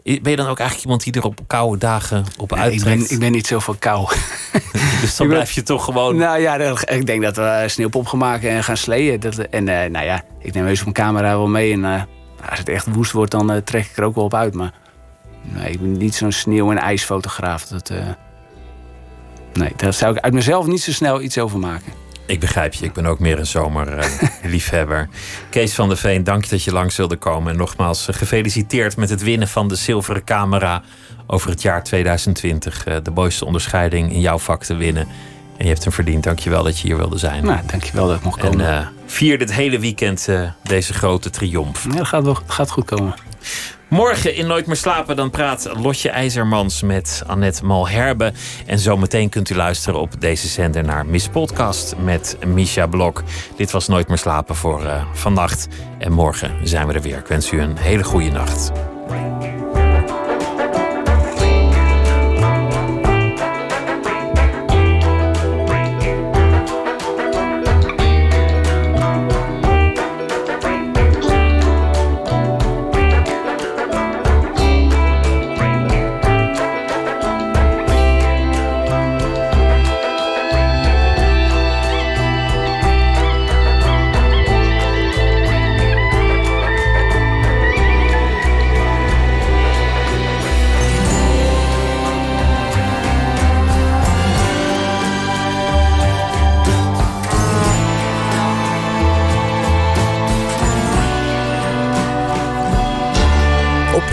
Ben 0.02 0.30
je 0.30 0.36
dan 0.36 0.48
ook 0.48 0.58
eigenlijk 0.58 0.80
iemand 0.82 1.02
die 1.02 1.12
er 1.12 1.24
op 1.24 1.40
koude 1.46 1.78
dagen 1.78 2.24
op 2.36 2.50
Ja, 2.50 2.64
ik, 2.64 2.84
ben, 2.84 3.10
ik 3.10 3.18
ben 3.18 3.32
niet 3.32 3.46
zo 3.46 3.58
van 3.58 3.78
kou. 3.78 4.08
dus 5.00 5.16
dan 5.16 5.28
blijf 5.28 5.50
je 5.52 5.62
toch 5.62 5.84
gewoon... 5.84 6.16
Nou 6.16 6.40
ja, 6.40 6.56
ik 6.84 7.06
denk 7.06 7.22
dat 7.22 7.36
we 7.36 7.64
sneeuwpop 7.66 8.06
gaan 8.06 8.18
maken 8.18 8.50
en 8.50 8.64
gaan 8.64 8.76
sleeën. 8.76 9.20
Dat, 9.20 9.38
en 9.38 9.64
nou 9.64 10.04
ja, 10.04 10.22
ik 10.38 10.54
neem 10.54 10.64
heus 10.64 10.80
mijn 10.82 10.94
camera 10.94 11.28
wel 11.36 11.46
mee. 11.46 11.72
En 11.72 12.08
eh, 12.42 12.48
als 12.50 12.58
het 12.58 12.68
echt 12.68 12.86
woest 12.94 13.12
wordt, 13.12 13.30
dan 13.30 13.50
eh, 13.52 13.56
trek 13.56 13.84
ik 13.84 13.96
er 13.96 14.04
ook 14.04 14.14
wel 14.14 14.24
op 14.24 14.34
uit. 14.34 14.54
Maar 14.54 14.72
nee, 15.42 15.70
ik 15.70 15.80
ben 15.80 15.92
niet 15.96 16.14
zo'n 16.14 16.32
sneeuw- 16.32 16.70
en 16.70 16.78
ijsfotograaf. 16.78 17.66
Dat, 17.66 17.90
eh, 17.90 18.06
nee, 19.52 19.72
daar 19.76 19.92
zou 19.92 20.16
ik 20.16 20.22
uit 20.22 20.32
mezelf 20.32 20.66
niet 20.66 20.82
zo 20.82 20.92
snel 20.92 21.20
iets 21.22 21.38
over 21.38 21.58
maken. 21.58 21.92
Ik 22.26 22.40
begrijp 22.40 22.74
je, 22.74 22.84
ik 22.84 22.92
ben 22.92 23.06
ook 23.06 23.18
meer 23.18 23.38
een 23.38 23.46
zomerliefhebber. 23.46 25.08
Kees 25.50 25.74
van 25.74 25.88
der 25.88 25.96
Veen, 25.96 26.24
dank 26.24 26.44
je 26.44 26.50
dat 26.50 26.64
je 26.64 26.72
langs 26.72 26.96
wilde 26.96 27.16
komen. 27.16 27.52
En 27.52 27.58
nogmaals, 27.58 28.08
eh, 28.08 28.14
gefeliciteerd 28.14 28.96
met 28.96 29.10
het 29.10 29.22
winnen 29.22 29.48
van 29.48 29.68
de 29.68 29.74
zilveren 29.74 30.24
camera 30.24 30.82
over 31.26 31.50
het 31.50 31.62
jaar 31.62 31.82
2020. 31.84 32.84
Eh, 32.84 32.96
De 33.02 33.10
mooiste 33.10 33.44
onderscheiding 33.44 34.12
in 34.12 34.20
jouw 34.20 34.38
vak 34.38 34.64
te 34.64 34.74
winnen. 34.74 35.08
En 35.58 35.64
je 35.64 35.70
hebt 35.70 35.84
hem 35.84 35.92
verdiend. 35.92 36.24
Dank 36.24 36.38
je 36.38 36.50
wel 36.50 36.62
dat 36.62 36.78
je 36.78 36.86
hier 36.86 36.96
wilde 36.96 37.18
zijn. 37.18 37.44
Nou, 37.44 37.58
dankjewel 37.66 38.06
dat 38.06 38.16
ik 38.16 38.22
mocht 38.22 38.42
en 38.42 38.50
komen. 38.50 38.78
eh, 38.78 38.86
vier 39.06 39.38
dit 39.38 39.52
hele 39.52 39.78
weekend 39.78 40.28
eh, 40.28 40.40
deze 40.62 40.92
grote 40.94 41.30
triomf. 41.30 41.84
ja, 41.84 41.96
dat 41.96 42.06
gaat, 42.06 42.24
wel, 42.24 42.38
gaat 42.46 42.70
goed 42.70 42.84
komen. 42.84 43.14
Morgen 43.88 44.34
in 44.34 44.46
Nooit 44.46 44.66
meer 44.66 44.76
slapen, 44.76 45.16
dan 45.16 45.30
praat 45.30 45.68
Lotje 45.76 46.10
IJzermans 46.10 46.82
met 46.82 47.22
Annette 47.26 47.64
Malherbe. 47.64 48.32
En 48.66 48.78
zometeen 48.78 49.28
kunt 49.28 49.50
u 49.50 49.54
luisteren 49.54 50.00
op 50.00 50.20
deze 50.20 50.48
zender 50.48 50.84
naar 50.84 51.06
Miss 51.06 51.28
Podcast 51.28 51.94
met 52.04 52.36
Misha 52.46 52.86
Blok. 52.86 53.22
Dit 53.56 53.70
was 53.70 53.88
Nooit 53.88 54.08
meer 54.08 54.18
slapen 54.18 54.54
voor 54.56 54.84
eh, 54.84 55.04
vannacht. 55.12 55.68
En 55.98 56.12
morgen 56.12 56.68
zijn 56.68 56.86
we 56.86 56.92
er 56.92 57.02
weer. 57.02 57.18
Ik 57.18 57.26
wens 57.26 57.52
u 57.52 57.60
een 57.60 57.76
hele 57.76 58.04
goede 58.04 58.30
nacht. 58.30 58.72